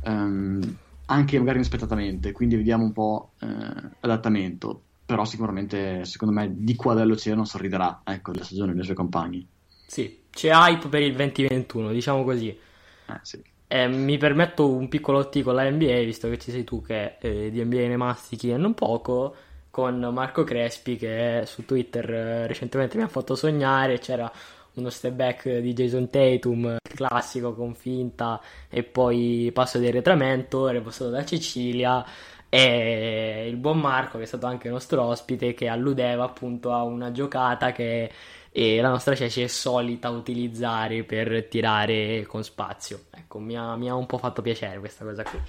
Um, 0.00 0.60
anche 1.06 1.38
magari 1.38 1.58
inaspettatamente, 1.58 2.32
quindi 2.32 2.56
vediamo 2.56 2.84
un 2.84 2.92
po' 2.92 3.34
eh, 3.40 3.46
l'adattamento, 3.46 4.84
però 5.04 5.24
sicuramente 5.24 6.04
secondo 6.04 6.32
me 6.34 6.54
di 6.56 6.74
qua 6.74 6.94
dall'oceano 6.94 7.44
sorriderà 7.44 8.00
ecco, 8.04 8.32
la 8.32 8.42
stagione 8.42 8.72
dei 8.72 8.84
suoi 8.84 8.96
compagni. 8.96 9.46
Sì, 9.86 10.21
c'è 10.32 10.50
hype 10.50 10.88
per 10.88 11.02
il 11.02 11.14
2021, 11.14 11.90
diciamo 11.92 12.24
così. 12.24 12.48
Eh, 12.48 13.18
sì. 13.22 13.42
eh, 13.68 13.88
mi 13.88 14.16
permetto 14.18 14.68
un 14.68 14.88
piccolo 14.88 15.18
articolo 15.18 15.58
alla 15.58 15.70
NBA, 15.70 16.00
visto 16.04 16.28
che 16.28 16.38
ci 16.38 16.50
sei 16.50 16.64
tu 16.64 16.82
che 16.82 17.16
eh, 17.20 17.50
di 17.50 17.62
NBA 17.62 17.88
ne 17.88 17.96
mastichi 17.96 18.50
e 18.50 18.56
non 18.56 18.74
poco, 18.74 19.34
con 19.70 19.98
Marco 20.12 20.44
Crespi 20.44 20.96
che 20.96 21.42
su 21.46 21.64
Twitter 21.64 22.10
eh, 22.10 22.46
recentemente 22.46 22.96
mi 22.96 23.04
ha 23.04 23.08
fatto 23.08 23.34
sognare, 23.34 23.98
c'era 23.98 24.30
uno 24.74 24.90
step 24.90 25.12
back 25.12 25.58
di 25.58 25.72
Jason 25.74 26.08
Tatum 26.08 26.76
classico 26.82 27.54
con 27.54 27.74
finta 27.74 28.40
e 28.68 28.82
poi 28.82 29.50
passo 29.52 29.78
di 29.78 29.86
arretramento 29.86 30.68
ripostato 30.68 31.10
da 31.10 31.24
Cecilia 31.24 32.04
e 32.48 33.46
il 33.48 33.56
buon 33.56 33.80
Marco 33.80 34.18
che 34.18 34.24
è 34.24 34.26
stato 34.26 34.46
anche 34.46 34.68
nostro 34.68 35.02
ospite 35.04 35.54
che 35.54 35.68
alludeva 35.68 36.24
appunto 36.24 36.72
a 36.72 36.82
una 36.82 37.10
giocata 37.10 37.72
che 37.72 38.10
e 38.52 38.82
la 38.82 38.90
nostra 38.90 39.14
Ceci 39.14 39.42
è 39.42 39.46
solita 39.46 40.10
utilizzare 40.10 41.04
per 41.04 41.46
tirare 41.48 42.26
con 42.28 42.44
spazio. 42.44 43.04
Ecco, 43.10 43.38
mi 43.38 43.56
ha, 43.56 43.74
mi 43.76 43.88
ha 43.88 43.94
un 43.94 44.04
po' 44.04 44.18
fatto 44.18 44.42
piacere 44.42 44.78
questa 44.78 45.06
cosa 45.06 45.22
qui. 45.22 45.40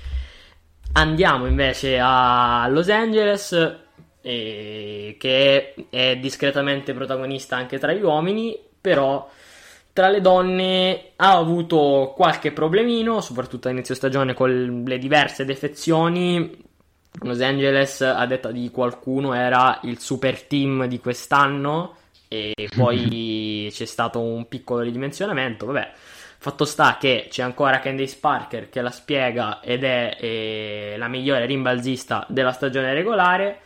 Andiamo 0.94 1.46
invece 1.46 2.00
a 2.02 2.66
Los 2.70 2.88
Angeles, 2.88 3.78
eh, 4.22 5.18
che 5.20 5.74
è 5.90 6.18
discretamente 6.18 6.94
protagonista 6.94 7.58
anche 7.58 7.78
tra 7.78 7.92
gli 7.92 8.02
uomini, 8.02 8.58
però 8.80 9.30
tra 9.92 10.08
le 10.10 10.22
donne 10.22 11.12
ha 11.18 11.36
avuto 11.36 12.14
qualche 12.16 12.54
problemino, 12.54 13.20
soprattutto 13.20 13.68
a 13.68 13.72
inizio 13.72 13.96
stagione 13.96 14.34
con 14.34 14.84
le 14.86 14.98
diverse 14.98 15.44
defezioni. 15.44 16.72
Los 17.22 17.42
Angeles, 17.42 18.00
a 18.02 18.26
detta 18.26 18.50
di 18.52 18.72
qualcuno, 18.72 19.34
era 19.34 19.80
il 19.84 20.00
super 20.00 20.42
team 20.44 20.86
di 20.86 21.00
quest'anno 21.00 21.98
e 22.56 22.70
poi 22.76 23.70
c'è 23.72 23.86
stato 23.86 24.20
un 24.20 24.48
piccolo 24.48 24.82
ridimensionamento, 24.82 25.66
vabbè. 25.68 25.92
Fatto 26.38 26.66
sta 26.66 26.98
che 27.00 27.28
c'è 27.30 27.42
ancora 27.42 27.80
Candice 27.80 28.18
Parker 28.20 28.68
che 28.70 28.82
la 28.82 28.92
spiega 28.92 29.62
ed 29.62 29.86
è 29.86 30.18
eh, 30.20 30.96
la 30.98 31.08
migliore 31.08 31.46
rimbalzista 31.46 32.26
della 32.28 32.52
stagione 32.52 32.94
regolare. 32.94 33.60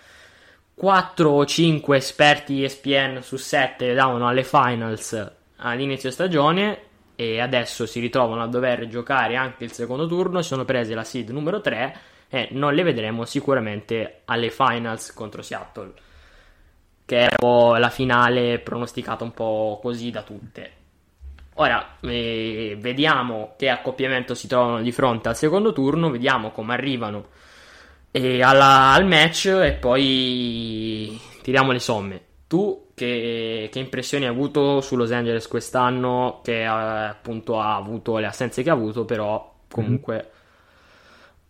4 0.75 1.27
o 1.27 1.43
5 1.43 1.97
esperti 1.97 2.63
ESPN 2.63 3.21
su 3.23 3.35
7 3.35 3.95
davano 3.95 4.27
alle 4.27 4.43
finals 4.43 5.31
all'inizio 5.55 6.11
stagione 6.11 6.81
e 7.15 7.39
adesso 7.41 7.87
si 7.87 7.99
ritrovano 7.99 8.43
a 8.43 8.47
dover 8.47 8.87
giocare 8.87 9.35
anche 9.35 9.63
il 9.63 9.71
secondo 9.71 10.05
turno. 10.05 10.43
Si 10.43 10.49
sono 10.49 10.65
prese 10.65 10.93
la 10.93 11.03
seed 11.03 11.29
numero 11.29 11.61
3 11.61 11.97
e 12.29 12.49
non 12.51 12.75
le 12.75 12.83
vedremo 12.83 13.25
sicuramente 13.25 14.21
alle 14.25 14.51
finals 14.51 15.13
contro 15.13 15.41
Seattle 15.41 15.93
che 17.07 17.15
era 17.15 17.35
un 17.39 17.49
po' 17.49 17.75
la 17.77 17.89
finale 17.89 18.59
pronosticata 18.59 19.23
un 19.23 19.31
po' 19.31 19.79
così 19.81 20.11
da 20.11 20.23
tutte. 20.23 20.71
Ora 21.53 21.95
eh, 22.01 22.75
vediamo 22.77 23.53
che 23.57 23.69
accoppiamento 23.69 24.35
si 24.35 24.47
trovano 24.47 24.81
di 24.81 24.91
fronte 24.91 25.29
al 25.29 25.37
secondo 25.37 25.71
turno, 25.71 26.11
vediamo 26.11 26.51
come 26.51 26.73
arrivano 26.73 27.27
eh, 28.11 28.43
alla, 28.43 28.91
al 28.91 29.05
match 29.05 29.45
e 29.45 29.71
poi 29.79 31.17
tiriamo 31.41 31.71
le 31.71 31.79
somme. 31.79 32.21
Tu 32.45 32.89
che, 32.93 33.69
che, 33.71 33.79
impressioni 33.79 34.25
hai 34.25 34.31
avuto 34.31 34.81
su 34.81 34.97
Los 34.97 35.11
Angeles 35.11 35.47
quest'anno? 35.47 36.41
Che 36.43 36.61
eh, 36.61 36.65
appunto 36.65 37.57
ha 37.57 37.75
avuto 37.77 38.17
le 38.17 38.27
assenze 38.27 38.63
che 38.63 38.69
ha 38.69 38.73
avuto, 38.73 39.05
però 39.05 39.59
comunque 39.71 40.13
mm-hmm. 40.15 40.25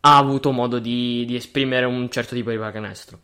ha 0.02 0.18
avuto 0.18 0.52
modo 0.52 0.78
di, 0.78 1.26
di 1.26 1.36
esprimere 1.36 1.88
un 1.88 2.10
certo 2.12 2.36
tipo 2.36 2.52
di 2.52 2.58
pallacanestro. 2.58 3.20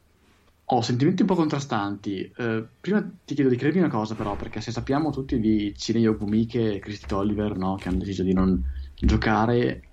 Ho 0.73 0.81
sentimenti 0.81 1.21
un 1.21 1.27
po' 1.27 1.35
contrastanti. 1.35 2.31
Eh, 2.35 2.65
prima 2.81 3.07
ti 3.23 3.35
chiedo 3.35 3.51
di 3.51 3.57
credermi 3.57 3.81
una 3.81 3.93
cosa, 3.93 4.15
però, 4.15 4.35
perché 4.35 4.59
se 4.59 4.71
sappiamo 4.71 5.11
tutti 5.11 5.39
di 5.39 5.71
Cine 5.77 5.99
Yogumike 5.99 6.73
e 6.73 6.79
Christy 6.79 7.05
Tolliver, 7.05 7.55
no, 7.55 7.75
che 7.75 7.89
hanno 7.89 7.99
deciso 7.99 8.23
di 8.23 8.33
non 8.33 8.59
giocare, 8.95 9.83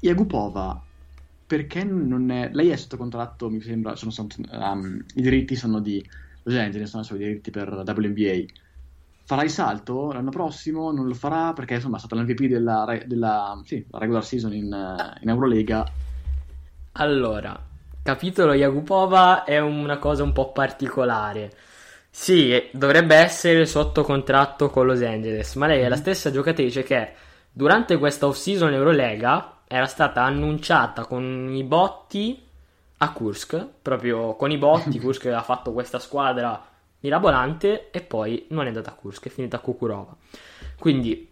Yagupova, 0.00 0.82
perché 1.46 1.84
non 1.84 2.28
è... 2.32 2.50
Lei 2.52 2.70
è 2.70 2.76
sotto 2.76 2.96
contratto, 2.96 3.48
mi 3.50 3.60
sembra, 3.60 3.94
sono, 3.94 4.10
sono, 4.10 4.26
um, 4.50 5.00
i 5.14 5.22
diritti 5.22 5.54
sono 5.54 5.78
di 5.78 6.04
Los 6.42 6.56
Angeles, 6.56 6.90
sono 6.90 7.20
i 7.20 7.22
diritti 7.22 7.52
per 7.52 7.68
WNBA. 7.72 8.52
Farà 9.22 9.44
il 9.44 9.50
salto 9.50 10.10
l'anno 10.10 10.30
prossimo? 10.30 10.90
Non 10.90 11.06
lo 11.06 11.14
farà 11.14 11.52
perché 11.52 11.74
insomma 11.74 11.98
è 11.98 12.00
stata 12.00 12.16
l'MVP 12.16 12.46
della, 12.46 13.00
della 13.06 13.62
sì, 13.64 13.86
regular 13.92 14.24
season 14.24 14.52
in, 14.54 14.64
in 15.20 15.28
Eurolega. 15.28 15.88
Allora, 16.94 17.68
capitolo 18.10 18.54
Yagupova 18.54 19.44
è 19.44 19.60
una 19.60 19.98
cosa 19.98 20.24
un 20.24 20.32
po' 20.32 20.50
particolare. 20.50 21.52
Sì, 22.10 22.68
dovrebbe 22.72 23.14
essere 23.14 23.66
sotto 23.66 24.02
contratto 24.02 24.68
con 24.68 24.86
Los 24.86 25.00
Angeles, 25.00 25.54
ma 25.54 25.68
lei 25.68 25.82
è 25.82 25.88
la 25.88 25.94
mhm. 25.94 26.00
stessa 26.00 26.32
giocatrice 26.32 26.82
che 26.82 27.12
durante 27.52 27.98
questa 27.98 28.26
off-season 28.26 28.72
Eurolega 28.72 29.58
era 29.68 29.86
stata 29.86 30.24
annunciata 30.24 31.04
con 31.06 31.52
i 31.54 31.62
botti 31.62 32.44
a 32.96 33.12
Kursk, 33.12 33.64
proprio 33.80 34.34
con 34.34 34.50
i 34.50 34.58
botti 34.58 34.98
Kursk 34.98 35.26
ha 35.26 35.42
fatto 35.42 35.72
questa 35.72 36.00
squadra 36.00 36.60
mirabolante 36.98 37.90
e 37.92 38.00
poi 38.00 38.46
non 38.48 38.64
è 38.64 38.68
andata 38.68 38.90
a 38.90 38.94
Kursk, 38.94 39.26
è 39.26 39.30
finita 39.30 39.58
a 39.58 39.60
Kukurova. 39.60 40.16
Quindi 40.80 41.29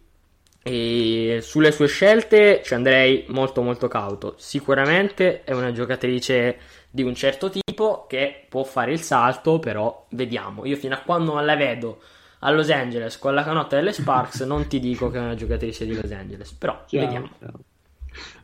e 0.69 1.39
sulle 1.41 1.73
sue 1.73 1.87
scelte 1.87 2.61
ci 2.63 2.75
andrei 2.75 3.25
molto 3.29 3.63
molto 3.63 3.89
cauto. 3.89 4.35
Sicuramente 4.37 5.43
è 5.45 5.53
una 5.55 5.73
giocatrice 5.73 6.59
di 6.91 7.03
un 7.03 7.15
certo 7.15 7.51
tipo 7.51 8.05
che 8.07 8.45
può 8.49 8.65
fare 8.65 8.93
il 8.93 9.01
salto, 9.01 9.59
però 9.59 10.07
vediamo. 10.11 10.67
Io 10.67 10.77
fino 10.77 10.95
a 10.95 10.99
quando 10.99 11.33
non 11.33 11.47
la 11.47 11.57
vedo 11.57 12.01
a 12.41 12.51
Los 12.51 12.69
Angeles 12.69 13.19
con 13.19 13.35
la 13.35 13.43
canotta 13.43 13.77
delle 13.77 13.93
Sparks 13.93 14.43
non 14.43 14.69
ti 14.69 14.79
dico 14.79 15.11
che 15.11 15.17
è 15.17 15.23
una 15.23 15.35
giocatrice 15.35 15.87
di 15.87 15.95
Los 15.95 16.11
Angeles, 16.11 16.53
però 16.53 16.85
chiaro, 16.87 17.07
vediamo. 17.07 17.31
Chiaro. 17.39 17.59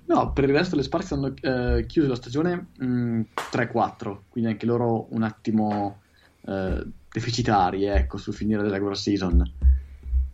No, 0.06 0.32
per 0.32 0.44
il 0.44 0.54
resto 0.54 0.76
le 0.76 0.82
Sparks 0.82 1.12
hanno 1.12 1.34
eh, 1.40 1.84
chiuso 1.86 2.08
la 2.08 2.16
stagione 2.16 2.68
mh, 2.78 2.86
mm, 2.86 3.20
3-4, 3.52 4.16
quindi 4.30 4.50
anche 4.50 4.64
loro 4.64 5.08
un 5.10 5.22
attimo 5.22 6.00
eh, 6.46 6.82
deficitari, 7.12 7.84
ecco, 7.84 8.16
sul 8.16 8.34
finire 8.34 8.62
della 8.62 8.74
regular 8.74 8.96
season 8.96 9.63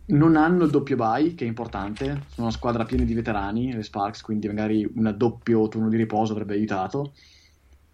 non 0.05 0.35
hanno 0.35 0.65
il 0.65 0.71
doppio 0.71 0.95
bye, 0.95 1.35
che 1.35 1.45
è 1.45 1.47
importante. 1.47 2.05
Sono 2.05 2.47
una 2.47 2.51
squadra 2.51 2.85
piena 2.85 3.03
di 3.03 3.13
veterani, 3.13 3.73
le 3.73 3.83
Sparks, 3.83 4.21
quindi 4.21 4.47
magari 4.47 4.89
un 4.95 5.13
doppio 5.17 5.67
turno 5.67 5.89
di 5.89 5.97
riposo 5.97 6.33
avrebbe 6.33 6.53
aiutato. 6.53 7.13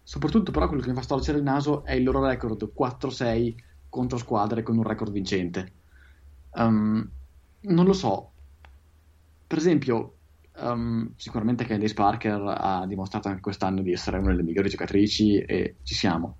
Soprattutto, 0.02 0.50
però, 0.50 0.66
quello 0.68 0.82
che 0.82 0.88
mi 0.88 0.94
fa 0.94 1.02
storcere 1.02 1.38
il 1.38 1.44
naso 1.44 1.84
è 1.84 1.92
il 1.92 2.02
loro 2.02 2.24
record 2.24 2.72
4-6 2.76 3.54
contro 3.88 4.18
squadre 4.18 4.62
con 4.62 4.76
un 4.76 4.82
record 4.82 5.12
vincente. 5.12 5.72
Um, 6.54 7.08
non 7.60 7.84
lo 7.84 7.92
so. 7.92 8.30
Per 9.46 9.58
esempio, 9.58 10.14
um, 10.60 11.12
sicuramente 11.16 11.64
Candice 11.64 11.94
Parker 11.94 12.42
ha 12.56 12.86
dimostrato 12.86 13.28
anche 13.28 13.40
quest'anno 13.40 13.82
di 13.82 13.92
essere 13.92 14.18
una 14.18 14.30
delle 14.30 14.42
migliori 14.42 14.68
giocatrici 14.68 15.38
e 15.38 15.76
ci 15.82 15.94
siamo. 15.94 16.36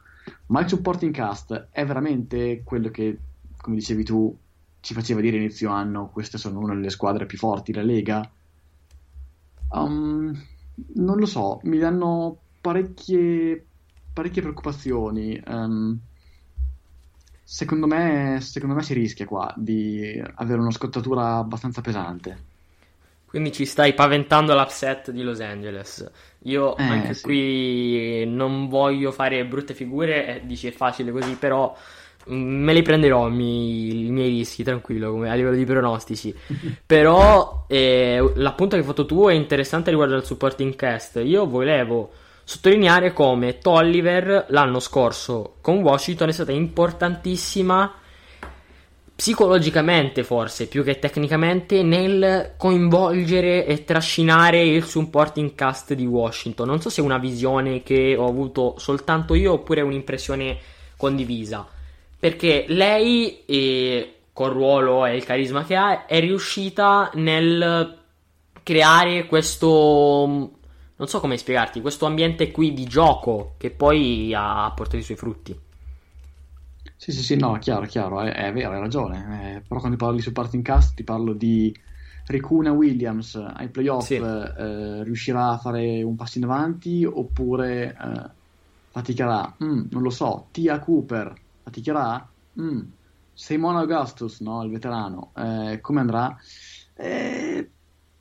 Ma 0.46 0.60
il 0.60 0.68
supporting 0.68 1.12
cast 1.12 1.68
è 1.70 1.84
veramente 1.84 2.62
quello 2.64 2.90
che, 2.90 3.18
come 3.56 3.76
dicevi 3.76 4.04
tu, 4.04 4.36
ci 4.80 4.94
faceva 4.94 5.20
dire 5.20 5.36
inizio 5.36 5.70
anno 5.70 6.08
queste 6.08 6.38
sono 6.38 6.60
una 6.60 6.74
delle 6.74 6.90
squadre 6.90 7.26
più 7.26 7.38
forti 7.38 7.72
della 7.72 7.84
Lega. 7.84 8.30
Um, 9.70 10.46
non 10.94 11.18
lo 11.18 11.26
so, 11.26 11.60
mi 11.64 11.78
danno 11.78 12.38
parecchie, 12.60 13.64
parecchie 14.12 14.42
preoccupazioni. 14.42 15.40
Um, 15.46 15.98
secondo, 17.42 17.86
me, 17.86 18.38
secondo 18.40 18.74
me 18.74 18.82
si 18.82 18.94
rischia 18.94 19.26
qua 19.26 19.52
di 19.56 20.22
avere 20.36 20.60
una 20.60 20.70
scottatura 20.70 21.36
abbastanza 21.36 21.80
pesante. 21.80 22.56
Quindi 23.28 23.52
ci 23.52 23.66
stai 23.66 23.92
paventando 23.92 24.54
l'upset 24.54 25.10
di 25.10 25.22
Los 25.22 25.40
Angeles. 25.40 26.10
Io 26.44 26.74
eh, 26.76 26.82
anche 26.82 27.12
sì. 27.12 27.22
qui 27.22 28.24
non 28.26 28.68
voglio 28.68 29.12
fare 29.12 29.44
brutte 29.44 29.74
figure, 29.74 30.36
eh, 30.36 30.46
dici 30.46 30.66
è 30.66 30.70
facile 30.70 31.10
così, 31.10 31.34
però 31.34 31.76
me 32.28 32.72
li 32.72 32.82
prenderò 32.82 33.28
mi, 33.28 34.06
i 34.06 34.10
miei 34.10 34.30
rischi, 34.30 34.62
tranquillo, 34.62 35.10
come, 35.10 35.30
a 35.30 35.34
livello 35.34 35.56
di 35.56 35.64
pronostici. 35.64 36.34
però 36.86 37.64
eh, 37.68 38.32
l'appunto 38.36 38.74
che 38.76 38.82
hai 38.82 38.86
fatto 38.86 39.06
tu 39.06 39.26
è 39.26 39.32
interessante 39.32 39.90
riguardo 39.90 40.14
al 40.14 40.24
supporting 40.24 40.74
cast. 40.74 41.20
Io 41.24 41.46
volevo 41.46 42.10
sottolineare 42.44 43.12
come 43.12 43.58
Tolliver 43.58 44.46
l'anno 44.48 44.80
scorso 44.80 45.56
con 45.60 45.82
Washington 45.82 46.30
è 46.30 46.32
stata 46.32 46.52
importantissima 46.52 47.92
psicologicamente 49.14 50.22
forse 50.22 50.68
più 50.68 50.84
che 50.84 51.00
tecnicamente 51.00 51.82
nel 51.82 52.54
coinvolgere 52.56 53.66
e 53.66 53.84
trascinare 53.84 54.62
il 54.62 54.84
supporting 54.84 55.54
cast 55.54 55.92
di 55.92 56.06
Washington. 56.06 56.68
Non 56.68 56.80
so 56.80 56.88
se 56.88 57.02
è 57.02 57.04
una 57.04 57.18
visione 57.18 57.82
che 57.82 58.14
ho 58.16 58.28
avuto 58.28 58.76
soltanto 58.78 59.34
io 59.34 59.54
oppure 59.54 59.80
un'impressione 59.80 60.56
condivisa. 60.96 61.66
Perché 62.18 62.64
lei, 62.68 63.44
eh, 63.44 64.14
col 64.32 64.52
ruolo 64.52 65.06
e 65.06 65.16
il 65.16 65.24
carisma 65.24 65.64
che 65.64 65.76
ha, 65.76 66.06
è 66.06 66.20
riuscita 66.20 67.10
nel 67.14 67.98
creare 68.62 69.26
questo. 69.26 70.52
Non 70.96 71.06
so 71.06 71.20
come 71.20 71.36
spiegarti, 71.36 71.80
questo 71.80 72.06
ambiente 72.06 72.50
qui 72.50 72.72
di 72.72 72.84
gioco 72.84 73.54
che 73.56 73.70
poi 73.70 74.32
ha 74.34 74.70
portato 74.74 74.96
i 74.96 75.02
suoi 75.02 75.16
frutti. 75.16 75.58
Sì, 76.96 77.12
sì, 77.12 77.22
sì, 77.22 77.36
no, 77.36 77.56
chiaro, 77.58 77.86
chiaro, 77.86 78.20
è, 78.20 78.32
è 78.32 78.52
vero, 78.52 78.72
hai 78.72 78.80
ragione. 78.80 79.56
Eh, 79.56 79.60
però 79.60 79.78
quando 79.78 79.96
ti 79.96 80.02
parlo 80.02 80.16
di 80.16 80.22
supporting 80.22 80.64
cast 80.64 80.94
ti 80.94 81.04
parlo 81.04 81.32
di 81.32 81.72
Ricuna 82.26 82.72
Williams 82.72 83.36
ai 83.36 83.68
playoff 83.68 84.06
sì. 84.06 84.16
eh, 84.16 85.04
riuscirà 85.04 85.50
a 85.50 85.58
fare 85.58 86.02
un 86.02 86.16
passo 86.16 86.38
in 86.38 86.44
avanti 86.44 87.04
oppure 87.04 87.96
eh, 87.96 88.30
faticherà? 88.90 89.54
Mm, 89.62 89.86
non 89.90 90.02
lo 90.02 90.10
so. 90.10 90.48
Tia 90.50 90.78
Cooper 90.80 91.34
faticherà? 91.68 92.28
Mm. 92.60 92.80
Simon 93.32 93.76
Augustus, 93.76 94.40
no, 94.40 94.64
il 94.64 94.70
veterano, 94.70 95.32
eh, 95.36 95.78
come 95.80 96.00
andrà? 96.00 96.36
Eh, 96.96 97.70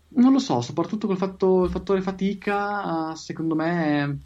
non 0.10 0.32
lo 0.32 0.40
so, 0.40 0.62
soprattutto 0.62 1.08
col 1.08 1.18
fatto, 1.18 1.64
il 1.64 1.72
fattore 1.72 2.02
fatica, 2.02 3.16
secondo 3.16 3.56
me 3.56 4.20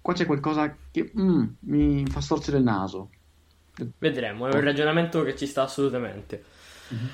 qua 0.00 0.14
c'è 0.14 0.26
qualcosa 0.26 0.74
che 0.90 1.12
mm, 1.16 1.44
mi 1.60 2.06
fa 2.06 2.20
storcere 2.20 2.58
il 2.58 2.64
naso. 2.64 3.10
Vedremo, 3.98 4.48
è 4.48 4.54
un 4.54 4.62
ragionamento 4.62 5.22
che 5.22 5.36
ci 5.36 5.46
sta 5.46 5.62
assolutamente. 5.62 6.44
Mm-hmm. 6.92 7.06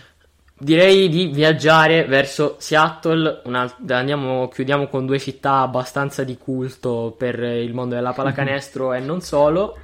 Direi 0.58 1.10
di 1.10 1.26
viaggiare 1.26 2.06
verso 2.06 2.56
Seattle, 2.58 3.42
andiamo, 3.88 4.48
chiudiamo 4.48 4.88
con 4.88 5.04
due 5.04 5.18
città 5.18 5.60
abbastanza 5.60 6.24
di 6.24 6.38
culto 6.38 7.14
per 7.16 7.38
il 7.40 7.74
mondo 7.74 7.94
della 7.94 8.14
pallacanestro 8.16 8.94
e 8.94 9.00
non 9.00 9.20
solo. 9.20 9.80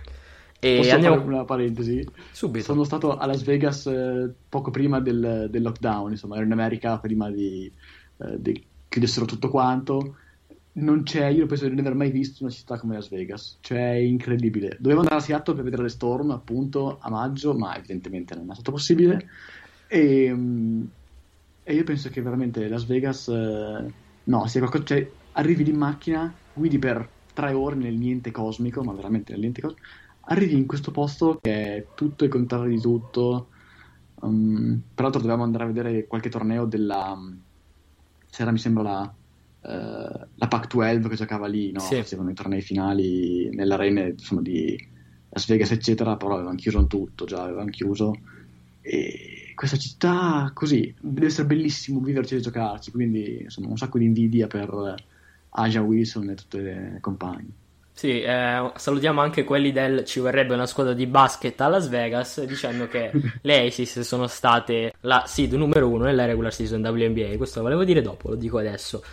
E 0.65 0.77
Posso 0.77 0.95
andiamo... 0.95 1.17
fare 1.17 1.29
una 1.29 1.45
parentesi? 1.45 2.07
Subito. 2.31 2.65
Sono 2.65 2.85
stato 2.85 3.17
a 3.17 3.27
Las 3.27 3.43
Vegas 3.43 3.87
eh, 3.87 4.33
poco 4.49 4.71
prima 4.71 5.01
del, 5.01 5.49
del, 5.51 5.63
lockdown, 5.63 6.13
insomma 6.13 6.37
ero 6.37 6.45
in 6.45 6.53
America 6.53 6.99
prima 6.99 7.29
di, 7.31 7.69
eh, 8.19 8.41
di 8.41 8.65
chiudessero 8.89 9.27
tutto 9.27 9.49
quanto 9.49 10.17
non 10.75 11.03
c'è, 11.03 11.27
io 11.27 11.47
penso 11.47 11.65
di 11.65 11.75
non 11.75 11.81
aver 11.81 11.95
mai 11.95 12.11
visto 12.11 12.45
una 12.45 12.53
città 12.53 12.79
come 12.79 12.95
Las 12.95 13.09
Vegas, 13.09 13.59
cioè 13.61 13.93
è 13.93 13.97
incredibile. 13.97 14.77
Dovevo 14.79 15.01
andare 15.01 15.21
a 15.21 15.25
Seattle 15.25 15.55
per 15.55 15.65
vedere 15.65 15.83
le 15.83 15.89
Storm 15.89 16.31
appunto 16.31 16.99
a 17.01 17.11
maggio, 17.11 17.55
ma 17.55 17.77
evidentemente 17.77 18.35
non 18.35 18.49
è 18.51 18.55
stato 18.55 18.71
possibile. 18.71 19.29
E, 19.89 20.33
mm, 20.33 20.85
e 21.65 21.75
io 21.75 21.85
penso 21.85 22.09
che 22.09 22.23
veramente 22.23 22.69
Las 22.69 22.87
Vegas, 22.87 23.29
eh, 23.29 23.93
no, 24.25 24.47
sia 24.47 24.61
qualcosa, 24.61 24.85
cioè 24.85 25.11
arrivi 25.33 25.69
in 25.69 25.77
macchina, 25.77 26.33
guidi 26.55 26.79
per 26.79 27.07
tre 27.35 27.53
ore 27.53 27.75
nel 27.75 27.95
niente 27.95 28.31
cosmico, 28.31 28.83
ma 28.83 28.93
veramente 28.93 29.33
nel 29.33 29.41
niente 29.41 29.61
cosmico, 29.61 29.85
arrivi 30.23 30.57
in 30.57 30.67
questo 30.67 30.91
posto 30.91 31.39
che 31.41 31.77
è 31.77 31.87
tutto 31.95 32.25
il 32.25 32.31
contrario 32.31 32.75
di 32.75 32.81
tutto. 32.81 33.49
Um, 34.21 34.81
peraltro 34.95 35.21
dovevamo 35.21 35.45
andare 35.45 35.65
a 35.65 35.69
vedere 35.69 36.07
qualche 36.07 36.29
torneo 36.29 36.65
della... 36.67 37.19
C'era 38.31 38.51
mi 38.51 38.59
sembra 38.59 38.83
la 38.83 39.15
eh, 39.65 40.27
la 40.35 40.49
Pac-12 40.49 41.09
che 41.09 41.15
giocava 41.17 41.47
lì, 41.47 41.71
no? 41.71 41.81
sì. 41.81 41.97
facevano 41.97 42.31
i 42.31 42.35
tornei 42.35 42.61
finali 42.61 43.49
nelle 43.53 43.75
arene 43.75 44.09
insomma, 44.11 44.43
di 44.43 44.77
Las 45.29 45.47
Vegas, 45.47 45.71
eccetera, 45.71 46.17
però 46.17 46.35
avevano 46.35 46.57
chiuso 46.57 46.87
tutto, 46.87 47.25
già 47.25 47.43
avevano 47.45 47.71
chiuso. 47.71 48.13
E 48.81 49.53
questa 49.55 49.77
città, 49.77 50.51
così, 50.53 50.93
deve 51.01 51.27
essere 51.27 51.47
bellissimo 51.47 52.01
viverci 52.01 52.35
e 52.35 52.41
giocarci, 52.41 52.91
quindi 52.91 53.43
insomma 53.43 53.69
un 53.69 53.77
sacco 53.77 53.99
di 53.99 54.05
invidia 54.05 54.49
per 54.49 54.97
Aja 55.51 55.81
Wilson 55.81 56.31
e 56.31 56.35
tutte 56.35 56.61
le 56.61 56.99
compagne. 57.01 57.61
Sì, 57.95 58.23
eh, 58.23 58.73
salutiamo 58.75 59.21
anche 59.21 59.45
quelli 59.45 59.71
del 59.71 60.05
ci 60.05 60.19
vorrebbe 60.19 60.55
una 60.55 60.67
squadra 60.67 60.95
di 60.95 61.07
basket 61.07 61.61
a 61.61 61.69
Las 61.69 61.89
Vegas 61.89 62.43
dicendo 62.45 62.89
che 62.89 63.11
le 63.43 63.67
Aces 63.67 64.01
sono 64.01 64.27
state 64.27 64.95
la 65.01 65.25
seed 65.27 65.53
numero 65.53 65.89
uno 65.89 66.05
nella 66.05 66.25
regular 66.25 66.53
season 66.53 66.85
WNBA. 66.85 67.37
Questo 67.37 67.59
lo 67.59 67.65
volevo 67.67 67.85
dire 67.85 68.01
dopo, 68.01 68.31
lo 68.31 68.35
dico 68.35 68.59
adesso. 68.59 69.05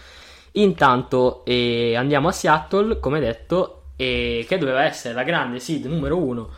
Intanto 0.54 1.44
eh, 1.46 1.96
andiamo 1.96 2.30
a 2.30 2.32
Seattle, 2.32 3.00
come 3.00 3.20
detto, 3.20 3.84
eh, 3.98 4.46
che 4.48 4.58
doveva 4.58 4.84
essere 4.86 5.14
la 5.14 5.24
grande 5.24 5.60
seed 5.60 5.86
numero 5.86 6.18
uno 6.18 6.50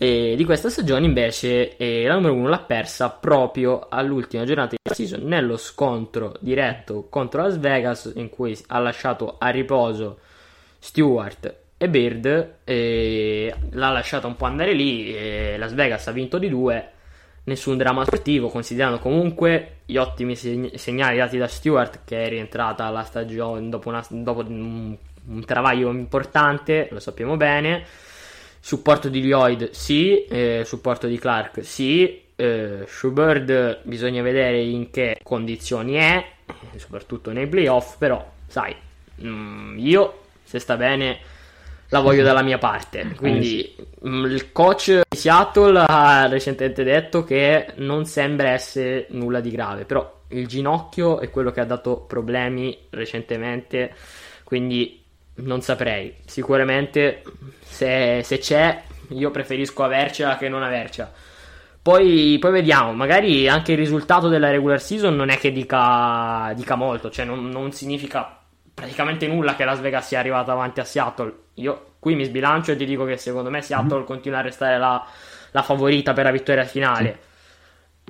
di 0.00 0.42
questa 0.46 0.70
stagione, 0.70 1.04
invece 1.04 1.76
la 1.78 2.14
numero 2.14 2.32
uno 2.32 2.48
l'ha 2.48 2.60
persa 2.60 3.10
proprio 3.10 3.86
all'ultima 3.90 4.46
giornata 4.46 4.74
della 4.82 4.96
season 4.96 5.28
nello 5.28 5.58
scontro 5.58 6.32
diretto 6.40 7.08
contro 7.10 7.42
Las 7.42 7.58
Vegas, 7.58 8.10
in 8.16 8.30
cui 8.30 8.58
ha 8.68 8.78
lasciato 8.78 9.36
a 9.38 9.50
riposo 9.50 10.20
Stewart 10.80 11.54
e 11.76 11.88
Bird, 11.88 12.54
l'ha 12.64 13.90
lasciata 13.90 14.26
un 14.26 14.34
po' 14.34 14.46
andare 14.46 14.72
lì, 14.72 15.56
Las 15.56 15.72
Vegas 15.74 16.08
ha 16.08 16.12
vinto 16.12 16.38
di 16.38 16.48
due 16.48 16.98
nessun 17.44 17.76
dramma 17.76 18.04
sportivo, 18.04 18.48
considerando 18.48 18.98
comunque 18.98 19.78
gli 19.86 19.96
ottimi 19.96 20.36
seg- 20.36 20.74
segnali 20.74 21.16
dati 21.16 21.38
da 21.38 21.46
Stewart, 21.46 22.00
che 22.04 22.24
è 22.24 22.28
rientrata 22.28 22.84
alla 22.84 23.04
stagione 23.04 23.68
dopo, 23.68 23.88
una, 23.88 24.04
dopo 24.08 24.40
un, 24.40 24.96
un, 25.26 25.44
travaglio 25.44 25.90
importante, 25.90 26.88
lo 26.90 27.00
sappiamo 27.00 27.36
bene. 27.36 27.84
Supporto 28.60 29.08
di 29.08 29.26
Lloyd, 29.26 29.70
sì. 29.70 30.24
Eh, 30.26 30.62
supporto 30.64 31.06
di 31.06 31.18
Clark, 31.18 31.64
sì. 31.64 32.22
Eh, 32.36 32.84
Schubert 32.86 33.80
bisogna 33.82 34.22
vedere 34.22 34.60
in 34.60 34.90
che 34.90 35.18
condizioni 35.22 35.94
è, 35.94 36.24
soprattutto 36.76 37.32
nei 37.32 37.46
playoff, 37.46 37.96
però, 37.96 38.24
sai, 38.46 38.74
mh, 39.16 39.28
mm, 39.28 39.78
io, 39.78 40.20
se 40.50 40.58
sta 40.58 40.76
bene 40.76 41.18
la 41.90 42.00
voglio 42.00 42.24
dalla 42.24 42.42
mia 42.42 42.58
parte. 42.58 43.00
Eh, 43.00 43.14
Quindi 43.14 43.76
mm, 44.04 44.24
il 44.24 44.50
coach 44.50 45.02
di 45.08 45.16
Seattle 45.16 45.84
ha 45.86 46.26
recentemente 46.26 46.82
detto 46.82 47.22
che 47.22 47.68
non 47.76 48.04
sembra 48.04 48.48
essere 48.50 49.06
nulla 49.10 49.38
di 49.38 49.50
grave, 49.52 49.84
però 49.84 50.22
il 50.28 50.48
ginocchio 50.48 51.20
è 51.20 51.30
quello 51.30 51.52
che 51.52 51.60
ha 51.60 51.64
dato 51.64 52.00
problemi 52.00 52.76
recentemente, 52.90 53.94
quindi 54.42 55.00
non 55.34 55.60
saprei. 55.60 56.16
Sicuramente 56.24 57.22
se, 57.60 58.22
se 58.24 58.38
c'è 58.38 58.82
io 59.10 59.30
preferisco 59.30 59.84
avercela 59.84 60.36
che 60.36 60.48
non 60.48 60.64
avercela. 60.64 61.12
Poi, 61.80 62.36
poi, 62.40 62.50
vediamo, 62.50 62.92
magari 62.92 63.48
anche 63.48 63.72
il 63.72 63.78
risultato 63.78 64.28
della 64.28 64.50
regular 64.50 64.80
season 64.80 65.14
non 65.14 65.30
è 65.30 65.38
che 65.38 65.52
dica, 65.52 66.52
dica 66.56 66.74
molto, 66.74 67.08
cioè 67.08 67.24
non, 67.24 67.48
non 67.48 67.72
significa 67.72 68.39
praticamente 68.80 69.26
nulla 69.26 69.54
che 69.54 69.64
Las 69.64 69.80
Vegas 69.80 70.06
sia 70.06 70.18
arrivata 70.18 70.52
avanti 70.52 70.80
a 70.80 70.84
Seattle. 70.84 71.32
Io 71.54 71.94
qui 71.98 72.14
mi 72.14 72.24
sbilancio 72.24 72.72
e 72.72 72.76
ti 72.76 72.86
dico 72.86 73.04
che 73.04 73.18
secondo 73.18 73.50
me 73.50 73.60
Seattle 73.60 73.98
mm-hmm. 73.98 74.06
continua 74.06 74.38
a 74.38 74.42
restare 74.42 74.78
la, 74.78 75.06
la, 75.50 75.62
favorita 75.62 76.12
per 76.14 76.24
la 76.24 76.30
vittoria 76.30 76.64
finale. 76.64 77.18
Sì. 77.20 77.28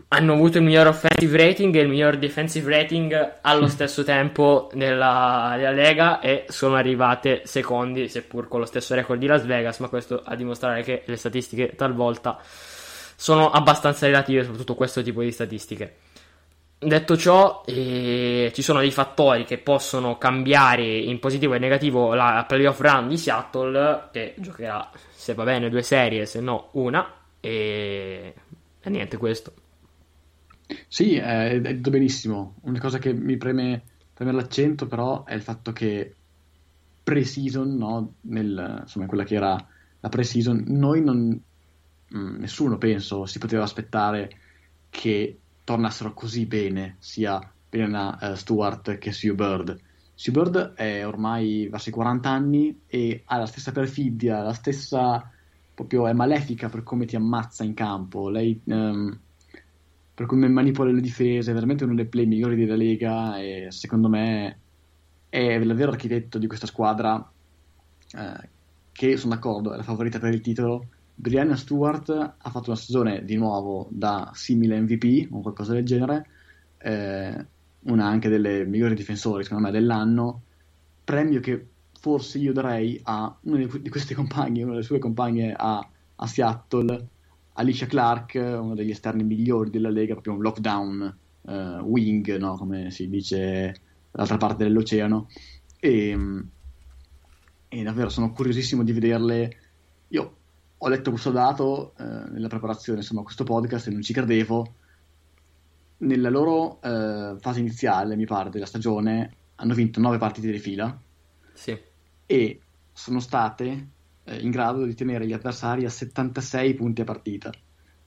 Hanno 0.08 0.32
avuto 0.32 0.58
il 0.58 0.64
miglior 0.64 0.86
offensive 0.86 1.36
rating 1.36 1.74
e 1.74 1.80
il 1.80 1.88
miglior 1.88 2.16
defensive 2.16 2.70
rating 2.70 3.38
allo 3.42 3.68
stesso 3.68 4.02
tempo 4.02 4.70
nella, 4.74 5.54
nella, 5.56 5.70
Lega 5.70 6.20
e 6.20 6.46
sono 6.48 6.76
arrivate 6.76 7.42
secondi, 7.44 8.08
seppur 8.08 8.48
con 8.48 8.60
lo 8.60 8.66
stesso 8.66 8.94
record 8.94 9.18
di 9.18 9.26
Las 9.26 9.44
Vegas, 9.44 9.78
ma 9.78 9.88
questo 9.88 10.22
a 10.24 10.34
dimostrare 10.36 10.82
che 10.82 11.02
le 11.04 11.16
statistiche 11.16 11.74
talvolta 11.76 12.38
sono 12.42 13.50
abbastanza 13.50 14.06
relative, 14.06 14.42
soprattutto 14.42 14.74
questo 14.74 15.02
tipo 15.02 15.20
di 15.20 15.30
statistiche. 15.30 15.96
Detto 16.82 17.14
ciò, 17.14 17.62
eh, 17.66 18.50
ci 18.54 18.62
sono 18.62 18.80
dei 18.80 18.90
fattori 18.90 19.44
che 19.44 19.58
possono 19.58 20.16
cambiare 20.16 20.96
in 20.96 21.18
positivo 21.18 21.52
e 21.52 21.58
negativo 21.58 22.14
la 22.14 22.46
playoff 22.48 22.80
run 22.80 23.06
di 23.06 23.18
Seattle, 23.18 24.08
che 24.10 24.34
giocherà, 24.38 24.90
se 25.10 25.34
va 25.34 25.44
bene, 25.44 25.68
due 25.68 25.82
serie, 25.82 26.24
se 26.24 26.40
no 26.40 26.70
una, 26.72 27.06
e, 27.38 28.34
e 28.80 28.90
niente 28.90 29.18
questo. 29.18 29.52
Sì, 30.88 31.16
è 31.16 31.60
detto 31.60 31.90
benissimo. 31.90 32.56
Una 32.62 32.80
cosa 32.80 32.96
che 32.96 33.12
mi 33.12 33.36
preme, 33.36 33.82
preme 34.14 34.32
l'accento 34.32 34.86
però 34.86 35.24
è 35.24 35.34
il 35.34 35.42
fatto 35.42 35.72
che 35.72 36.14
pre-season, 37.02 37.76
no? 37.76 38.14
Nel, 38.22 38.78
insomma, 38.80 39.04
quella 39.04 39.24
che 39.24 39.34
era 39.34 39.54
la 40.00 40.08
pre-season, 40.08 40.64
noi 40.68 41.02
non, 41.02 41.38
mm, 42.16 42.36
nessuno 42.38 42.78
penso 42.78 43.26
si 43.26 43.38
poteva 43.38 43.64
aspettare 43.64 44.30
che 44.88 45.40
tornassero 45.70 46.12
così 46.14 46.46
bene 46.46 46.96
sia 46.98 47.40
Brianna 47.68 48.18
uh, 48.20 48.34
Stewart 48.34 48.98
che 48.98 49.12
Sue 49.12 49.34
Bird. 49.34 49.78
Sue 50.14 50.32
Bird 50.32 50.74
è 50.74 51.06
ormai 51.06 51.68
verso 51.70 51.90
i 51.90 51.92
40 51.92 52.28
anni 52.28 52.80
e 52.88 53.22
ha 53.24 53.36
la 53.36 53.46
stessa 53.46 53.70
perfidia, 53.70 54.42
la 54.42 54.52
stessa 54.52 55.30
proprio 55.72 56.08
è 56.08 56.12
malefica 56.12 56.68
per 56.68 56.82
come 56.82 57.06
ti 57.06 57.14
ammazza 57.14 57.62
in 57.62 57.74
campo. 57.74 58.28
Lei 58.28 58.60
um, 58.64 59.16
per 60.12 60.26
come 60.26 60.48
manipola 60.48 60.90
le 60.90 61.00
difese, 61.00 61.52
è 61.52 61.54
veramente 61.54 61.84
uno 61.84 61.94
dei 61.94 62.06
play 62.06 62.26
migliori 62.26 62.56
della 62.56 62.74
Lega 62.74 63.38
e 63.38 63.68
secondo 63.70 64.08
me 64.08 64.58
è 65.28 65.38
il 65.38 65.72
vero 65.74 65.92
architetto 65.92 66.38
di 66.38 66.48
questa 66.48 66.66
squadra 66.66 67.30
eh, 68.18 68.48
che 68.90 69.16
sono 69.16 69.34
d'accordo, 69.34 69.72
è 69.72 69.76
la 69.76 69.84
favorita 69.84 70.18
per 70.18 70.34
il 70.34 70.40
titolo. 70.40 70.86
Brianna 71.20 71.54
Stewart 71.54 72.08
ha 72.08 72.50
fatto 72.50 72.70
una 72.70 72.78
stagione 72.78 73.22
di 73.26 73.36
nuovo 73.36 73.88
da 73.90 74.30
simile 74.32 74.80
MVP 74.80 75.30
o 75.30 75.42
qualcosa 75.42 75.74
del 75.74 75.84
genere, 75.84 76.26
eh, 76.78 77.46
una 77.80 78.06
anche 78.06 78.30
delle 78.30 78.64
migliori 78.64 78.94
difensori 78.94 79.44
secondo 79.44 79.66
me 79.66 79.70
dell'anno, 79.70 80.40
premio 81.04 81.40
che 81.40 81.66
forse 82.00 82.38
io 82.38 82.54
darei 82.54 82.98
a 83.02 83.36
una 83.42 83.58
di 83.58 83.90
queste 83.90 84.14
compagne, 84.14 84.62
una 84.62 84.72
delle 84.72 84.82
sue 84.82 84.98
compagne 84.98 85.52
a, 85.54 85.86
a 86.16 86.26
Seattle, 86.26 87.08
Alicia 87.52 87.84
Clark, 87.84 88.36
uno 88.36 88.74
degli 88.74 88.90
esterni 88.90 89.22
migliori 89.22 89.68
della 89.68 89.90
Lega, 89.90 90.14
proprio 90.14 90.32
un 90.32 90.40
lockdown 90.40 91.16
uh, 91.42 91.52
wing, 91.82 92.34
no? 92.38 92.56
come 92.56 92.90
si 92.90 93.10
dice 93.10 93.78
dall'altra 94.10 94.38
parte 94.38 94.64
dell'oceano. 94.64 95.28
E, 95.78 96.18
e, 97.68 97.82
davvero 97.82 98.08
sono 98.08 98.32
curiosissimo 98.32 98.82
di 98.82 98.92
vederle. 98.92 99.56
Io 100.08 100.36
ho 100.82 100.88
letto 100.88 101.10
questo 101.10 101.30
dato 101.30 101.94
eh, 101.98 102.04
nella 102.04 102.48
preparazione 102.48 103.00
insomma, 103.00 103.20
a 103.20 103.24
questo 103.24 103.44
podcast 103.44 103.88
e 103.88 103.90
non 103.90 104.02
ci 104.02 104.14
credevo. 104.14 104.74
Nella 105.98 106.30
loro 106.30 106.80
eh, 106.80 107.36
fase 107.38 107.60
iniziale, 107.60 108.16
mi 108.16 108.24
pare, 108.24 108.48
della 108.48 108.64
stagione, 108.64 109.34
hanno 109.56 109.74
vinto 109.74 110.00
9 110.00 110.16
partite 110.16 110.50
di 110.50 110.58
fila. 110.58 110.98
Sì. 111.52 111.78
E 112.24 112.60
sono 112.92 113.20
state 113.20 113.88
eh, 114.24 114.38
in 114.38 114.50
grado 114.50 114.86
di 114.86 114.94
tenere 114.94 115.26
gli 115.26 115.34
avversari 115.34 115.84
a 115.84 115.90
76 115.90 116.74
punti 116.74 117.02
a 117.02 117.04
partita. 117.04 117.50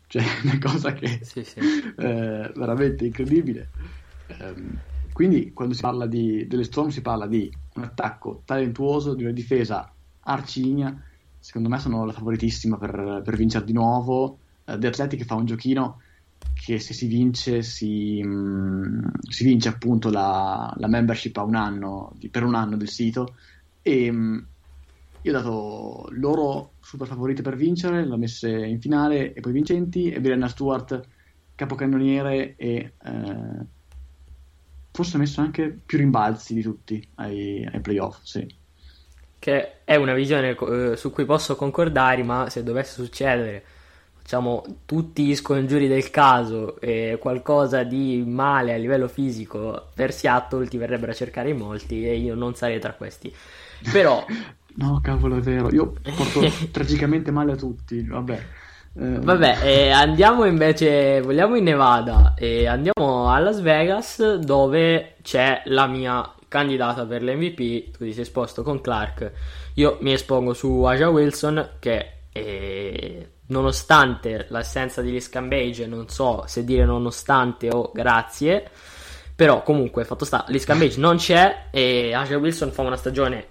Cioè, 0.08 0.24
una 0.44 0.58
cosa 0.58 0.94
che 0.94 1.20
sì, 1.22 1.44
sì. 1.44 1.60
è 1.60 2.52
veramente 2.56 3.06
incredibile. 3.06 3.70
Um, 4.40 4.80
quindi, 5.12 5.54
quando 5.54 5.76
si 5.76 5.82
parla 5.82 6.08
di, 6.08 6.48
delle 6.48 6.64
Storm, 6.64 6.90
si 6.90 7.02
parla 7.02 7.28
di 7.28 7.52
un 7.76 7.84
attacco 7.84 8.42
talentuoso, 8.46 9.14
di 9.14 9.22
una 9.22 9.32
difesa 9.32 9.94
arcigna. 10.22 11.00
Secondo 11.44 11.68
me 11.68 11.78
sono 11.78 12.06
la 12.06 12.14
favoritissima 12.14 12.78
per, 12.78 13.22
per 13.22 13.36
vincere 13.36 13.66
di 13.66 13.74
nuovo. 13.74 14.40
Uh, 14.64 14.78
The 14.78 14.88
Athletic 14.88 15.26
fa 15.26 15.36
un 15.36 15.44
giochino 15.44 16.02
che 16.54 16.80
se 16.80 16.94
si 16.94 17.06
vince 17.08 17.62
si, 17.64 18.24
mh, 18.24 19.12
si 19.28 19.44
vince 19.44 19.68
appunto 19.68 20.10
la, 20.10 20.74
la 20.78 20.88
membership 20.88 21.36
un 21.38 21.56
anno, 21.56 22.16
per 22.32 22.46
un 22.46 22.56
anno 22.56 22.78
del 22.78 22.88
sito 22.88 23.36
e 23.82 24.10
mh, 24.10 24.48
io 25.20 25.32
ho 25.32 25.34
dato 25.34 26.08
loro 26.12 26.76
super 26.80 27.08
favorite 27.08 27.42
per 27.42 27.58
vincere, 27.58 28.06
l'ho 28.06 28.18
messe 28.18 28.50
in 28.50 28.80
finale 28.80 29.34
e 29.34 29.42
poi 29.42 29.52
vincenti, 29.52 30.12
e 30.12 30.22
Brianna 30.22 30.48
Stewart 30.48 31.02
capocannoniere 31.56 32.56
e 32.56 32.96
eh, 33.04 33.68
forse 34.92 35.18
ho 35.18 35.20
messo 35.20 35.42
anche 35.42 35.72
più 35.86 35.98
rimbalzi 35.98 36.54
di 36.54 36.62
tutti 36.62 37.06
ai, 37.16 37.66
ai 37.66 37.82
playoff, 37.82 38.22
sì. 38.24 38.62
Che 39.44 39.84
è 39.84 39.96
una 39.96 40.14
visione 40.14 40.56
eh, 40.56 40.96
su 40.96 41.12
cui 41.12 41.26
posso 41.26 41.58
concordare, 41.58 42.24
ma 42.24 42.50
se 42.50 42.64
dovesse 42.64 43.04
succedere, 43.04 43.62
facciamo 44.22 44.64
tutti 44.86 45.26
gli 45.26 45.36
scongiuri 45.36 45.90
del 45.90 46.10
caso 46.10 46.80
e 46.80 47.18
qualcosa 47.20 47.84
di 47.84 48.24
male 48.26 48.74
a 48.74 48.78
livello 48.78 49.10
fisico 49.10 49.90
per 49.94 50.14
Seattle 50.14 50.68
ti 50.68 50.78
verrebbero 50.78 51.12
a 51.12 51.16
cercare 51.16 51.50
in 51.50 51.58
molti 51.58 52.08
e 52.08 52.16
io 52.16 52.36
non 52.36 52.56
sarei 52.56 52.80
tra 52.80 52.94
questi. 52.94 53.34
Però 53.92 54.26
No, 54.76 55.00
cavolo, 55.04 55.38
è 55.38 55.40
vero. 55.40 55.70
Io 55.72 55.94
porto 56.16 56.42
tragicamente 56.72 57.32
male 57.32 57.52
a 57.52 57.56
tutti. 57.56 58.02
Vabbè. 58.04 58.46
Eh... 58.96 59.20
Vabbè, 59.20 59.58
eh, 59.64 59.90
andiamo 59.92 60.46
invece. 60.46 61.22
Vogliamo 61.22 61.56
in 61.56 61.64
Nevada 61.64 62.34
e 62.36 62.68
andiamo 62.68 63.30
a 63.30 63.40
Las 63.40 63.62
Vegas 63.62 64.36
dove 64.38 65.16
c'è 65.22 65.62
la 65.66 65.88
mia 65.88 66.28
candidata 66.54 67.04
per 67.08 67.24
l'MVP. 67.24 67.98
Tu 67.98 68.06
ti 68.06 68.14
sei 68.14 68.22
esposto 68.22 68.62
con 68.62 68.80
Clark. 68.80 69.32
Io 69.76 69.98
mi 70.02 70.14
espongo 70.14 70.54
su 70.54 70.84
Aja 70.84 71.10
Wilson 71.10 71.78
che 71.80 72.12
eh, 72.32 73.30
nonostante 73.48 74.46
l'assenza 74.50 75.02
di 75.02 75.10
Liscambage, 75.10 75.88
non 75.88 76.10
so 76.10 76.44
se 76.46 76.64
dire 76.64 76.86
nonostante 76.86 77.70
o 77.72 77.90
grazie. 77.92 78.70
Però 79.36 79.64
comunque, 79.64 80.06
fatto 80.06 80.26
sta, 80.26 80.46
Liscambage 80.50 81.00
non 81.00 81.18
c'è 81.18 81.70
e 81.72 82.14
Aja 82.14 82.38
Wilson 82.38 82.72
fa 82.72 82.84
una 82.84 82.98
stagione 82.98 83.48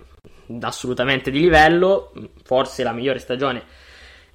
assolutamente 0.61 1.33
di 1.33 1.41
livello, 1.41 2.13
forse 2.45 2.85
la 2.85 2.93
migliore 2.93 3.19
stagione 3.19 3.65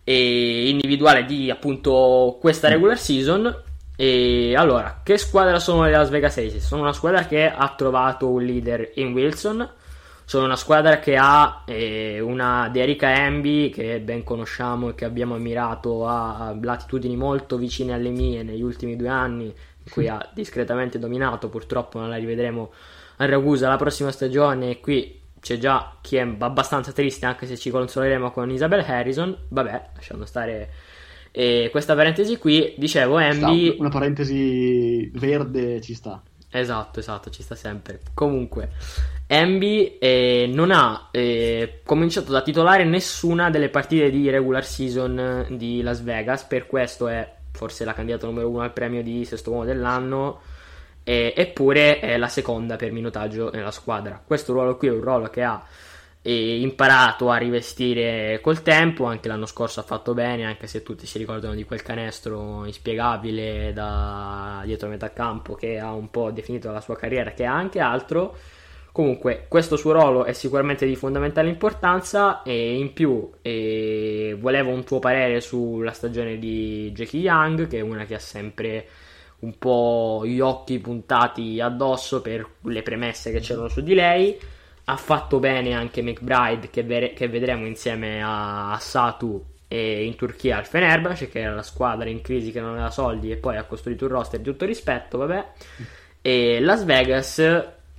individuale 0.03 1.25
di 1.25 1.49
appunto 1.49 2.37
questa 2.41 2.67
regular 2.67 2.99
season. 2.99 3.63
E 3.99 4.53
allora, 4.55 5.01
che 5.01 5.17
squadra 5.17 5.57
sono 5.57 5.85
le 5.85 5.89
Las 5.89 6.09
Vegas 6.09 6.37
Aces? 6.37 6.63
Sono 6.63 6.83
una 6.83 6.93
squadra 6.93 7.25
che 7.25 7.49
ha 7.49 7.73
trovato 7.75 8.29
un 8.29 8.43
leader 8.43 8.91
in 8.95 9.11
Wilson. 9.11 9.67
Sono 10.23 10.45
una 10.45 10.55
squadra 10.55 10.99
che 10.99 11.17
ha 11.17 11.63
eh, 11.65 12.19
una 12.19 12.71
Erika 12.71 13.07
Ambi 13.07 13.71
che 13.73 13.99
ben 13.99 14.23
conosciamo 14.23 14.89
e 14.89 14.93
che 14.93 15.05
abbiamo 15.05 15.33
ammirato 15.33 16.05
a 16.05 16.55
latitudini 16.61 17.15
molto 17.15 17.57
vicine 17.57 17.93
alle 17.93 18.09
mie 18.09 18.43
negli 18.43 18.61
ultimi 18.61 18.95
due 18.95 19.07
anni, 19.07 19.45
in 19.45 19.91
cui 19.91 20.07
ha 20.09 20.29
discretamente 20.31 20.99
dominato. 20.99 21.49
Purtroppo 21.49 21.97
non 21.97 22.09
la 22.09 22.17
rivedremo 22.17 22.71
a 23.15 23.25
Ragusa 23.25 23.67
la 23.67 23.77
prossima 23.77 24.11
stagione. 24.11 24.79
Qui 24.79 25.21
c'è 25.39 25.57
già 25.57 25.97
chi 26.01 26.17
è 26.17 26.35
abbastanza 26.37 26.91
triste 26.91 27.25
anche 27.25 27.47
se 27.47 27.57
ci 27.57 27.71
consoleremo 27.71 28.31
con 28.31 28.49
Isabel 28.49 28.83
Harrison 28.85 29.37
vabbè 29.49 29.89
lasciando 29.95 30.25
stare 30.25 30.69
e 31.37 31.69
questa 31.69 31.93
parentesi 31.93 32.39
qui 32.39 32.73
dicevo 32.77 33.17
Ambi 33.17 33.75
una 33.77 33.89
parentesi 33.89 35.07
verde 35.13 35.79
ci 35.81 35.93
sta. 35.93 36.19
Esatto 36.49 36.99
esatto 36.99 37.29
ci 37.29 37.43
sta 37.43 37.53
sempre. 37.53 37.99
Comunque 38.15 38.71
Ambi 39.27 39.99
eh, 39.99 40.49
non 40.51 40.71
ha 40.71 41.09
eh, 41.11 41.81
cominciato 41.85 42.31
da 42.31 42.41
titolare 42.41 42.85
nessuna 42.85 43.51
delle 43.51 43.69
partite 43.69 44.09
di 44.09 44.31
regular 44.31 44.65
season 44.65 45.45
di 45.51 45.83
Las 45.83 46.01
Vegas. 46.01 46.43
Per 46.45 46.65
questo 46.65 47.07
è 47.07 47.35
forse 47.51 47.85
la 47.85 47.93
candidata 47.93 48.25
numero 48.25 48.49
uno 48.49 48.61
al 48.61 48.73
premio 48.73 49.03
di 49.03 49.23
sesto 49.23 49.51
uomo 49.51 49.63
dell'anno 49.63 50.41
e, 51.03 51.35
eppure 51.37 51.99
è 51.99 52.17
la 52.17 52.29
seconda 52.29 52.77
per 52.77 52.91
minutaggio 52.91 53.51
nella 53.51 53.69
squadra. 53.69 54.19
Questo 54.25 54.53
ruolo 54.53 54.75
qui 54.75 54.87
è 54.87 54.91
un 54.91 55.01
ruolo 55.01 55.27
che 55.27 55.43
ha 55.43 55.63
eh, 56.27 56.59
imparato 56.59 57.29
a 57.29 57.37
rivestire 57.37 58.41
col 58.41 58.61
tempo, 58.61 59.05
anche 59.05 59.29
l'anno 59.29 59.45
scorso 59.45 59.79
ha 59.79 59.83
fatto 59.83 60.13
bene, 60.13 60.43
anche 60.43 60.67
se 60.67 60.83
tutti 60.83 61.05
si 61.05 61.17
ricordano 61.17 61.55
di 61.55 61.63
quel 61.63 61.81
canestro 61.81 62.65
inspiegabile 62.65 63.71
da 63.71 64.61
dietro 64.65 64.89
metà 64.89 65.13
campo 65.13 65.55
che 65.55 65.79
ha 65.79 65.93
un 65.93 66.11
po' 66.11 66.31
definito 66.31 66.69
la 66.69 66.81
sua 66.81 66.97
carriera, 66.97 67.31
che 67.31 67.45
ha 67.45 67.53
anche 67.53 67.79
altro. 67.79 68.35
Comunque, 68.91 69.45
questo 69.47 69.77
suo 69.77 69.93
ruolo 69.93 70.25
è 70.25 70.33
sicuramente 70.33 70.85
di 70.85 70.97
fondamentale 70.97 71.47
importanza 71.47 72.41
e 72.43 72.75
in 72.77 72.91
più 72.91 73.29
eh, 73.41 74.35
volevo 74.37 74.71
un 74.71 74.83
tuo 74.83 74.99
parere 74.99 75.39
sulla 75.39 75.91
stagione 75.93 76.37
di 76.39 76.91
Jackie 76.93 77.21
Young, 77.21 77.67
che 77.67 77.77
è 77.77 77.81
una 77.81 78.03
che 78.03 78.15
ha 78.15 78.19
sempre 78.19 78.85
un 79.39 79.57
po' 79.57 80.23
gli 80.25 80.41
occhi 80.41 80.79
puntati 80.79 81.61
addosso 81.61 82.21
per 82.21 82.45
le 82.63 82.81
premesse 82.81 83.31
che 83.31 83.39
c'erano 83.39 83.69
su 83.69 83.81
di 83.81 83.93
lei. 83.93 84.37
Ha 84.89 84.95
fatto 84.95 85.39
bene 85.39 85.73
anche 85.73 86.01
McBride, 86.01 86.69
che, 86.69 86.83
ver- 86.83 87.13
che 87.13 87.27
vedremo 87.27 87.65
insieme 87.65 88.21
a, 88.23 88.71
a 88.71 88.79
Satu 88.79 89.43
e 89.67 90.05
in 90.05 90.15
Turchia 90.15 90.57
al 90.57 90.65
Fenerbahce, 90.65 91.27
che 91.27 91.41
era 91.41 91.53
la 91.53 91.61
squadra 91.61 92.09
in 92.09 92.21
crisi 92.21 92.51
che 92.51 92.61
non 92.61 92.71
aveva 92.71 92.89
soldi 92.89 93.31
e 93.31 93.35
poi 93.35 93.57
ha 93.57 93.63
costruito 93.63 94.05
un 94.05 94.11
roster 94.11 94.39
di 94.39 94.49
tutto 94.49 94.65
rispetto, 94.65 95.17
vabbè. 95.17 95.45
E 96.21 96.59
Las 96.61 96.85
Vegas, 96.85 97.39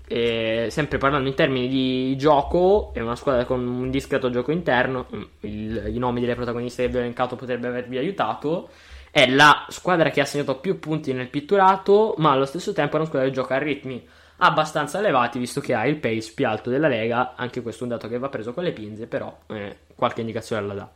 eh, 0.06 0.68
sempre 0.70 0.96
parlando 0.96 1.28
in 1.28 1.34
termini 1.34 1.68
di 1.68 2.16
gioco, 2.16 2.90
è 2.94 3.00
una 3.00 3.16
squadra 3.16 3.44
con 3.44 3.66
un 3.66 3.90
discreto 3.90 4.30
gioco 4.30 4.50
interno, 4.50 5.06
il, 5.40 5.90
i 5.94 5.98
nomi 5.98 6.20
delle 6.20 6.34
protagoniste 6.34 6.84
che 6.84 6.88
vi 6.88 6.96
ho 6.96 7.00
elencato 7.00 7.36
potrebbe 7.36 7.66
avervi 7.66 7.98
aiutato 7.98 8.70
è 9.10 9.28
la 9.28 9.66
squadra 9.68 10.10
che 10.10 10.20
ha 10.20 10.24
segnato 10.24 10.58
più 10.58 10.78
punti 10.78 11.12
nel 11.12 11.28
pitturato, 11.28 12.14
ma 12.18 12.32
allo 12.32 12.44
stesso 12.44 12.72
tempo 12.72 12.94
è 12.94 12.96
una 13.00 13.08
squadra 13.08 13.28
che 13.28 13.34
gioca 13.34 13.56
a 13.56 13.58
ritmi 13.58 14.06
abbastanza 14.38 14.98
elevati, 14.98 15.38
visto 15.38 15.60
che 15.60 15.74
ha 15.74 15.86
il 15.86 15.98
pace 15.98 16.32
più 16.34 16.46
alto 16.46 16.70
della 16.70 16.88
Lega. 16.88 17.34
Anche 17.36 17.62
questo 17.62 17.84
è 17.84 17.86
un 17.86 17.94
dato 17.94 18.08
che 18.08 18.18
va 18.18 18.28
preso 18.28 18.52
con 18.52 18.64
le 18.64 18.72
pinze, 18.72 19.06
però 19.06 19.36
eh, 19.46 19.76
qualche 19.94 20.20
indicazione 20.20 20.66
la 20.66 20.74
dà. 20.74 20.90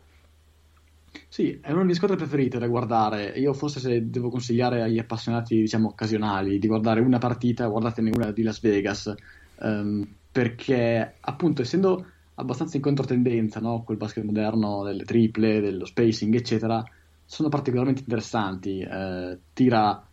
Sì, 1.28 1.59
è 1.62 1.70
una 1.72 1.82
delle 1.82 1.95
squadre 1.95 2.16
preferite 2.16 2.59
da 2.59 2.66
guardare. 2.66 3.32
Io 3.36 3.53
forse 3.53 3.80
se 3.80 4.11
devo 4.11 4.28
consigliare 4.30 4.82
agli 4.82 4.99
appassionati, 4.99 5.57
diciamo, 5.57 5.88
occasionali 5.88 6.59
di 6.59 6.66
guardare 6.66 7.01
una 7.01 7.18
partita, 7.18 7.66
guardatene 7.66 8.11
una 8.14 8.32
di 8.32 8.43
Las 8.43 8.61
Vegas, 8.61 9.14
um, 9.61 10.07
perché 10.30 11.14
appunto 11.20 11.62
essendo 11.62 12.07
abbastanza 12.34 12.76
in 12.76 12.82
controtendenza, 12.82 13.61
no? 13.61 13.82
Col 13.82 13.97
basket 13.97 14.24
moderno, 14.24 14.82
delle 14.84 15.05
triple, 15.05 15.61
dello 15.61 15.84
spacing, 15.84 16.34
eccetera, 16.34 16.82
sono 17.24 17.49
particolarmente 17.49 18.01
interessanti. 18.01 18.80
Eh, 18.80 19.38
tira 19.53 20.07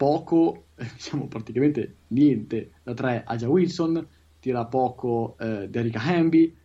poco, 0.00 0.68
diciamo 0.96 1.28
praticamente 1.28 1.96
niente 2.08 2.70
da 2.82 2.94
3 2.94 3.24
Aja 3.26 3.50
Wilson, 3.50 4.06
tira 4.40 4.64
poco 4.64 5.36
eh, 5.38 5.68
Derrick 5.68 5.96
Hamby, 5.96 6.56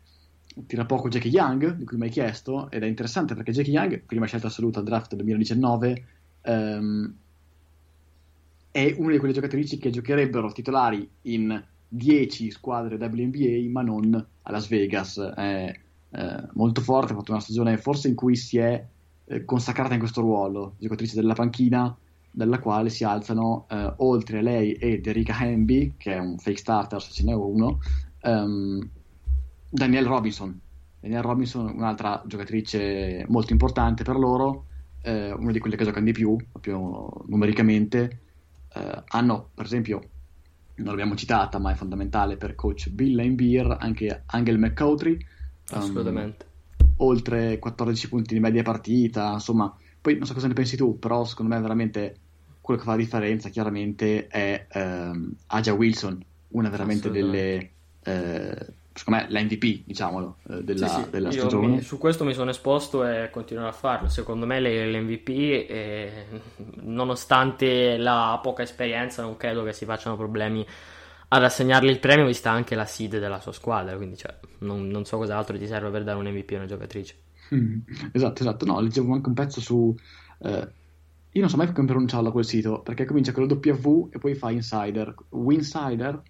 tira 0.66 0.86
poco 0.86 1.10
Jackie 1.10 1.32
Young, 1.32 1.76
di 1.76 1.84
cui 1.84 1.98
mi 1.98 2.06
hai 2.06 2.10
chiesto, 2.10 2.72
ed 2.72 2.84
è 2.84 2.86
interessante 2.86 3.36
perché 3.36 3.52
Jackie 3.52 3.74
Young, 3.74 4.04
prima 4.06 4.26
scelta 4.26 4.48
assoluta 4.48 4.80
al 4.80 4.86
draft 4.86 5.16
2019, 5.16 6.06
ehm, 6.44 7.16
è 8.72 8.96
una 8.98 9.12
di 9.12 9.18
quelle 9.18 9.34
giocatrici 9.34 9.78
che 9.80 9.90
giocherebbero 9.90 10.54
titolari 10.54 11.10
in 11.24 11.62
10 11.90 12.52
squadre 12.52 12.96
WNBA, 12.96 13.70
ma 13.70 13.82
non 13.82 14.16
a 14.44 14.52
Las 14.52 14.70
Vegas. 14.70 15.20
È 15.20 15.80
eh, 16.10 16.48
molto 16.54 16.80
forte, 16.80 17.12
ha 17.12 17.16
fatto 17.18 17.32
una 17.32 17.42
stagione 17.42 17.76
forse 17.78 18.08
in 18.08 18.16
cui 18.16 18.38
si 18.38 18.60
è 18.60 18.86
eh, 19.26 19.44
consacrata 19.44 19.94
in 19.94 20.00
questo 20.00 20.22
ruolo, 20.22 20.76
giocatrice 20.78 21.16
della 21.16 21.34
panchina, 21.34 21.98
dalla 22.36 22.60
quale 22.60 22.90
si 22.90 23.06
alzano 23.06 23.66
eh, 23.70 23.94
oltre 23.98 24.40
a 24.40 24.42
lei 24.42 24.74
e 24.74 25.02
Erika 25.04 25.38
Hamby, 25.38 25.94
che 25.96 26.14
è 26.14 26.20
un 26.20 26.38
fake 26.38 26.58
starter 26.58 27.02
se 27.02 27.14
ce 27.14 27.24
n'è 27.24 27.34
uno, 27.34 27.80
um, 28.24 28.86
Danielle 29.70 30.08
Robinson. 30.08 30.60
Danielle 31.00 31.24
Robinson, 31.24 31.72
un'altra 31.74 32.22
giocatrice 32.26 33.26
molto 33.30 33.54
importante 33.54 34.04
per 34.04 34.18
loro, 34.18 34.66
eh, 35.02 35.32
una 35.32 35.54
di 35.54 35.60
quelle 35.60 35.78
che 35.78 35.86
giocano 35.86 36.06
di 36.06 36.12
più, 36.12 36.36
proprio 36.52 37.24
numericamente. 37.28 38.20
Eh, 38.74 39.04
hanno, 39.08 39.50
per 39.54 39.66
esempio, 39.66 40.02
non 40.76 40.88
l'abbiamo 40.88 41.16
citata, 41.16 41.58
ma 41.58 41.72
è 41.72 41.76
fondamentale 41.76 42.36
per 42.36 42.56
coach 42.56 42.90
Bill 42.90 43.16
Laimbeer, 43.16 43.78
anche 43.80 44.24
Angel 44.26 44.58
McCautry. 44.58 45.18
Assolutamente. 45.70 46.46
Um, 46.80 46.94
oltre 46.98 47.60
14 47.60 48.10
punti 48.10 48.34
di 48.34 48.42
media 48.42 48.62
partita, 48.62 49.32
insomma, 49.32 49.74
poi 50.02 50.18
non 50.18 50.26
so 50.26 50.34
cosa 50.34 50.48
ne 50.48 50.54
pensi 50.54 50.76
tu, 50.76 51.00
però 51.00 51.24
secondo 51.24 51.56
me 51.56 51.62
veramente 51.62 52.20
quello 52.66 52.80
che 52.80 52.86
fa 52.88 52.96
la 52.96 53.02
differenza 53.02 53.50
chiaramente 53.50 54.26
è 54.26 54.66
um, 54.74 55.32
Aja 55.48 55.74
Wilson, 55.74 56.20
una 56.50 56.70
veramente 56.70 57.12
delle... 57.12 57.70
Eh, 58.02 58.66
secondo 58.92 59.22
me 59.22 59.28
l'MVP, 59.30 59.84
diciamolo, 59.86 60.38
eh, 60.50 60.64
della, 60.64 60.88
sì, 60.88 61.04
sì. 61.04 61.10
della 61.12 61.30
stagione. 61.30 61.68
Mi, 61.68 61.82
su 61.82 62.00
questo 62.00 62.24
mi 62.24 62.34
sono 62.34 62.50
esposto 62.50 63.08
e 63.08 63.30
continuerò 63.30 63.70
a 63.70 63.72
farlo. 63.72 64.10
Secondo 64.10 64.48
me 64.48 64.60
l'MVP, 64.60 65.30
eh, 65.70 66.26
nonostante 66.82 67.98
la 67.98 68.40
poca 68.42 68.64
esperienza, 68.64 69.22
non 69.22 69.38
credo 69.38 69.64
che 69.64 69.72
si 69.72 69.86
facciano 69.86 70.16
problemi 70.16 70.66
ad 71.28 71.44
assegnargli 71.44 71.90
il 71.90 72.00
premio, 72.00 72.26
vista 72.26 72.50
anche 72.50 72.74
la 72.74 72.86
seed 72.86 73.20
della 73.20 73.40
sua 73.42 73.52
squadra. 73.52 73.96
Quindi, 73.96 74.18
cioè, 74.18 74.36
non, 74.60 74.88
non, 74.88 75.06
so 75.06 75.18
cos'altro 75.18 75.56
ti 75.56 75.68
serve 75.68 75.92
per 75.92 76.04
dare 76.04 76.18
un 76.18 76.26
MVP 76.26 76.54
a 76.54 76.56
una 76.56 76.66
giocatrice. 76.66 77.16
Mm, 77.54 77.78
esatto, 78.12 78.42
esatto. 78.42 78.66
No, 78.66 78.80
leggevo 78.80 79.14
anche 79.14 79.30
un 79.30 79.36
pezzo 79.36 79.62
su. 79.62 79.96
Eh, 80.40 80.84
io 81.36 81.42
non 81.42 81.50
so 81.50 81.58
mai 81.58 81.70
come 81.74 81.86
pronunciarlo 81.86 82.32
quel 82.32 82.46
sito 82.46 82.80
perché 82.80 83.04
comincia 83.04 83.34
con 83.34 83.46
lo 83.46 83.60
W 83.62 84.08
e 84.10 84.20
poi 84.20 84.36
fa 84.36 84.52
Insider. 84.52 85.14
Winsider 85.32 86.22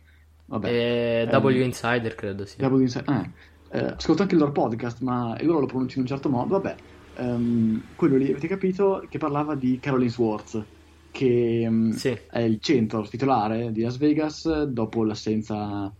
Vabbè, 0.47 1.28
eh, 1.32 1.38
W 1.38 1.47
ehm, 1.47 1.62
Insider 1.62 2.16
credo 2.16 2.43
sia. 2.45 2.68
W 2.68 2.80
Insider, 2.80 3.32
eh. 3.70 3.78
eh, 3.78 3.86
ascolto 3.97 4.24
anche 4.24 4.34
il 4.34 4.39
loro 4.39 4.51
podcast, 4.51 5.01
ma 5.01 5.38
loro 5.41 5.60
lo 5.60 5.68
pronunciano 5.68 6.03
in 6.03 6.10
un 6.10 6.16
certo 6.16 6.30
modo. 6.30 6.60
Vabbè, 6.60 6.76
um, 7.18 7.84
quello 7.95 8.18
lì 8.18 8.32
avete 8.32 8.47
capito 8.47 9.06
che 9.08 9.20
parlava 9.20 9.53
di 9.53 9.78
Caroline 9.80 10.10
Swartz, 10.10 10.64
che 11.12 11.66
um, 11.68 11.91
sì. 11.91 12.18
è 12.28 12.39
il 12.39 12.60
centro 12.60 13.03
titolare 13.03 13.72
di 13.72 13.82
Las 13.82 13.97
Vegas 13.97 14.64
dopo 14.64 15.03
l'assenza, 15.03 15.93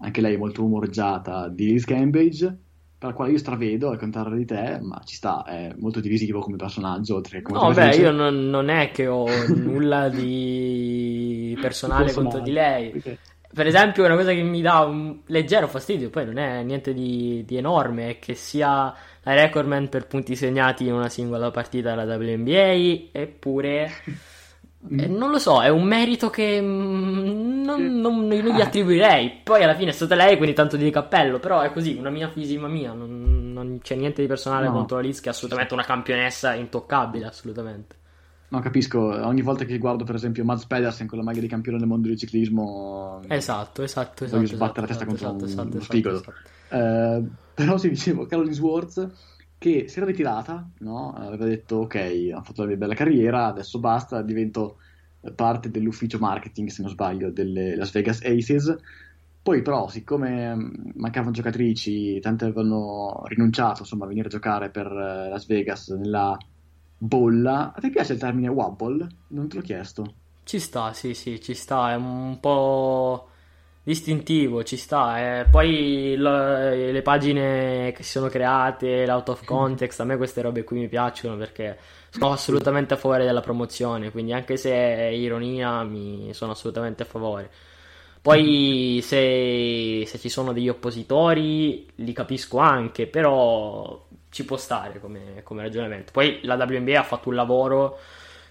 anche 0.00 0.20
lei 0.20 0.36
molto 0.36 0.64
umoreggiata, 0.64 1.48
di 1.48 1.66
Liz 1.66 1.84
Cambridge 1.84 2.66
per 2.98 3.10
la 3.10 3.14
quale 3.14 3.32
io 3.32 3.38
stravedo 3.38 3.90
al 3.90 3.98
contrario 3.98 4.36
di 4.36 4.44
te, 4.44 4.78
ma 4.82 5.00
ci 5.04 5.14
sta, 5.14 5.44
è 5.44 5.72
molto 5.78 6.00
divisivo 6.00 6.40
come 6.40 6.56
personaggio. 6.56 7.16
Oltre 7.16 7.42
come 7.42 7.58
no, 7.58 7.72
beh, 7.72 7.94
io 7.96 8.10
non, 8.10 8.48
non, 8.48 8.68
è 8.68 8.90
che 8.90 9.06
ho 9.06 9.26
nulla 9.54 10.08
di 10.08 11.56
personale 11.62 12.12
contro 12.12 12.40
di 12.40 12.50
lei. 12.50 12.92
Okay 12.96 13.18
per 13.50 13.66
esempio, 13.66 14.04
una 14.04 14.14
cosa 14.14 14.32
che 14.32 14.42
mi 14.42 14.60
dà 14.60 14.80
un 14.80 15.20
leggero 15.26 15.66
fastidio, 15.68 16.10
poi 16.10 16.26
non 16.26 16.36
è 16.36 16.62
niente 16.62 16.92
di, 16.92 17.44
di 17.46 17.56
enorme, 17.56 18.10
è 18.10 18.18
che 18.18 18.34
sia 18.34 18.94
la 19.22 19.34
recordman 19.34 19.88
per 19.88 20.06
punti 20.06 20.36
segnati 20.36 20.86
in 20.86 20.92
una 20.92 21.08
singola 21.08 21.50
partita 21.50 21.94
della 21.94 22.16
WNBA, 22.16 23.08
eppure. 23.10 23.90
Eh, 24.90 25.08
non 25.08 25.30
lo 25.30 25.38
so, 25.38 25.60
è 25.60 25.68
un 25.68 25.82
merito 25.82 26.30
che 26.30 26.60
mm, 26.60 27.62
non, 27.64 28.00
non, 28.00 28.26
non, 28.26 28.28
gli 28.28 28.60
attribuirei. 28.60 29.40
Poi 29.42 29.62
alla 29.62 29.74
fine 29.74 29.90
è 29.90 29.92
stata 29.92 30.14
lei, 30.14 30.36
quindi 30.36 30.54
tanto 30.54 30.76
di 30.76 30.90
cappello. 30.90 31.38
Però 31.38 31.60
è 31.60 31.72
così, 31.72 31.96
una 31.98 32.10
mia 32.10 32.28
fisima 32.28 32.68
mia. 32.68 32.92
Non, 32.92 33.52
non 33.52 33.80
c'è 33.82 33.96
niente 33.96 34.22
di 34.22 34.28
personale 34.28 34.66
no. 34.66 34.72
contro 34.72 34.96
la 34.96 35.02
Liz, 35.02 35.20
che 35.20 35.28
è 35.28 35.32
assolutamente 35.32 35.74
una 35.74 35.84
campionessa 35.84 36.54
intoccabile. 36.54 37.26
Assolutamente. 37.26 37.96
No, 38.50 38.60
capisco. 38.60 38.98
Ogni 39.00 39.42
volta 39.42 39.64
che 39.64 39.76
guardo, 39.78 40.04
per 40.04 40.14
esempio, 40.14 40.44
Mads 40.44 40.66
Pedersen 40.66 41.06
con 41.06 41.18
la 41.18 41.24
maglia 41.24 41.40
di 41.40 41.48
campione 41.48 41.78
del 41.78 41.86
mondo 41.86 42.08
del 42.08 42.16
ciclismo, 42.16 43.20
esatto, 43.28 43.82
esatto, 43.82 44.24
esatto. 44.24 44.26
Voglio 44.26 44.44
esatto, 44.44 44.56
sbattere 44.56 44.86
esatto, 44.86 45.04
la 45.04 45.12
testa 45.12 45.26
contro 45.26 45.26
esatto, 45.26 45.44
un, 45.44 45.50
esatto, 45.50 45.74
uno 45.74 45.82
spigolo. 45.82 46.24
Eh, 46.70 47.22
però, 47.52 47.76
sì, 47.76 47.88
dicevo, 47.90 48.26
Caroline 48.26 48.54
Swartz 48.54 49.08
che 49.58 49.88
si 49.88 49.98
era 49.98 50.06
ritirata, 50.06 50.68
no? 50.78 51.12
aveva 51.12 51.44
detto: 51.44 51.76
Ok, 51.76 52.30
ho 52.34 52.42
fatto 52.42 52.62
la 52.62 52.68
mia 52.68 52.76
bella 52.76 52.94
carriera, 52.94 53.46
adesso 53.46 53.78
basta, 53.80 54.22
divento 54.22 54.78
parte 55.34 55.70
dell'ufficio 55.70 56.18
marketing, 56.18 56.68
se 56.68 56.82
non 56.82 56.90
sbaglio, 56.90 57.30
delle 57.30 57.76
Las 57.76 57.90
Vegas 57.92 58.22
Aces. 58.22 58.76
Poi, 59.42 59.62
però, 59.62 59.88
siccome 59.88 60.54
mancavano 60.94 61.32
giocatrici, 61.32 62.20
tante 62.20 62.44
avevano 62.44 63.22
rinunciato 63.24 63.80
insomma, 63.80 64.04
a 64.04 64.08
venire 64.08 64.26
a 64.26 64.30
giocare 64.30 64.70
per 64.70 64.86
eh, 64.86 65.28
Las 65.28 65.46
Vegas 65.46 65.88
nella 65.88 66.36
bolla. 66.96 67.72
A 67.74 67.80
te 67.80 67.90
piace 67.90 68.12
il 68.12 68.18
termine 68.18 68.48
wobble? 68.48 69.06
Non 69.28 69.48
te 69.48 69.56
l'ho 69.56 69.62
chiesto. 69.62 70.14
Ci 70.44 70.58
sta, 70.58 70.92
sì, 70.92 71.14
sì, 71.14 71.40
ci 71.40 71.54
sta, 71.54 71.92
è 71.92 71.94
un 71.94 72.38
po' 72.40 73.27
distintivo, 73.88 74.62
ci 74.64 74.76
sta. 74.76 75.40
Eh. 75.40 75.46
Poi 75.50 76.14
lo, 76.16 76.30
le 76.68 77.00
pagine 77.00 77.90
che 77.92 78.02
si 78.02 78.10
sono 78.10 78.28
create, 78.28 79.06
l'out 79.06 79.30
of 79.30 79.44
context, 79.44 80.00
a 80.00 80.04
me 80.04 80.18
queste 80.18 80.42
robe 80.42 80.62
qui 80.62 80.78
mi 80.78 80.88
piacciono 80.88 81.38
perché 81.38 81.78
sono 82.10 82.32
assolutamente 82.32 82.92
a 82.92 82.96
favore 82.98 83.24
della 83.24 83.40
promozione, 83.40 84.10
quindi 84.10 84.34
anche 84.34 84.58
se 84.58 84.70
è 84.70 85.06
ironia 85.06 85.82
mi 85.84 86.34
sono 86.34 86.52
assolutamente 86.52 87.02
a 87.04 87.06
favore. 87.06 87.50
Poi 88.20 89.00
se, 89.02 90.04
se 90.06 90.18
ci 90.18 90.28
sono 90.28 90.52
degli 90.52 90.68
oppositori 90.68 91.86
li 91.94 92.12
capisco 92.12 92.58
anche, 92.58 93.06
però 93.06 94.06
ci 94.28 94.44
può 94.44 94.58
stare 94.58 95.00
come, 95.00 95.40
come 95.44 95.62
ragionamento. 95.62 96.12
Poi 96.12 96.40
la 96.42 96.56
WNBA 96.56 96.98
ha 96.98 97.04
fatto 97.04 97.30
un 97.30 97.36
lavoro 97.36 97.98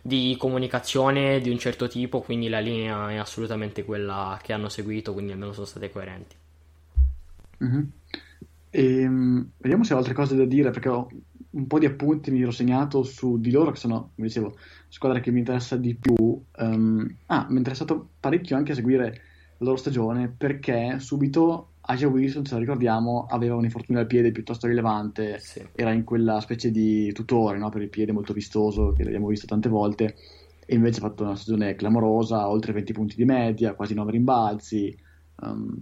di 0.07 0.37
comunicazione 0.39 1.41
di 1.41 1.49
un 1.49 1.57
certo 1.57 1.89
tipo, 1.89 2.21
quindi 2.21 2.47
la 2.47 2.59
linea 2.59 3.11
è 3.11 3.17
assolutamente 3.17 3.83
quella 3.83 4.39
che 4.41 4.53
hanno 4.53 4.69
seguito, 4.69 5.11
quindi 5.11 5.33
almeno 5.33 5.51
sono 5.51 5.65
state 5.65 5.91
coerenti. 5.91 6.35
Mm-hmm. 7.61 7.83
E, 8.69 9.05
um, 9.05 9.49
vediamo 9.57 9.83
se 9.83 9.93
ho 9.93 9.97
altre 9.97 10.13
cose 10.13 10.37
da 10.37 10.45
dire, 10.45 10.71
perché 10.71 10.87
ho 10.87 11.09
un 11.49 11.67
po' 11.67 11.77
di 11.77 11.85
appunti 11.85 12.31
mi 12.31 12.41
ero 12.41 12.51
segnato 12.51 13.03
su 13.03 13.37
di 13.37 13.51
loro, 13.51 13.71
che 13.71 13.79
sono, 13.79 14.11
come 14.15 14.27
dicevo, 14.27 14.57
squadra 14.87 15.19
che 15.19 15.29
mi 15.31 15.39
interessa 15.39 15.75
di 15.75 15.93
più. 15.93 16.15
Um, 16.15 17.15
ah, 17.25 17.45
mi 17.49 17.55
è 17.55 17.57
interessato 17.57 18.07
parecchio 18.17 18.55
anche 18.55 18.71
a 18.71 18.75
seguire 18.75 19.21
la 19.57 19.65
loro 19.65 19.75
stagione, 19.75 20.29
perché 20.29 20.99
subito 20.99 21.71
Asia 21.89 22.09
Wilson, 22.09 22.45
se 22.45 22.53
la 22.55 22.59
ricordiamo, 22.59 23.27
aveva 23.29 23.55
un 23.55 23.63
infortunio 23.63 24.01
al 24.01 24.07
piede 24.07 24.33
piuttosto 24.33 24.67
rilevante, 24.67 25.39
sì. 25.39 25.65
era 25.73 25.93
in 25.93 26.03
quella 26.03 26.41
specie 26.41 26.69
di 26.69 27.13
tutore 27.13 27.57
no? 27.57 27.69
per 27.69 27.81
il 27.81 27.89
piede 27.89 28.11
molto 28.11 28.33
vistoso 28.33 28.91
che 28.91 29.05
l'abbiamo 29.05 29.27
visto 29.27 29.45
tante 29.45 29.69
volte, 29.69 30.15
e 30.65 30.75
invece 30.75 30.99
ha 30.99 31.07
fatto 31.07 31.23
una 31.23 31.35
stagione 31.35 31.75
clamorosa, 31.75 32.49
oltre 32.49 32.73
20 32.73 32.91
punti 32.91 33.15
di 33.15 33.23
media, 33.23 33.73
quasi 33.73 33.93
9 33.93 34.11
rimbalzi. 34.11 34.97
Um, 35.35 35.81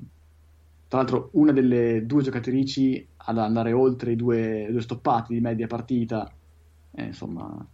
tra 0.88 0.99
l'altro, 0.99 1.30
una 1.34 1.51
delle 1.51 2.06
due 2.06 2.22
giocatrici 2.22 3.08
ad 3.16 3.39
andare 3.39 3.72
oltre 3.72 4.12
i 4.12 4.16
due, 4.16 4.68
due 4.70 4.82
stoppati 4.82 5.34
di 5.34 5.41
media 5.41 5.66
partita, 5.66 6.32
eh, 6.91 7.03
insomma, 7.03 7.66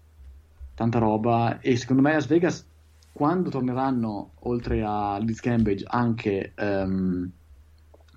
tanta 0.73 0.99
roba. 0.99 1.59
E 1.59 1.75
secondo 1.75 2.01
me 2.01 2.13
Las 2.13 2.27
Vegas, 2.27 2.65
quando 3.11 3.49
torneranno 3.49 4.31
oltre 4.39 4.83
a 4.85 5.17
Liz 5.17 5.41
Cambridge 5.41 5.83
anche. 5.85 6.53
Um, 6.57 7.29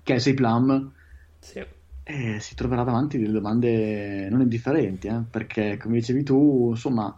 Kelsey 0.05 0.35
Plum 0.35 0.91
sì. 1.39 1.65
eh, 2.03 2.39
si 2.39 2.53
troverà 2.53 2.83
davanti 2.83 3.17
delle 3.17 3.31
domande 3.31 4.29
non 4.29 4.41
indifferenti, 4.41 5.07
eh, 5.07 5.21
perché 5.29 5.77
come 5.77 5.95
dicevi 5.95 6.23
tu, 6.23 6.69
insomma, 6.69 7.17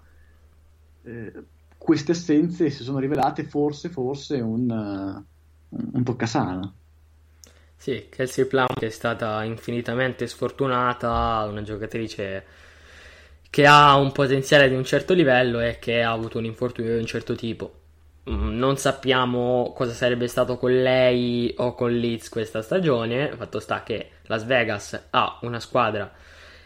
eh, 1.04 1.34
queste 1.78 2.14
assenze 2.14 2.70
si 2.70 2.84
sono 2.84 3.00
rivelate 3.00 3.44
forse, 3.44 3.90
forse 3.90 4.40
un, 4.40 4.70
uh, 4.70 5.76
un 5.94 6.04
toccasana. 6.04 6.74
Sì, 7.76 8.08
Kelsey 8.10 8.46
Plum 8.46 8.68
che 8.74 8.88
è 8.88 8.90
stata 8.90 9.44
infinitamente 9.44 10.26
sfortunata, 10.26 11.46
una 11.50 11.62
giocatrice 11.64 12.46
che 13.50 13.66
ha 13.66 13.98
un 13.98 14.14
potenziale 14.14 14.70
di 14.70 14.76
un 14.76 14.86
certo 14.86 15.14
livello 15.14 15.60
e 15.60 15.78
che 15.80 16.02
ha 16.02 16.12
avuto 16.12 16.38
un 16.38 16.46
infortunio 16.46 16.94
di 16.94 17.00
un 17.00 17.06
certo 17.06 17.36
tipo. 17.36 17.76
Mm, 18.30 18.57
non 18.57 18.75
sappiamo 18.78 19.71
cosa 19.73 19.93
sarebbe 19.93 20.28
stato 20.28 20.57
con 20.57 20.71
lei 20.82 21.53
o 21.57 21.73
con 21.75 21.91
Leeds 21.91 22.28
questa 22.30 22.61
stagione. 22.61 23.32
Fatto 23.38 23.59
sta 23.59 23.84
che 23.84 24.09
Las 24.23 24.45
Vegas 24.45 25.07
ha 25.11 25.39
una 25.41 25.59
squadra 25.61 26.11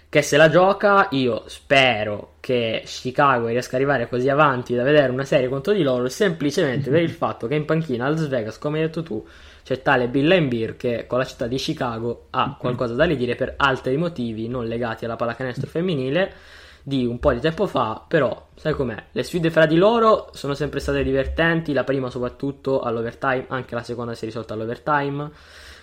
che 0.09 0.21
se 0.23 0.37
la 0.37 0.49
gioca. 0.49 1.07
Io 1.11 1.43
spero 1.47 2.33
che 2.39 2.81
Chicago 2.85 3.47
riesca 3.47 3.75
ad 3.75 3.81
arrivare 3.81 4.09
così 4.09 4.27
avanti 4.27 4.73
da 4.73 4.81
vedere 4.83 5.11
una 5.11 5.23
serie 5.23 5.49
contro 5.49 5.73
di 5.73 5.83
loro 5.83 6.09
semplicemente 6.09 6.89
per 6.89 7.01
il 7.03 7.11
fatto 7.13 7.47
che 7.47 7.55
in 7.55 7.65
panchina 7.65 8.05
a 8.05 8.09
Las 8.09 8.27
Vegas, 8.27 8.57
come 8.57 8.79
hai 8.79 8.85
detto 8.85 9.03
tu, 9.03 9.23
c'è 9.63 9.83
tale 9.83 10.07
Bill 10.07 10.27
Lambier 10.27 10.75
che 10.75 11.05
con 11.05 11.19
la 11.19 11.25
città 11.25 11.45
di 11.45 11.57
Chicago 11.57 12.27
ha 12.31 12.55
qualcosa 12.59 12.95
da 12.95 13.03
ridire 13.03 13.35
per 13.35 13.53
altri 13.57 13.95
motivi 13.97 14.47
non 14.47 14.65
legati 14.67 15.05
alla 15.05 15.15
pallacanestro 15.15 15.67
femminile 15.69 16.33
di 16.83 17.05
un 17.05 17.19
po' 17.19 17.33
di 17.33 17.39
tempo 17.39 17.67
fa, 17.67 18.03
però 18.07 18.47
sai 18.55 18.73
com'è, 18.73 19.03
le 19.11 19.23
sfide 19.23 19.51
fra 19.51 19.65
di 19.65 19.75
loro 19.75 20.29
sono 20.33 20.53
sempre 20.53 20.79
state 20.79 21.03
divertenti, 21.03 21.73
la 21.73 21.83
prima 21.83 22.09
soprattutto 22.09 22.81
all'overtime, 22.81 23.45
anche 23.49 23.75
la 23.75 23.83
seconda 23.83 24.13
si 24.13 24.23
è 24.23 24.27
risolta 24.27 24.53
all'overtime, 24.53 25.31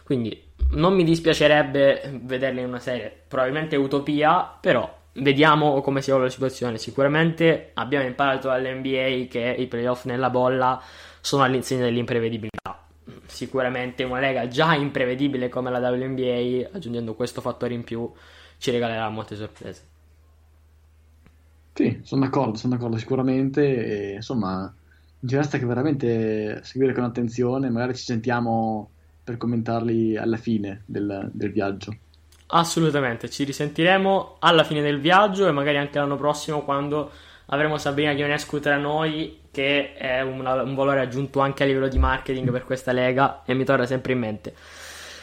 quindi 0.04 0.46
non 0.70 0.94
mi 0.94 1.04
dispiacerebbe 1.04 2.20
vederle 2.22 2.60
in 2.62 2.68
una 2.68 2.80
serie, 2.80 3.24
probabilmente 3.28 3.76
utopia, 3.76 4.56
però 4.60 4.96
vediamo 5.14 5.80
come 5.80 6.00
si 6.02 6.10
evolve 6.10 6.28
la 6.28 6.32
situazione. 6.32 6.78
Sicuramente 6.78 7.70
abbiamo 7.74 8.06
imparato 8.06 8.48
dall'NBA 8.48 9.26
che 9.28 9.54
i 9.58 9.66
playoff 9.66 10.04
nella 10.04 10.30
bolla 10.30 10.80
sono 11.20 11.42
all'insegna 11.42 11.84
dell'imprevedibilità. 11.84 12.84
Sicuramente 13.26 14.02
una 14.04 14.20
lega 14.20 14.48
già 14.48 14.74
imprevedibile 14.74 15.48
come 15.48 15.70
la 15.70 15.78
WNBA, 15.78 16.70
aggiungendo 16.72 17.14
questo 17.14 17.40
fattore 17.40 17.74
in 17.74 17.84
più, 17.84 18.10
ci 18.58 18.70
regalerà 18.70 19.08
molte 19.08 19.36
sorprese. 19.36 19.96
Sì, 21.78 22.00
sono 22.02 22.22
d'accordo, 22.22 22.56
sono 22.56 22.74
d'accordo 22.74 22.96
sicuramente. 22.96 23.62
E, 23.62 24.14
insomma, 24.14 24.74
ci 25.24 25.36
resta 25.36 25.58
che 25.58 25.64
veramente 25.64 26.60
seguire 26.64 26.92
con 26.92 27.04
attenzione. 27.04 27.70
Magari 27.70 27.94
ci 27.94 28.02
sentiamo 28.02 28.90
per 29.22 29.36
commentarli 29.36 30.16
alla 30.16 30.38
fine 30.38 30.82
del, 30.86 31.30
del 31.32 31.52
viaggio. 31.52 31.96
Assolutamente, 32.48 33.30
ci 33.30 33.44
risentiremo 33.44 34.38
alla 34.40 34.64
fine 34.64 34.82
del 34.82 34.98
viaggio 34.98 35.46
e 35.46 35.52
magari 35.52 35.76
anche 35.76 36.00
l'anno 36.00 36.16
prossimo 36.16 36.62
quando 36.62 37.12
avremo 37.46 37.78
Sabrina 37.78 38.10
Ionescu 38.10 38.58
tra 38.58 38.76
noi 38.76 39.42
che 39.52 39.94
è 39.94 40.20
un, 40.20 40.44
un 40.44 40.74
valore 40.74 40.98
aggiunto 40.98 41.38
anche 41.38 41.62
a 41.62 41.66
livello 41.66 41.86
di 41.86 41.98
marketing 41.98 42.50
per 42.50 42.64
questa 42.64 42.90
lega 42.90 43.42
e 43.44 43.54
mi 43.54 43.64
torna 43.64 43.86
sempre 43.86 44.14
in 44.14 44.18
mente. 44.18 44.52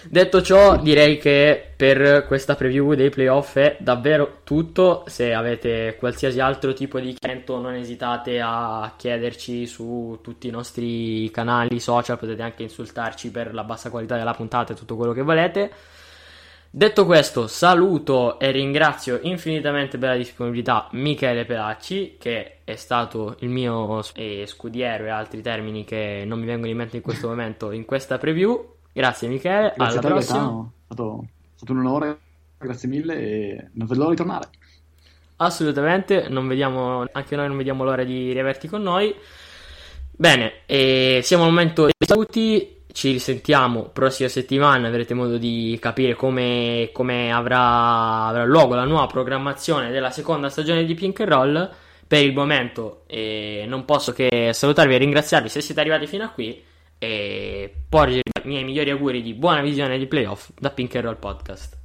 Detto 0.08 0.42
ciò, 0.42 0.78
direi 0.78 1.18
che 1.18 1.72
per 1.76 2.26
questa 2.28 2.56
preview 2.56 2.94
dei 2.94 3.10
playoff 3.10 3.58
è 3.58 3.76
davvero 3.80 4.40
tutto. 4.44 5.04
Se 5.08 5.34
avete 5.34 5.96
qualsiasi 5.98 6.40
altro 6.40 6.74
tipo 6.74 7.00
di 7.00 7.14
chiarimento, 7.14 7.60
non 7.60 7.74
esitate 7.74 8.40
a 8.40 8.94
chiederci 8.96 9.66
su 9.66 10.20
tutti 10.22 10.48
i 10.48 10.52
nostri 10.52 11.30
canali 11.32 11.80
social. 11.80 12.20
Potete 12.20 12.44
anche 12.44 12.64
insultarci 12.64 13.32
per 13.32 13.54
la 13.54 13.64
bassa 13.64 13.90
qualità 13.90 14.16
della 14.16 14.34
puntata 14.34 14.74
e 14.74 14.76
tutto 14.76 14.96
quello 14.96 15.14
che 15.14 15.24
volete. 15.24 15.72
Detto 16.70 17.06
questo, 17.06 17.48
saluto 17.48 18.38
e 18.38 18.52
ringrazio 18.52 19.20
infinitamente 19.24 19.98
per 19.98 20.10
la 20.10 20.16
disponibilità 20.18 20.90
Michele 20.92 21.46
Pelacci, 21.46 22.18
che 22.20 22.58
è 22.66 22.76
stato 22.76 23.38
il 23.40 23.50
mio 23.50 24.02
scudiero 24.02 25.06
e 25.06 25.10
altri 25.10 25.42
termini 25.42 25.86
che 25.86 26.24
non 26.26 26.40
mi 26.40 26.46
vengono 26.46 26.70
in 26.70 26.78
mente 26.78 26.98
in 26.98 27.02
questo 27.02 27.30
momento 27.30 27.72
in 27.72 27.86
questa 27.86 28.18
preview. 28.18 28.74
Grazie 28.96 29.28
Michele, 29.28 29.74
grazie 29.76 30.00
alla 30.00 30.08
prossima. 30.08 30.40
È 30.40 30.94
stato, 30.94 31.26
è 31.26 31.58
stato 31.58 31.72
un 31.74 31.80
onore, 31.80 32.18
grazie 32.58 32.88
mille 32.88 33.14
e 33.18 33.68
non 33.74 33.88
vedo 33.88 34.00
l'ora 34.00 34.12
di 34.12 34.16
tornare. 34.16 34.48
Assolutamente, 35.36 36.30
vediamo, 36.30 37.06
anche 37.12 37.36
noi 37.36 37.48
non 37.50 37.58
vediamo 37.58 37.84
l'ora 37.84 38.06
di 38.06 38.32
riaverti 38.32 38.70
con 38.70 38.82
noi. 38.82 39.14
Bene, 40.12 40.62
siamo 41.22 41.44
al 41.44 41.50
momento 41.50 41.84
dei 41.84 42.08
saluti, 42.08 42.84
ci 42.94 43.12
risentiamo 43.12 43.90
prossima 43.90 44.30
settimana, 44.30 44.88
avrete 44.88 45.14
modo 45.14 45.38
di 45.38 45.78
capire 45.82 46.16
come, 46.16 46.92
come 46.94 47.34
avrà, 47.34 48.28
avrà, 48.28 48.46
luogo 48.46 48.76
la 48.76 48.86
nuova 48.86 49.08
programmazione 49.08 49.92
della 49.92 50.10
seconda 50.10 50.48
stagione 50.48 50.86
di 50.86 50.94
Pink 50.94 51.20
and 51.20 51.30
Roll. 51.30 51.74
Per 52.08 52.24
il 52.24 52.34
momento 52.34 53.04
eh, 53.08 53.66
non 53.68 53.84
posso 53.84 54.14
che 54.14 54.52
salutarvi 54.54 54.96
e 54.96 55.00
ringraziarvi 55.00 55.50
se 55.50 55.60
siete 55.60 55.82
arrivati 55.82 56.08
fino 56.08 56.24
a 56.24 56.30
qui 56.30 56.64
e 56.98 57.74
porgere 57.90 58.22
i 58.24 58.25
miei 58.46 58.64
migliori 58.64 58.90
auguri 58.90 59.22
di 59.22 59.34
buona 59.34 59.62
visione 59.62 59.98
di 59.98 60.08
playoff 60.08 60.52
da 60.60 60.70
Pink 60.70 61.16
Podcast. 61.18 61.85